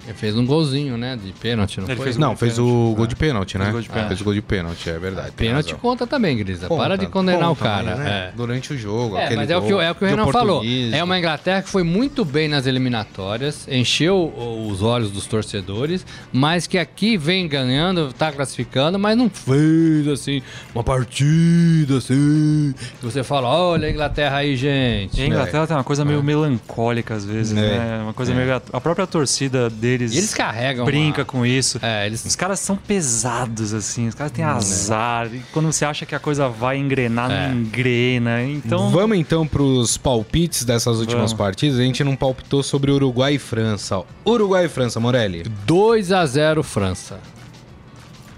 Ele 0.06 0.14
fez 0.14 0.38
um 0.38 0.46
golzinho, 0.46 0.98
né? 0.98 1.18
De 1.22 1.32
pênalti, 1.32 1.80
não 1.80 1.88
Ele 1.88 1.96
foi? 1.96 2.04
fez 2.06 2.18
Não, 2.18 2.36
fez 2.38 2.60
o 2.60 2.94
gol 2.96 3.08
de 3.08 3.16
pênalti, 3.16 3.58
né? 3.58 3.66
Fez 3.66 3.74
gol 3.74 3.82
de 3.82 3.90
pênalti. 3.90 4.08
Fez 4.10 4.22
o 4.22 4.24
gol 4.24 4.34
de 4.34 4.42
pênalti, 4.42 4.90
é 4.90 5.00
verdade. 5.00 5.32
Pênalti 5.32 5.66
razão. 5.68 5.80
conta 5.80 6.06
também, 6.06 6.38
Grisa. 6.38 6.68
Para 6.68 6.78
Conta, 6.78 6.98
de 6.98 7.08
condenar 7.08 7.52
o 7.52 7.56
conta, 7.56 7.64
cara. 7.70 7.84
mas, 7.86 8.00
né, 8.00 8.30
é. 8.32 8.38
Durante 8.38 8.74
o 8.74 8.78
jogo. 8.78 9.18
É, 9.18 9.24
aquele 9.26 9.36
mas 9.38 9.50
é 9.50 9.58
o 9.58 9.62
que, 9.64 9.72
é 9.74 9.92
o, 9.92 9.96
que 9.96 10.04
o 10.04 10.08
Renan 10.08 10.28
falou. 10.32 10.62
É 10.94 11.04
uma 11.04 11.18
Inglaterra 11.18 11.62
que 11.64 11.70
foi 11.70 11.82
muito 11.84 12.24
bem 12.24 12.48
nas 12.48 12.68
eliminatórias, 12.68 13.68
encheu 13.68 14.16
o- 14.16 14.68
os 14.70 14.82
olhos 14.84 15.10
dos 15.12 15.26
torcedores, 15.26 16.06
mas 16.32 16.68
que 16.68 16.78
aqui 16.78 17.18
vem 17.18 17.48
ganhando, 17.48 18.14
tá 18.14 18.32
classificando, 18.32 19.00
mas 19.00 19.18
não 19.18 19.30
fez 19.30 20.08
assim, 20.08 20.42
uma 20.74 20.84
partida 20.84 21.98
assim. 21.98 22.74
que 23.00 23.06
Você 23.06 23.24
fala, 23.24 23.48
olha 23.48 23.88
a 23.88 23.92
Inglaterra 23.92 24.38
aí, 24.38 24.56
gente. 24.56 25.20
E 25.20 25.24
a 25.24 25.28
Inglaterra 25.28 25.68
tem 25.68 25.76
uma 25.76 25.84
coisa 25.84 26.06
meio 26.06 26.22
melancólica 26.24 27.14
às 27.16 27.26
vezes, 27.26 27.58
É. 27.58 27.62
né? 27.62 28.00
Uma 28.04 28.14
coisa 28.14 28.34
meio. 28.34 28.62
A 28.72 28.82
própria 28.82 29.08
torcida 29.08 29.70
deles, 29.98 30.14
E 30.14 30.18
eles 30.18 30.34
carregam. 30.34 30.86
brinca 30.86 31.20
uma- 31.22 31.26
com 31.26 31.46
isso. 31.46 31.80
É, 31.82 32.06
eles. 32.06 32.24
Os 32.26 32.36
caras 32.36 32.60
são 32.60 32.76
pesados, 32.76 33.74
assim. 33.74 34.08
Os 34.08 34.16
caras 34.16 34.32
têm 34.32 34.44
azar. 34.46 35.28
E 35.34 35.42
quando 35.52 35.72
você 35.72 35.86
acha 35.86 36.06
que 36.06 36.14
a 36.16 36.20
coisa 36.20 36.48
vai 36.50 36.78
engrenar, 36.78 37.32
É. 37.32 37.48
não 37.50 37.58
engrena. 37.60 38.44
Então. 38.44 38.90
Vamos 38.90 39.18
então 39.18 39.48
pros 39.48 39.98
palpites 39.98 40.64
dessas 40.64 41.00
últimas 41.00 41.32
Vamos. 41.32 41.34
partidas. 41.34 41.80
A 41.80 41.84
gente 41.84 42.04
não 42.04 42.16
palpitou 42.16 42.62
sobre 42.64 42.92
Uruguai 42.92 43.36
e 43.36 43.40
França. 43.40 44.02
Uruguai 44.26 44.66
e 44.66 44.70
França, 44.70 45.00
Morelli. 45.00 45.44
2 45.66 46.12
a 46.12 46.26
0 46.26 46.64
França. 46.64 47.20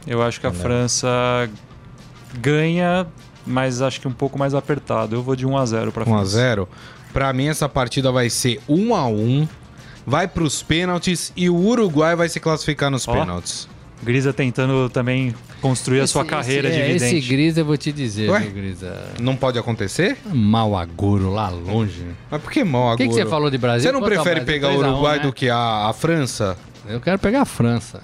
Eu 0.06 0.22
acho 0.24 0.40
que 0.40 0.48
a 0.48 0.52
França 0.54 1.08
ganha, 2.40 3.08
mas 3.46 3.82
acho 3.82 4.00
que 4.00 4.08
um 4.08 4.12
pouco 4.14 4.38
mais 4.38 4.54
apertado. 4.54 5.16
Eu 5.16 5.24
vou 5.24 5.36
de 5.36 5.46
1 5.46 5.58
a 5.58 5.66
0 5.66 5.92
para 5.92 6.04
1 6.08 6.14
a 6.14 6.18
França. 6.20 6.32
0 6.32 6.70
Pra 7.14 7.34
mim, 7.34 7.48
essa 7.48 7.68
partida 7.68 8.12
vai 8.12 8.30
ser 8.30 8.60
1 8.68 8.94
a 8.94 9.08
1 9.08 9.48
Vai 10.10 10.26
pros 10.26 10.64
pênaltis 10.64 11.34
e 11.36 11.50
o 11.50 11.56
Uruguai 11.58 12.16
vai 12.16 12.30
se 12.30 12.40
classificar 12.40 12.90
nos 12.90 13.06
Ó. 13.06 13.12
pênaltis. 13.12 13.68
Grisa 14.02 14.32
tentando 14.32 14.90
também 14.90 15.36
construir 15.60 16.00
a 16.00 16.08
sua 16.08 16.22
Esse- 16.22 16.30
carreira 16.30 16.70
esse, 16.70 16.78
de 16.78 16.82
é, 16.84 16.88
vidente. 16.94 17.18
Esse 17.18 17.28
Grisa 17.28 17.60
eu 17.60 17.66
vou 17.66 17.76
te 17.76 17.92
dizer, 17.92 18.30
Ué? 18.30 18.40
viu, 18.40 18.52
Grisa? 18.52 19.04
Não 19.20 19.36
pode 19.36 19.60
acontecer? 19.60 20.16
Mau 20.32 20.78
agouro 20.78 21.30
lá 21.34 21.50
longe. 21.50 22.06
Mas 22.32 22.42
por 22.42 22.50
que 22.52 22.64
mal 22.64 22.94
O 22.94 22.98
que, 22.98 23.06
você 23.08 23.26
falou 23.26 23.50
de 23.52 23.58
Brasil? 23.58 23.90
Você 23.90 23.92
não 23.92 24.00
Quanto 24.00 24.14
prefere 24.14 24.40
Brasil? 24.42 24.46
pegar 24.46 24.68
o 24.70 24.78
3 24.78 24.84
a 24.84 24.88
1, 24.88 24.92
Uruguai 24.94 25.18
né? 25.18 25.24
do 25.24 25.34
que 25.34 25.50
a, 25.50 25.90
a 25.90 25.94
França? 25.94 26.58
Eu 26.88 27.02
quero 27.02 27.20
pegar 27.20 27.42
a 27.42 27.46
França. 27.46 28.02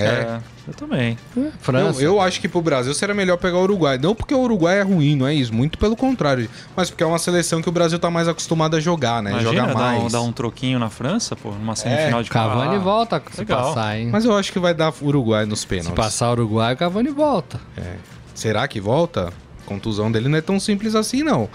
É. 0.00 0.06
É, 0.06 0.40
eu 0.68 0.74
também. 0.74 1.18
França. 1.60 2.00
Eu, 2.02 2.14
eu 2.14 2.20
acho 2.20 2.40
que 2.40 2.48
pro 2.48 2.60
Brasil 2.62 2.92
seria 2.94 3.14
melhor 3.14 3.36
pegar 3.36 3.56
o 3.58 3.62
Uruguai. 3.62 3.98
Não 3.98 4.14
porque 4.14 4.34
o 4.34 4.38
Uruguai 4.40 4.78
é 4.78 4.82
ruim, 4.82 5.16
não 5.16 5.26
é 5.26 5.34
isso. 5.34 5.52
Muito 5.54 5.78
pelo 5.78 5.96
contrário. 5.96 6.48
Mas 6.76 6.90
porque 6.90 7.02
é 7.02 7.06
uma 7.06 7.18
seleção 7.18 7.60
que 7.62 7.68
o 7.68 7.72
Brasil 7.72 7.98
tá 7.98 8.10
mais 8.10 8.28
acostumado 8.28 8.76
a 8.76 8.80
jogar, 8.80 9.22
né? 9.22 9.30
Imagina 9.30 9.50
Jogar 9.52 9.66
dar 9.68 9.74
mais. 9.74 10.02
um, 10.04 10.08
dar 10.08 10.20
um 10.22 10.32
troquinho 10.32 10.78
na 10.78 10.88
França, 10.90 11.34
pô, 11.36 11.50
numa 11.50 11.74
semifinal 11.76 12.22
de 12.22 12.30
Cavani 12.30 12.76
Ah, 12.76 12.78
volta 12.78 13.22
se 13.32 13.40
legal. 13.40 13.74
passar, 13.74 13.98
hein? 13.98 14.08
Mas 14.12 14.24
eu 14.24 14.36
acho 14.36 14.52
que 14.52 14.58
vai 14.58 14.74
dar 14.74 14.92
Uruguai 15.02 15.44
nos 15.46 15.60
se 15.60 15.66
pênaltis. 15.66 15.94
passar 15.94 16.28
o 16.28 16.32
Uruguai, 16.32 16.74
o 16.74 16.76
Cavani 16.76 17.10
volta. 17.10 17.60
Será 18.34 18.66
que 18.68 18.80
volta? 18.80 19.28
A 19.64 19.68
contusão 19.68 20.10
dele 20.10 20.28
não 20.28 20.38
é 20.38 20.40
tão 20.40 20.58
simples 20.58 20.94
assim, 20.94 21.22
não. 21.22 21.48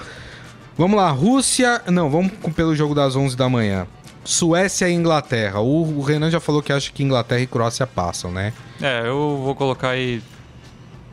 Vamos 0.77 0.97
lá, 0.97 1.09
Rússia. 1.09 1.81
Não, 1.87 2.09
vamos 2.09 2.31
pelo 2.55 2.75
jogo 2.75 2.93
das 2.93 3.15
11 3.15 3.35
da 3.37 3.47
manhã. 3.49 3.87
Suécia 4.25 4.89
e 4.89 4.93
Inglaterra. 4.93 5.59
O, 5.61 5.99
o 5.99 6.01
Renan 6.01 6.29
já 6.29 6.39
falou 6.39 6.61
que 6.61 6.73
acha 6.73 6.91
que 6.91 7.03
Inglaterra 7.03 7.41
e 7.41 7.47
Croácia 7.47 7.85
passam, 7.87 8.31
né? 8.31 8.51
É, 8.81 9.07
eu 9.07 9.39
vou 9.43 9.55
colocar 9.55 9.89
aí 9.89 10.21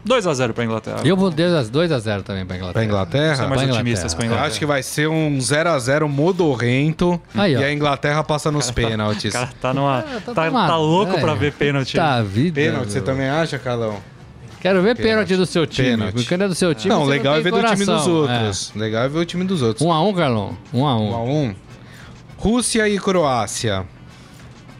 2 0.04 0.26
a 0.26 0.34
0 0.34 0.52
pra 0.54 0.64
Inglaterra. 0.64 1.00
Eu 1.04 1.16
vou 1.16 1.30
2 1.30 1.52
a 1.92 1.98
0 1.98 2.22
também 2.24 2.44
pra 2.44 2.56
Inglaterra. 2.56 2.72
Pra 2.72 2.84
Inglaterra? 2.84 3.36
São 3.36 3.48
mais 3.48 3.62
Pra 3.62 3.72
otimistas 3.74 4.12
Inglaterra. 4.12 4.16
pra 4.16 4.24
Eu 4.24 4.26
Inglaterra. 4.26 4.46
acho 4.48 4.58
que 4.58 4.66
vai 4.66 4.82
ser 4.82 5.08
um 5.08 5.38
0x0 5.38 6.08
modorrento. 6.08 7.20
Aí, 7.34 7.52
e 7.52 7.56
a 7.62 7.72
Inglaterra 7.72 8.24
passa 8.24 8.50
nos 8.50 8.70
pênaltis. 8.70 9.32
cara 9.32 9.50
tá 9.60 9.72
numa. 9.72 9.98
Ah, 10.00 10.20
tá, 10.24 10.34
tá 10.34 10.50
tá 10.50 10.76
louco 10.76 11.16
é. 11.16 11.20
pra 11.20 11.34
ver 11.34 11.52
pênalti. 11.52 11.96
Tá, 11.96 12.20
vida. 12.22 12.60
Pênalti, 12.60 12.90
você 12.92 13.00
também 13.00 13.28
acha, 13.28 13.58
Carlão? 13.58 13.96
Quero 14.60 14.80
ver 14.80 14.96
pênalti 14.96 15.36
do 15.36 15.44
seu 15.44 15.66
time. 15.66 15.88
Pênalti. 15.90 16.12
Porque 16.14 16.28
Quando 16.28 16.42
é 16.42 16.48
do 16.48 16.54
seu 16.54 16.72
time, 16.74 16.94
não, 16.94 17.04
você 17.04 17.10
legal 17.10 17.34
é 17.34 17.42
tem 17.42 17.44
ver 17.44 17.50
do 17.50 17.66
time 17.66 17.76
dos 17.78 17.86
coração. 17.86 18.12
outros. 18.14 18.72
Legal 18.76 19.02
é 19.04 19.08
ver 19.08 19.18
o 19.18 19.24
time 19.24 19.44
dos 19.44 19.60
É. 19.60 19.66
outros. 19.66 19.86
Um 19.86 19.92
a 19.92 20.00
um, 20.02 20.12
Carlão. 20.14 20.56
Um 20.72 20.86
a 20.86 20.96
1 20.96 21.30
um. 21.30 21.54
A 22.42 22.46
1 22.48 22.50
Rússia 22.50 22.88
e 22.88 22.98
Croácia. 22.98 23.86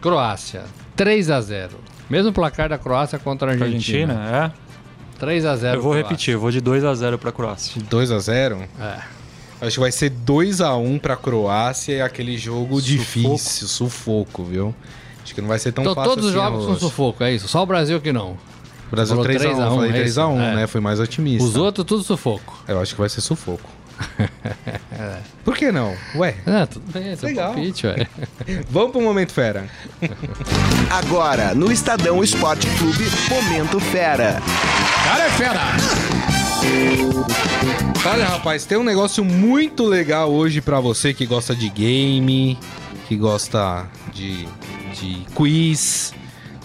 Croácia. 0.01 0.63
3 0.97 1.31
a 1.31 1.41
0 1.41 1.71
Mesmo 2.11 2.33
placar 2.33 2.69
da 2.69 2.77
Croácia 2.79 3.19
contra 3.19 3.49
a 3.51 3.53
Argentina. 3.53 4.13
Argentina, 4.15 4.55
3 5.19 5.45
a 5.47 5.53
é. 5.53 5.57
0 5.57 5.77
Eu 5.79 5.83
vou 5.83 5.93
Croácia. 5.93 6.09
repetir, 6.09 6.35
eu 6.35 6.41
vou 6.41 6.51
de 6.51 6.61
2 6.61 6.85
a 6.85 6.95
0 6.95 7.19
pra 7.19 7.33
Croácia. 7.33 7.81
2x0. 7.83 8.69
É. 8.81 8.99
Acho 9.65 9.75
que 9.75 9.81
vai 9.81 9.93
ser 9.93 10.11
2x1 10.11 11.01
pra 11.01 11.17
Croácia 11.17 11.93
e 11.95 12.01
aquele 12.03 12.37
jogo 12.37 12.83
difícil, 12.83 13.69
sufoco, 13.69 14.43
viu? 14.43 14.75
Acho 15.23 15.33
que 15.35 15.41
não 15.41 15.49
vai 15.49 15.59
ser 15.61 15.71
tão 15.71 15.83
Então 15.85 15.95
fácil 15.95 16.11
todos 16.11 16.25
os 16.27 16.31
assim, 16.33 16.41
jogos 16.41 16.59
a 16.59 16.63
são 16.63 16.73
Rússia. 16.73 16.89
sufoco, 16.89 17.23
é 17.25 17.33
isso? 17.33 17.47
Só 17.47 17.63
o 17.63 17.67
Brasil 17.67 18.01
que 18.01 18.13
não. 18.13 18.37
Brasil 18.91 19.15
Falou 19.17 19.25
3x1, 19.31 19.39
3 19.39 19.59
a 19.61 19.69
1, 19.71 19.75
falei 19.77 19.91
é 19.93 20.05
isso? 20.05 20.21
3x1, 20.21 20.41
É. 20.41 20.55
né? 20.57 20.67
Fui 20.67 20.81
mais 20.81 20.99
otimista. 21.01 21.49
Os 21.49 21.57
outros, 21.57 21.87
tudo 21.87 22.03
sufoco. 22.03 22.59
Eu 22.67 22.81
acho 22.81 22.93
que 22.95 23.01
vai 23.01 23.09
ser 23.09 23.21
sufoco. 23.21 23.71
Por 25.45 25.57
que 25.57 25.73
não? 25.73 25.95
Ué, 26.15 26.35
É, 26.47 26.67
tudo 26.67 26.85
bem, 26.93 27.11
é 27.13 27.17
Legal. 27.21 27.53
palpite, 27.55 27.87
ué. 27.87 28.07
vamos 28.71 28.93
pro 28.93 29.01
Momento 29.01 29.33
Fera. 29.33 29.67
Agora, 30.91 31.55
no 31.55 31.71
Estadão 31.73 32.23
Esporte 32.23 32.67
Clube, 32.79 33.05
Momento 33.29 33.81
Fera. 33.81 34.41
Cara 35.05 35.25
é 35.25 35.31
fera! 35.31 35.61
Olha, 38.05 38.25
rapaz, 38.27 38.65
tem 38.65 38.79
um 38.79 38.85
negócio 38.85 39.25
muito 39.25 39.85
legal 39.85 40.31
hoje 40.31 40.61
pra 40.61 40.81
você 40.81 41.13
que 41.13 41.27
gosta 41.27 41.55
de 41.55 41.69
game, 41.69 42.59
que 43.09 43.17
gosta 43.17 43.87
de, 44.13 44.47
de 44.95 45.27
quiz, 45.35 46.13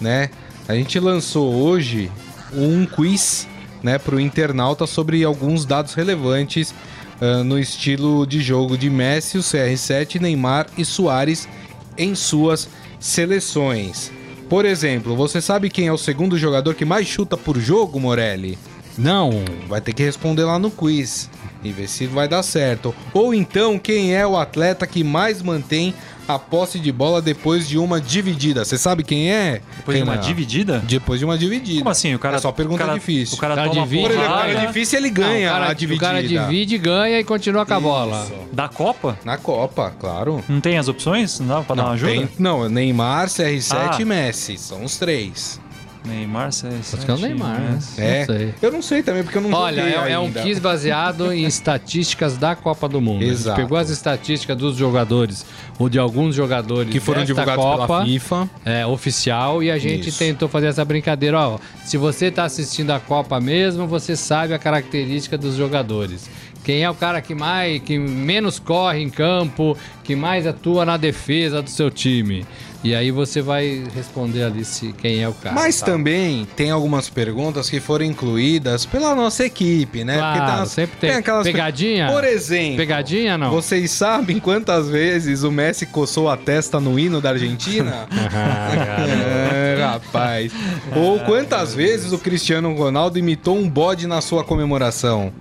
né? 0.00 0.30
A 0.68 0.74
gente 0.74 0.98
lançou 1.00 1.52
hoje 1.54 2.10
um 2.52 2.86
quiz, 2.86 3.46
né, 3.82 3.98
pro 3.98 4.18
internauta 4.20 4.86
sobre 4.86 5.22
alguns 5.24 5.64
dados 5.64 5.94
relevantes 5.94 6.74
ah, 7.20 7.42
no 7.42 7.58
estilo 7.58 8.26
de 8.26 8.40
jogo 8.40 8.76
de 8.76 8.88
Messi, 8.88 9.38
o 9.38 9.42
CR7, 9.42 10.20
Neymar 10.20 10.66
e 10.76 10.84
Soares 10.84 11.48
em 11.96 12.14
suas 12.14 12.68
seleções. 13.00 14.12
Por 14.48 14.64
exemplo, 14.64 15.14
você 15.14 15.40
sabe 15.40 15.68
quem 15.68 15.88
é 15.88 15.92
o 15.92 15.98
segundo 15.98 16.38
jogador 16.38 16.74
que 16.74 16.84
mais 16.84 17.06
chuta 17.06 17.36
por 17.36 17.58
jogo, 17.58 18.00
Morelli? 18.00 18.58
Não. 18.96 19.30
Vai 19.68 19.80
ter 19.80 19.92
que 19.92 20.02
responder 20.02 20.44
lá 20.44 20.58
no 20.58 20.70
quiz 20.70 21.28
e 21.62 21.70
ver 21.70 21.88
se 21.88 22.06
vai 22.06 22.26
dar 22.26 22.42
certo. 22.42 22.94
Ou 23.12 23.34
então, 23.34 23.78
quem 23.78 24.14
é 24.14 24.26
o 24.26 24.36
atleta 24.36 24.86
que 24.86 25.04
mais 25.04 25.42
mantém 25.42 25.94
a 26.28 26.38
posse 26.38 26.78
de 26.78 26.92
bola 26.92 27.22
depois 27.22 27.66
de 27.66 27.78
uma 27.78 28.00
dividida. 28.00 28.64
Você 28.64 28.76
sabe 28.76 29.02
quem 29.02 29.32
é? 29.32 29.62
Depois 29.78 29.96
de 29.96 30.02
uma 30.02 30.12
Renan? 30.12 30.24
dividida? 30.26 30.78
Depois 30.86 31.18
de 31.18 31.24
uma 31.24 31.38
dividida. 31.38 31.78
Como 31.80 31.90
assim? 31.90 32.14
O 32.14 32.18
cara, 32.18 32.36
É 32.36 32.38
só 32.38 32.52
pergunta 32.52 32.82
o 32.84 32.86
cara, 32.86 32.98
difícil. 32.98 33.36
O 33.36 33.40
cara, 33.40 33.54
O 33.54 33.56
cara 33.56 33.68
toma 33.70 33.82
divide, 33.86 34.02
porrada 34.14 34.28
cara 34.52 34.66
difícil 34.66 34.98
ele 34.98 35.10
ganha 35.10 35.48
Não, 35.50 35.56
o 35.56 35.60
cara, 35.60 35.70
a 35.70 35.74
dividida. 35.74 36.06
O 36.06 36.08
cara 36.08 36.22
divide, 36.22 36.78
ganha 36.78 37.18
e 37.20 37.24
continua 37.24 37.64
com 37.64 37.74
a 37.74 37.80
bola. 37.80 38.26
da 38.52 38.68
Copa? 38.68 39.18
Na 39.24 39.36
Copa, 39.38 39.92
claro. 39.98 40.44
Não 40.48 40.60
tem 40.60 40.76
as 40.78 40.86
opções? 40.88 41.40
Não 41.40 41.46
dá 41.48 41.60
pra 41.62 41.74
dar 41.74 41.82
uma 41.82 41.88
Não, 41.88 41.94
ajuda? 41.94 42.12
tem, 42.12 42.28
não, 42.38 42.68
Neymar, 42.68 43.28
CR7 43.28 43.74
Ah. 43.74 43.96
e 44.00 44.04
Messi. 44.04 44.58
São 44.58 44.84
os 44.84 44.96
três. 44.98 45.58
Neymar, 46.04 46.48
CR7, 46.50 46.94
Acho 46.94 47.04
que 47.04 47.10
é 47.10 47.14
o 47.14 47.18
Neymar, 47.18 47.60
né? 47.60 47.78
É. 47.98 48.18
Não 48.20 48.26
sei. 48.26 48.54
Eu 48.62 48.72
não 48.72 48.82
sei 48.82 49.02
também, 49.02 49.22
porque 49.22 49.38
eu 49.38 49.42
não 49.42 49.52
Olha, 49.52 49.80
é, 49.82 50.12
é 50.12 50.18
um 50.18 50.32
quiz 50.32 50.58
baseado 50.58 51.32
em 51.32 51.44
estatísticas 51.46 52.36
da 52.36 52.54
Copa 52.56 52.88
do 52.88 53.00
Mundo. 53.00 53.22
A 53.22 53.26
gente 53.26 53.32
Exato. 53.34 53.60
pegou 53.60 53.76
as 53.76 53.90
estatísticas 53.90 54.56
dos 54.56 54.76
jogadores, 54.76 55.44
ou 55.78 55.88
de 55.88 55.98
alguns 55.98 56.34
jogadores 56.34 56.90
Que 56.92 57.00
foram 57.00 57.24
divulgados 57.24 57.62
Copa, 57.64 57.86
pela 57.86 58.04
FIFA. 58.04 58.50
é, 58.64 58.86
oficial 58.86 59.62
e 59.62 59.70
a 59.70 59.78
gente 59.78 60.08
Isso. 60.08 60.18
tentou 60.18 60.48
fazer 60.48 60.66
essa 60.68 60.84
brincadeira. 60.84 61.38
Ó, 61.38 61.58
se 61.84 61.96
você 61.96 62.26
está 62.26 62.44
assistindo 62.44 62.90
a 62.90 63.00
Copa 63.00 63.40
mesmo, 63.40 63.86
você 63.86 64.16
sabe 64.16 64.54
a 64.54 64.58
característica 64.58 65.36
dos 65.36 65.56
jogadores. 65.56 66.28
Quem 66.68 66.82
é 66.82 66.90
o 66.90 66.94
cara 66.94 67.22
que 67.22 67.34
mais, 67.34 67.80
que 67.80 67.98
menos 67.98 68.58
corre 68.58 69.00
em 69.00 69.08
campo, 69.08 69.74
que 70.04 70.14
mais 70.14 70.46
atua 70.46 70.84
na 70.84 70.98
defesa 70.98 71.62
do 71.62 71.70
seu 71.70 71.90
time. 71.90 72.46
E 72.84 72.94
aí 72.94 73.10
você 73.10 73.40
vai 73.40 73.84
responder 73.94 74.42
ali 74.42 74.66
se 74.66 74.92
quem 74.92 75.22
é 75.22 75.26
o 75.26 75.32
cara. 75.32 75.54
Mas 75.54 75.80
tá? 75.80 75.86
também 75.86 76.46
tem 76.54 76.70
algumas 76.70 77.08
perguntas 77.08 77.70
que 77.70 77.80
foram 77.80 78.04
incluídas 78.04 78.84
pela 78.84 79.14
nossa 79.14 79.46
equipe, 79.46 80.04
né? 80.04 80.18
Claro, 80.18 80.58
umas- 80.58 80.70
sempre 80.70 80.98
tem. 80.98 81.22
Pegadinha? 81.42 82.08
Por 82.12 82.22
exemplo, 82.22 82.76
Pegadinha 82.76 83.38
não? 83.38 83.50
vocês 83.50 83.90
sabem 83.90 84.38
quantas 84.38 84.90
vezes 84.90 85.44
o 85.44 85.50
Messi 85.50 85.86
coçou 85.86 86.28
a 86.28 86.36
testa 86.36 86.78
no 86.78 86.98
hino 86.98 87.18
da 87.18 87.30
Argentina? 87.30 88.06
é, 88.12 89.82
rapaz. 89.82 90.52
Ou 90.94 91.18
quantas 91.20 91.74
vezes 91.74 92.12
o 92.12 92.18
Cristiano 92.18 92.74
Ronaldo 92.76 93.18
imitou 93.18 93.56
um 93.56 93.66
bode 93.66 94.06
na 94.06 94.20
sua 94.20 94.44
comemoração? 94.44 95.32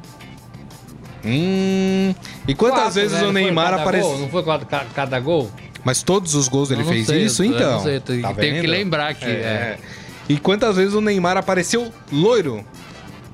Hum. 1.28 2.15
E 2.47 2.53
quantas 2.55 2.80
Quatro, 2.80 2.93
vezes 3.01 3.21
né? 3.21 3.28
o 3.28 3.32
Neymar 3.32 3.73
apareceu? 3.73 4.17
Não 4.17 4.30
foi 4.30 4.43
cada, 4.43 4.65
ca- 4.65 4.86
cada 4.95 5.19
gol? 5.19 5.51
Mas 5.84 6.01
todos 6.03 6.34
os 6.36 6.47
gols 6.47 6.71
ele 6.71 6.84
não 6.84 6.89
fez 6.91 7.07
sei, 7.07 7.23
isso, 7.23 7.43
então. 7.43 7.73
não 7.73 7.84
sei, 7.84 7.99
Tá 7.99 8.34
tenho 8.34 8.61
que 8.61 8.67
lembrar 8.67 9.13
que 9.13 9.25
é. 9.25 9.78
E 10.30 10.38
quantas 10.38 10.75
vezes 10.75 10.93
o 10.93 10.99
Neymar 11.01 11.38
apareceu 11.38 11.91
loiro 12.11 12.63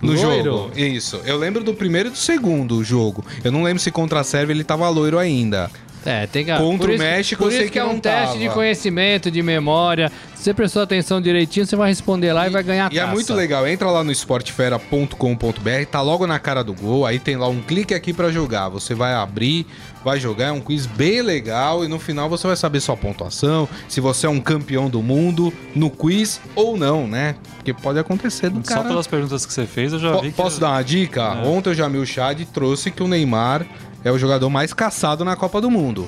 no 0.02 0.14
Loiro? 0.14 0.44
jogo? 0.44 0.72
Isso. 0.80 1.22
Eu 1.26 1.38
lembro 1.38 1.64
do 1.64 1.74
primeiro 1.74 2.10
e 2.10 2.12
do 2.12 2.18
segundo 2.18 2.84
jogo. 2.84 3.26
Eu 3.44 3.52
não 3.52 3.64
lembro 3.64 3.82
se 3.82 3.89
contra 3.89 4.20
a 4.20 4.24
Sérvia 4.24 4.54
ele 4.54 4.64
tava 4.64 4.88
loiro 4.89 5.18
ainda. 5.18 5.72
É, 6.06 6.28
tem 6.28 6.44
que... 6.44 6.56
Contra 6.56 6.91
o 6.94 6.98
México, 6.98 7.44
Por 7.44 7.52
eu 7.52 7.58
sei 7.58 7.66
que 7.68 7.72
que 7.74 7.80
é 7.80 7.86
um 7.86 7.98
teste 7.98 8.26
tava. 8.34 8.38
de 8.38 8.50
conhecimento, 8.50 9.32
de 9.32 9.41
memória. 9.41 10.12
Se 10.44 10.50
você 10.50 10.54
prestou 10.54 10.82
atenção 10.82 11.22
direitinho, 11.22 11.66
você 11.66 11.74
vai 11.74 11.88
responder 11.88 12.34
lá 12.34 12.46
e, 12.46 12.50
vai 12.50 12.62
ganhar 12.62 12.88
a 12.91 12.94
E 12.94 12.98
é 13.00 13.02
taça. 13.04 13.14
muito 13.14 13.34
legal. 13.34 13.66
Entra 13.66 13.89
lá 13.89 14.04
no 14.04 14.12
esportefera.com.br, 14.12 15.86
tá 15.89 16.02
logo 16.02 16.28
na 16.28 16.38
cara 16.38 16.62
do 16.62 16.74
gol. 16.74 17.06
Aí 17.06 17.18
tem 17.18 17.38
lá 17.38 17.48
um 17.48 17.62
clique 17.62 17.94
aqui 17.94 18.12
pra 18.14 18.30
jogar. 18.30 18.68
Você 18.68 18.94
vai 18.94 19.14
abrir, 19.14 19.66
vai 20.04 20.20
jogar. 20.20 20.48
É 20.48 20.52
um 20.52 20.60
quiz 20.60 20.86
bem 20.86 21.22
legal. 21.22 21.86
E 21.86 21.88
no 21.88 21.98
final 21.98 22.28
você 22.30 22.46
vai 22.46 22.58
saber 22.58 22.82
sua 22.82 22.98
pontuação, 22.98 23.70
se 23.88 24.02
você 24.02 24.26
é 24.28 24.30
um 24.30 24.41
campeão 24.41 24.89
do 24.89 25.02
mundo 25.02 25.54
no 25.74 25.89
quiz 25.89 26.41
ou 26.56 26.76
não, 26.76 27.08
né? 27.08 27.36
Porque 27.56 27.74
pode 27.74 27.98
acontecer 27.98 28.50
do 28.50 28.68
Só 28.68 28.76
cara. 28.76 28.89
pelas 28.89 29.08
perguntas 29.08 29.46
que 29.46 29.54
você 29.54 29.66
fez, 29.66 29.94
eu 29.94 30.00
já 30.00 30.12
Po- 30.12 30.22
vi 30.24 30.32
que... 30.32 30.36
Posso 30.36 30.60
dar 30.60 30.72
uma 30.72 30.82
dica? 30.82 31.22
É. 31.22 31.48
Ontem 31.48 31.70
o 31.70 31.74
Jamil 31.74 32.06
Chad 32.06 32.41
trouxe 32.54 32.91
que 32.91 33.02
o 33.02 33.08
Neymar 33.08 33.66
é 34.04 34.12
o 34.12 34.18
jogador 34.20 34.50
mais 34.50 34.74
caçado 34.74 35.24
na 35.24 35.38
Copa 35.38 35.62
do 35.62 35.72
Mundo. 35.72 36.06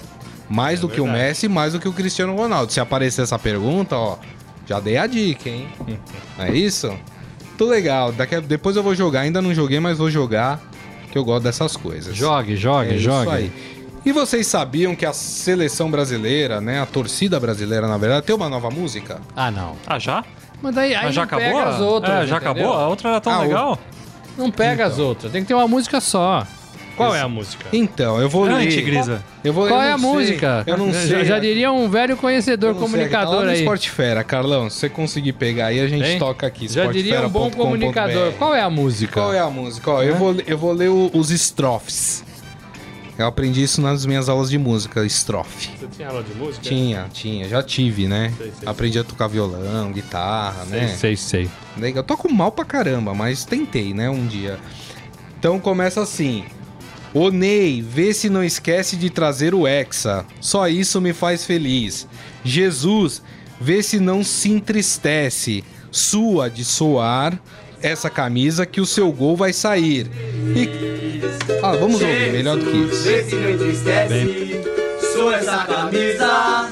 Mais 0.49 0.79
do 0.79 0.87
que 0.89 1.01
o 1.01 1.07
Messi, 1.07 1.47
mais 1.47 1.73
do 1.73 1.79
que 1.79 1.87
o 1.87 1.93
Cristiano 1.93 2.35
Ronaldo. 2.35 2.71
Se 2.71 2.79
aparecer 2.79 3.21
essa 3.23 3.39
pergunta, 3.39 3.95
ó, 3.95 4.17
já 4.67 4.79
dei 4.79 4.97
a 4.97 5.07
dica, 5.07 5.49
hein? 5.49 5.67
Não 6.37 6.45
é 6.45 6.51
isso? 6.55 6.87
Muito 7.49 7.65
legal. 7.65 8.11
Daqui 8.11 8.35
a- 8.35 8.39
depois 8.39 8.75
eu 8.75 8.83
vou 8.83 8.93
jogar. 8.93 9.21
Ainda 9.21 9.41
não 9.41 9.53
joguei, 9.53 9.79
mas 9.79 9.97
vou 9.97 10.09
jogar, 10.11 10.59
que 11.11 11.17
eu 11.17 11.23
gosto 11.25 11.43
dessas 11.43 11.75
coisas. 11.75 12.15
Jogue, 12.15 12.55
jogue, 12.55 12.89
É 12.91 12.95
isso 12.95 13.03
jogue. 13.03 13.29
aí. 13.31 13.51
E 14.05 14.11
vocês 14.11 14.45
sabiam 14.45 14.95
que 14.95 15.03
a 15.05 15.13
seleção 15.13 15.89
brasileira, 15.89 16.61
né, 16.61 16.79
a 16.79 16.85
torcida 16.85 17.39
brasileira, 17.39 17.87
na 17.87 17.97
verdade, 17.97 18.23
tem 18.25 18.35
uma 18.35 18.47
nova 18.47 18.69
música? 18.69 19.19
Ah, 19.35 19.49
não. 19.49 19.75
Ah, 19.87 19.97
já? 19.97 20.23
Mas 20.61 20.75
daí 20.75 20.93
aí 20.93 21.07
Ah, 21.07 21.11
já 21.11 21.21
não 21.21 21.25
acabou? 21.27 21.45
pega 21.47 21.63
as 21.69 21.79
outras, 21.81 22.13
É, 22.23 22.27
já 22.27 22.35
entendeu? 22.37 22.51
acabou? 22.65 22.73
A 22.73 22.87
outra 22.87 23.09
era 23.09 23.21
tão 23.21 23.33
Ah, 23.33 23.39
o- 23.39 23.41
legal. 23.41 23.79
Não 24.37 24.51
pega 24.51 24.85
as 24.85 24.99
outras. 24.99 25.31
Tem 25.31 25.41
que 25.41 25.47
ter 25.47 25.53
uma 25.55 25.67
música 25.67 25.99
só. 25.99 26.45
Qual 26.95 27.15
é 27.15 27.21
a 27.21 27.27
música? 27.27 27.65
Então, 27.73 28.19
eu 28.21 28.29
vou 28.29 28.45
Não, 28.47 28.57
ler. 28.57 28.67
Tigrisa. 28.67 29.23
Eu 29.43 29.51
vou, 29.53 29.67
Qual 29.67 29.79
eu 29.81 29.85
é 29.87 29.91
a 29.93 29.97
sei. 29.97 30.07
música? 30.09 30.63
Eu 30.65 30.77
não 30.77 30.91
Já- 30.93 30.99
sei. 31.01 31.25
Já, 31.25 31.39
diria 31.39 31.71
um 31.71 31.89
velho 31.89 32.15
conhecedor, 32.17 32.69
Eu 32.69 32.73
não 32.75 32.81
sei, 32.81 32.89
comunicador 32.91 33.31
tá 33.33 33.39
lá 33.39 33.45
no 33.45 33.51
aí. 33.51 33.59
Sportfera, 33.59 34.23
Carlão. 34.23 34.69
Se 34.69 34.77
você 34.79 34.89
conseguir 34.89 35.33
pegar 35.33 35.67
aí, 35.67 35.79
a 35.79 35.87
gente 35.87 36.05
Hein? 36.05 36.19
toca 36.19 36.47
aqui. 36.47 36.67
Já 36.67 36.85
diria 36.87 37.25
um 37.25 37.29
bom 37.29 37.49
comunicador. 37.51 38.31
Qual 38.33 38.55
é 38.55 38.61
a 38.61 38.69
música? 38.69 39.13
Qual 39.13 39.33
é 39.33 39.39
a 39.39 39.49
música? 39.49 39.91
Ó, 39.91 40.01
eu, 40.03 40.15
vou, 40.15 40.35
eu 40.47 40.57
vou 40.57 40.71
ler 40.71 40.89
o- 40.89 41.11
os 41.13 41.31
estrofes. 41.31 42.23
Eu 43.17 43.25
aprendi 43.27 43.63
isso 43.63 43.81
nas 43.81 44.05
minhas 44.05 44.27
aulas 44.27 44.49
de 44.49 44.57
música, 44.57 45.05
estrofe. 45.05 45.69
Você 45.79 45.87
tinha 45.87 46.09
aula 46.09 46.21
de 46.21 46.33
música? 46.35 46.61
Tinha, 46.61 47.05
tinha, 47.13 47.47
já 47.47 47.63
tive, 47.63 48.07
né? 48.07 48.33
Sei, 48.37 48.51
sei. 48.59 48.67
Aprendi 48.67 48.99
a 48.99 49.05
tocar 49.05 49.27
violão, 49.27 49.89
guitarra, 49.93 50.65
né? 50.65 50.87
Sei, 50.97 51.15
sei. 51.15 51.49
Eu 51.81 52.03
toco 52.03 52.29
mal 52.29 52.51
pra 52.51 52.65
caramba, 52.65 53.13
mas 53.13 53.45
tentei, 53.45 53.93
né, 53.93 54.09
um 54.09 54.25
dia. 54.27 54.59
Então 55.39 55.57
começa 55.61 56.01
assim. 56.01 56.43
Ô 57.15 57.31
Ney, 57.31 57.81
vê 57.81 58.13
se 58.13 58.29
não 58.29 58.43
esquece 58.43 58.97
de 58.97 59.09
trazer 59.09 59.55
o 59.55 59.65
Hexa. 59.65 60.25
Só 60.41 60.67
isso 60.67 60.99
me 60.99 61.13
faz 61.13 61.45
feliz. 61.45 62.05
Jesus, 62.43 63.21
vê 63.59 63.81
se 63.81 64.01
não 64.01 64.21
se 64.21 64.51
entristece. 64.51 65.63
Sua 65.89 66.49
de 66.49 66.65
soar 66.65 67.39
essa 67.81 68.09
camisa 68.09 68.65
que 68.65 68.81
o 68.81 68.85
seu 68.85 69.13
gol 69.13 69.37
vai 69.37 69.53
sair. 69.53 70.11
E... 70.53 71.21
Ah, 71.63 71.71
vamos 71.77 72.01
ouvir, 72.01 72.33
melhor 72.33 72.57
do 72.57 72.65
que 72.65 72.75
isso. 72.75 73.03
Vê 73.03 73.23
se 73.23 73.35
não 73.35 73.49
entristece, 73.49 74.61
sou 75.13 75.31
essa 75.31 75.59
camisa 75.59 76.69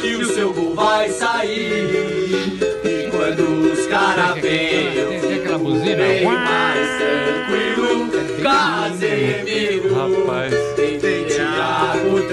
que 0.00 0.16
o 0.16 0.24
seu 0.24 0.54
gol 0.54 0.74
vai 0.74 1.10
sair. 1.10 2.58
E 2.82 3.10
quando 3.10 3.72
os 3.72 3.86
caras 3.88 4.40
bem 4.40 6.24
mais 6.24 6.88
tranquilo, 6.96 8.10
Casemiro. 8.42 9.71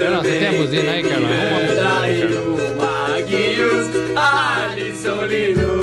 Tem 0.00 0.08
Thiago 0.08 0.14
Não, 0.14 0.22
você 0.22 0.38
tem 0.38 0.48
a 0.48 0.52
buzina 0.52 0.90
aí, 0.92 1.02
Carlão? 1.02 1.28
Vamos 1.28 1.80
Alisson 4.16 5.24
Lino. 5.26 5.80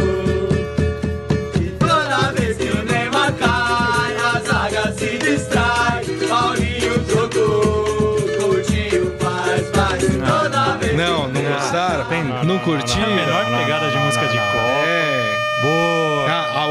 E 1.60 1.70
toda 1.80 2.32
vez 2.34 2.58
que 2.58 2.70
o 2.70 2.84
Neymar 2.84 3.34
cai, 3.34 4.16
a 4.18 4.40
zaga 4.40 4.92
se 4.94 5.18
distrai. 5.18 6.04
Paulinho 6.28 7.00
trocou, 7.06 8.16
Coutinho 8.40 9.14
faz 9.20 9.72
mais. 9.76 10.04
Toda 10.04 10.78
vez 10.78 10.96
Não, 10.96 11.28
não 11.28 11.42
gostaram? 11.42 12.06
Não, 12.44 12.60
curtiu? 12.60 13.04
A 13.04 13.08
menor 13.08 13.46
pegada 13.46 13.90
de 13.90 13.97
música 13.97 13.97
de 13.97 13.97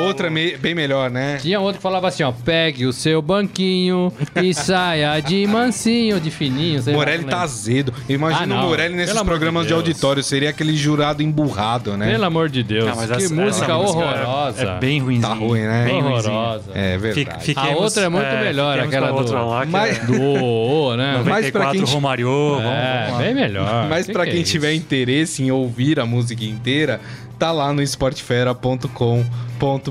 outra 0.07 0.27
é 0.29 0.31
me- 0.31 0.57
bem 0.57 0.75
melhor, 0.75 1.11
né? 1.11 1.39
Tinha 1.41 1.61
outro 1.61 1.79
que 1.79 1.83
falava 1.83 2.09
assim, 2.09 2.23
ó. 2.23 2.33
Pegue 2.33 2.87
o 2.87 2.93
seu 2.93 3.21
banquinho 3.23 4.13
e 4.43 4.53
saia 4.55 5.19
de 5.21 5.47
mansinho, 5.47 6.21
de 6.21 6.31
fininho. 6.31 6.83
sei 6.83 6.93
lá, 6.93 6.99
Morelli 6.99 7.23
não 7.23 7.29
tá 7.31 7.37
lembro. 7.37 7.45
azedo. 7.45 7.95
Imagina 8.09 8.43
Ah, 8.43 8.47
não. 8.47 8.67
o 8.67 8.69
Morelli 8.69 8.95
nesses 8.95 9.11
Pelo 9.11 9.21
amor 9.21 9.31
programas 9.31 9.63
de 9.63 9.69
de, 9.69 9.75
Deus. 9.75 9.87
auditório. 9.87 10.23
Seria 10.23 10.51
aquele 10.51 10.77
jurado 10.77 11.23
emburrado, 11.23 11.97
né? 11.97 12.11
Pelo 12.11 12.25
amor 12.25 12.49
de 12.49 12.63
Deus. 12.63 12.87
Não, 12.87 12.97
mas 12.97 13.11
que 13.11 13.17
essa- 13.25 13.35
música 13.35 13.65
essa 13.65 13.77
horrorosa. 13.77 14.63
É 14.63 14.79
bem 14.79 15.01
ruimzinha. 15.01 15.29
Tá 15.29 15.35
ruim, 15.35 15.61
né? 15.61 15.85
Bem 15.85 16.01
ruimzinha. 16.01 16.33
horrorosa. 16.35 16.71
É 16.75 16.99
verdade. 16.99 17.15
Fique- 17.27 17.41
fiquemos- 17.45 17.71
A 17.81 17.83
outra 17.83 18.03
é 18.05 18.09
muito 18.09 18.29
melhor, 18.29 18.73
fiquemos 18.75 18.95
aquela 18.95 19.09
com 19.09 19.15
a 19.15 19.21
outra 19.21 19.39
do- 19.39 19.49
lá, 19.51 19.67
que 19.67 19.73
Mas- 19.73 19.97
é 19.99 20.05
Do 20.07 20.23
ô, 20.23 20.89
ô, 20.91 20.97
né? 20.97 21.23
Mas- 21.27 21.51
pra 21.51 21.61
94 21.65 21.85
quem- 21.85 21.95
Romário. 21.95 22.27
vamos- 22.29 22.65
É, 22.65 23.09
lá. 23.13 23.19
bem 23.19 23.35
melhor. 23.35 23.87
Mas 23.91 24.07
Que 24.07 24.13
pra 24.13 24.25
que 24.25 24.31
quem 24.33 24.41
é 24.41 24.45
tiver 24.45 24.73
isso? 24.73 24.83
interesse 24.83 25.43
em 25.43 25.51
ouvir 25.51 25.99
a 26.01 26.07
música 26.07 26.45
inteira, 26.45 27.01
tá 27.39 27.53
lá 27.53 27.73
no 27.73 27.83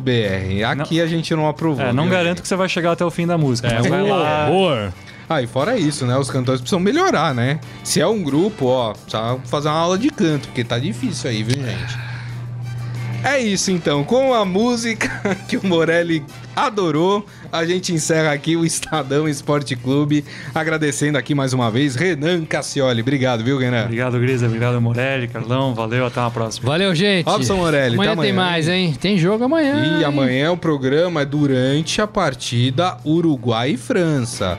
esportefera.com.br. 0.05 0.81
Aqui 0.81 1.01
a 1.01 1.07
gente 1.07 1.33
não 1.35 1.47
aprovou. 1.47 1.83
É, 1.85 1.93
não 1.93 2.07
garanto 2.07 2.41
que 2.41 2.47
você 2.47 2.55
vai 2.55 2.69
chegar 2.69 2.91
até 2.91 3.03
o 3.05 3.11
fim 3.11 3.25
da 3.27 3.37
música, 3.37 3.67
É 3.67 3.81
vai 3.81 4.01
um 4.03 4.09
lá. 4.09 4.47
horror. 4.49 4.91
Ah, 5.27 5.41
e 5.41 5.47
fora 5.47 5.75
isso, 5.77 6.05
né? 6.05 6.15
Os 6.17 6.29
cantores 6.29 6.61
precisam 6.61 6.79
melhorar, 6.79 7.33
né? 7.33 7.59
Se 7.83 7.99
é 7.99 8.05
um 8.07 8.21
grupo, 8.21 8.67
ó, 8.67 8.93
precisa 8.93 9.37
fazer 9.45 9.69
uma 9.69 9.77
aula 9.79 9.97
de 9.97 10.09
canto, 10.09 10.47
porque 10.49 10.63
tá 10.63 10.77
difícil 10.77 11.29
aí, 11.29 11.41
viu, 11.41 11.55
gente? 11.55 11.97
É 13.25 13.39
isso 13.39 13.71
então, 13.71 14.03
com 14.03 14.35
a 14.35 14.45
música 14.45 15.09
que 15.49 15.57
o 15.57 15.65
Morelli 15.65 16.23
adorou, 16.55 17.25
a 17.51 17.65
gente 17.65 17.91
encerra 17.91 18.31
aqui 18.31 18.55
o 18.55 18.63
Estadão 18.63 19.27
Esporte 19.27 19.75
Clube, 19.75 20.23
agradecendo 20.53 21.17
aqui 21.17 21.33
mais 21.33 21.51
uma 21.51 21.71
vez 21.71 21.95
Renan 21.95 22.45
Cassioli. 22.45 23.01
Obrigado, 23.01 23.43
viu, 23.43 23.57
Renan? 23.57 23.85
Obrigado, 23.85 24.19
Grisa. 24.19 24.45
Obrigado, 24.45 24.79
Morelli, 24.79 25.27
Carlão. 25.27 25.73
Valeu, 25.73 26.05
até 26.05 26.19
uma 26.19 26.29
próxima. 26.29 26.69
Valeu, 26.69 26.93
gente. 26.93 27.25
Robson 27.25 27.55
Morelli, 27.55 27.95
amanhã 27.95 28.11
até 28.11 28.21
tem 28.21 28.31
amanhã, 28.31 28.51
mais, 28.51 28.67
hein? 28.69 28.95
Tem 29.01 29.17
jogo 29.17 29.43
amanhã. 29.43 29.83
E 29.83 29.97
hein? 29.97 30.03
amanhã 30.05 30.51
o 30.51 30.57
programa 30.57 31.21
é 31.21 31.25
durante 31.25 31.99
a 31.99 32.05
partida 32.05 32.95
Uruguai 33.03 33.71
e 33.71 33.77
França. 33.77 34.55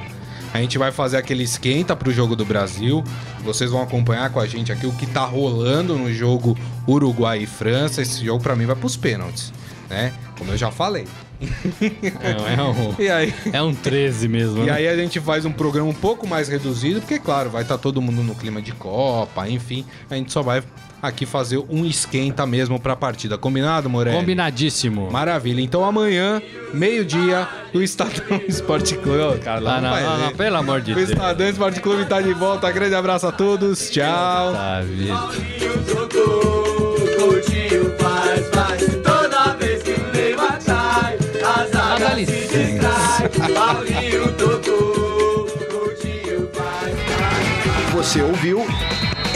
A 0.57 0.63
gente 0.63 0.79
vai 0.79 0.91
fazer 0.91 1.19
aquele 1.19 1.43
esquenta 1.43 1.95
pro 1.95 2.11
jogo 2.11 2.35
do 2.35 2.43
Brasil. 2.43 3.05
Vocês 3.45 3.71
vão 3.71 3.83
acompanhar 3.83 4.31
com 4.31 4.41
a 4.41 4.47
gente 4.47 4.73
aqui 4.73 4.87
o 4.87 4.93
que 4.93 5.07
tá 5.07 5.23
rolando 5.23 5.99
no 5.99 6.11
jogo 6.11 6.57
Uruguai 6.89 7.43
e 7.43 7.47
França. 7.47 8.01
Esse 8.01 8.25
jogo 8.25 8.43
pra 8.43 8.57
mim 8.57 8.65
vai 8.65 8.75
pros 8.75 8.97
pênaltis, 8.97 9.53
né? 9.91 10.15
Como 10.39 10.51
eu 10.51 10.57
já 10.57 10.71
falei. 10.71 11.07
É, 12.23 12.55
é 12.55 12.63
um, 12.63 12.95
E 12.99 13.11
aí, 13.11 13.35
é 13.53 13.61
um 13.61 13.75
13 13.75 14.29
mesmo, 14.29 14.63
e 14.63 14.67
né? 14.67 14.73
aí 14.73 14.89
a 14.89 14.97
gente 14.97 15.21
faz 15.21 15.45
um 15.45 15.53
programa 15.53 15.91
um 15.91 15.95
pouco 15.95 16.27
mais 16.27 16.49
reduzido, 16.49 17.01
porque 17.01 17.19
claro, 17.19 17.51
vai 17.51 17.61
estar 17.61 17.77
todo 17.77 18.01
mundo 18.01 18.23
no 18.23 18.35
clima 18.35 18.63
de 18.63 18.73
Copa, 18.73 19.47
enfim, 19.47 19.85
a 20.11 20.15
gente 20.15 20.33
só 20.33 20.41
vai 20.41 20.63
aqui 21.07 21.25
fazer 21.27 21.59
um 21.69 21.85
esquenta 21.85 22.47
mesmo 22.47 22.79
pra 22.79 22.95
partida. 22.97 23.37
Combinado, 23.39 23.89
Morelli? 23.89 24.17
Combinadíssimo. 24.17 25.11
Maravilha. 25.11 25.61
Então 25.61 25.85
amanhã, 25.85 26.41
meio-dia, 26.73 27.49
o 27.75 27.81
Estadão 27.81 28.41
Esporte 28.49 28.97
Clube. 28.97 29.39
Carlão, 29.41 29.73
Ah, 29.75 29.81
não, 29.81 29.91
não, 29.91 29.97
ver. 30.17 30.25
não, 30.25 30.33
pelo 30.33 30.57
amor 30.57 30.81
de 30.81 30.93
O 30.93 30.95
Deus. 30.95 31.11
Estadão 31.11 31.49
Esporte 31.49 31.81
Clube 31.81 32.05
tá 32.07 32.21
de 32.21 32.33
volta. 32.33 32.71
Grande 32.71 32.95
abraço 32.95 33.27
a 33.27 33.33
todos. 33.33 33.91
Tchau. 33.91 34.53
Tá, 34.53 34.83
o 34.83 34.87
a. 34.87 36.47
Você 47.93 48.23
ouviu 48.23 48.65